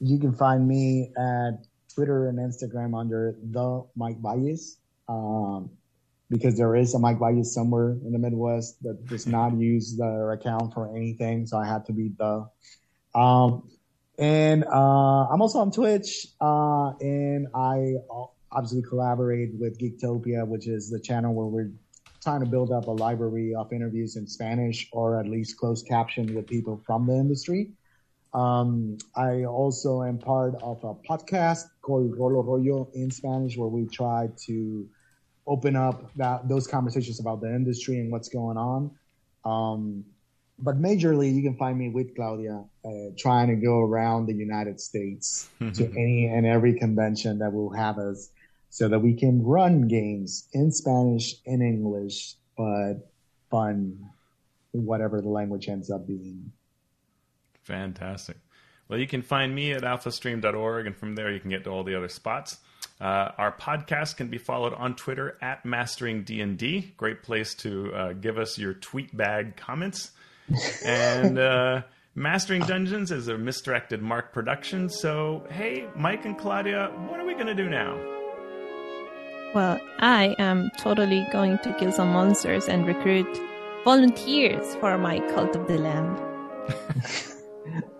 you 0.00 0.18
can 0.18 0.32
find 0.32 0.66
me 0.66 1.12
at 1.18 1.66
Twitter 1.94 2.28
and 2.28 2.38
Instagram 2.38 2.98
under 2.98 3.34
the 3.42 3.84
Mike 3.96 4.20
Balles. 4.22 4.76
Um, 5.10 5.70
because 6.30 6.56
there 6.56 6.76
is 6.76 6.94
a 6.94 6.98
Mike 6.98 7.18
Balles 7.18 7.46
somewhere 7.46 7.96
in 8.06 8.12
the 8.12 8.18
Midwest 8.18 8.80
that 8.84 9.04
does 9.06 9.26
not 9.26 9.58
use 9.58 9.96
their 9.96 10.30
account 10.30 10.72
for 10.72 10.96
anything, 10.96 11.46
so 11.46 11.58
I 11.58 11.66
had 11.66 11.84
to 11.86 11.92
be 11.92 12.12
the. 12.16 12.48
Um, 13.14 13.68
and 14.16 14.64
uh, 14.64 15.26
I'm 15.26 15.42
also 15.42 15.58
on 15.58 15.72
Twitch, 15.72 16.28
uh, 16.40 16.92
and 17.00 17.48
I 17.52 17.94
obviously 18.52 18.82
collaborate 18.82 19.50
with 19.58 19.80
Geektopia, 19.80 20.46
which 20.46 20.68
is 20.68 20.88
the 20.88 21.00
channel 21.00 21.34
where 21.34 21.46
we're 21.46 21.72
trying 22.22 22.40
to 22.40 22.46
build 22.46 22.70
up 22.70 22.86
a 22.86 22.90
library 22.90 23.54
of 23.54 23.72
interviews 23.72 24.16
in 24.16 24.26
Spanish 24.26 24.88
or 24.92 25.18
at 25.18 25.26
least 25.26 25.56
closed 25.56 25.88
caption 25.88 26.34
with 26.34 26.46
people 26.46 26.80
from 26.86 27.06
the 27.06 27.14
industry. 27.14 27.70
Um, 28.34 28.98
I 29.16 29.44
also 29.44 30.02
am 30.02 30.18
part 30.18 30.54
of 30.62 30.84
a 30.84 30.94
podcast 30.94 31.64
called 31.82 32.14
Rolo 32.16 32.42
Rollo 32.42 32.90
in 32.94 33.10
Spanish, 33.10 33.56
where 33.56 33.68
we 33.68 33.86
try 33.88 34.28
to 34.46 34.88
open 35.50 35.74
up 35.74 36.14
that 36.14 36.48
those 36.48 36.68
conversations 36.68 37.18
about 37.18 37.40
the 37.40 37.48
industry 37.48 37.98
and 37.98 38.10
what's 38.10 38.28
going 38.28 38.56
on. 38.56 38.90
Um, 39.44 40.04
but 40.60 40.80
majorly, 40.80 41.34
you 41.34 41.42
can 41.42 41.56
find 41.56 41.76
me 41.76 41.88
with 41.88 42.14
Claudia 42.14 42.62
uh, 42.84 42.90
trying 43.18 43.48
to 43.48 43.56
go 43.56 43.80
around 43.80 44.26
the 44.26 44.34
United 44.34 44.78
States 44.78 45.48
to 45.74 45.90
any 45.96 46.26
and 46.26 46.46
every 46.46 46.78
convention 46.78 47.38
that 47.40 47.52
will 47.52 47.72
have 47.72 47.98
us, 47.98 48.30
so 48.68 48.88
that 48.88 49.00
we 49.00 49.12
can 49.14 49.42
run 49.42 49.88
games 49.88 50.48
in 50.52 50.70
Spanish, 50.70 51.34
in 51.46 51.62
English, 51.62 52.36
but 52.56 53.10
fun, 53.50 53.98
whatever 54.70 55.20
the 55.20 55.28
language 55.28 55.68
ends 55.68 55.90
up 55.90 56.06
being. 56.06 56.52
Fantastic. 57.64 58.36
Well, 58.86 59.00
you 59.00 59.06
can 59.08 59.22
find 59.22 59.52
me 59.52 59.72
at 59.72 59.82
alphastream.org, 59.82 60.86
and 60.86 60.96
from 60.96 61.16
there 61.16 61.32
you 61.32 61.40
can 61.40 61.50
get 61.50 61.64
to 61.64 61.70
all 61.70 61.82
the 61.82 61.96
other 61.96 62.08
spots. 62.08 62.58
Uh, 63.00 63.30
our 63.38 63.52
podcast 63.52 64.16
can 64.16 64.28
be 64.28 64.36
followed 64.36 64.74
on 64.74 64.94
Twitter 64.94 65.38
at 65.40 65.64
Mastering 65.64 66.22
D&D. 66.22 66.92
Great 66.98 67.22
place 67.22 67.54
to 67.56 67.94
uh, 67.94 68.12
give 68.12 68.38
us 68.38 68.58
your 68.58 68.74
tweet 68.74 69.16
bag 69.16 69.56
comments. 69.56 70.10
and 70.84 71.38
uh, 71.38 71.82
Mastering 72.14 72.62
Dungeons 72.62 73.10
is 73.10 73.28
a 73.28 73.38
misdirected 73.38 74.02
Mark 74.02 74.32
production. 74.32 74.90
So, 74.90 75.46
hey, 75.50 75.86
Mike 75.96 76.26
and 76.26 76.36
Claudia, 76.36 76.90
what 77.08 77.18
are 77.18 77.24
we 77.24 77.34
going 77.34 77.46
to 77.46 77.54
do 77.54 77.70
now? 77.70 77.94
Well, 79.54 79.80
I 79.98 80.36
am 80.38 80.70
totally 80.76 81.26
going 81.32 81.58
to 81.58 81.74
kill 81.78 81.92
some 81.92 82.12
monsters 82.12 82.68
and 82.68 82.86
recruit 82.86 83.40
volunteers 83.84 84.76
for 84.76 84.98
my 84.98 85.20
cult 85.32 85.56
of 85.56 85.66
the 85.66 85.78
lamb. 85.78 86.16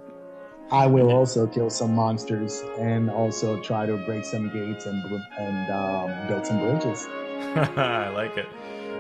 I 0.73 0.87
will 0.87 1.11
also 1.11 1.47
kill 1.47 1.69
some 1.71 1.95
monsters 1.95 2.63
and 2.79 3.11
also 3.11 3.61
try 3.61 3.87
to 3.87 3.97
break 3.97 4.25
some 4.25 4.51
gates 4.51 4.87
and 4.87 5.03
and 5.39 5.71
um, 5.71 6.29
build 6.29 6.47
some 6.47 6.59
bridges. 6.59 7.07
I 7.77 8.09
like 8.11 8.37
it. 8.37 8.47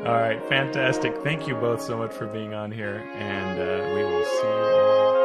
All 0.07 0.15
right, 0.15 0.43
fantastic. 0.49 1.17
Thank 1.23 1.47
you 1.47 1.55
both 1.55 1.83
so 1.83 1.97
much 1.97 2.13
for 2.13 2.27
being 2.27 2.55
on 2.55 2.73
here, 2.73 3.07
and 3.17 3.61
uh, 3.61 3.95
we 3.95 4.03
will 4.03 4.25
see 4.25 4.47
you 4.47 4.81
all 4.81 5.20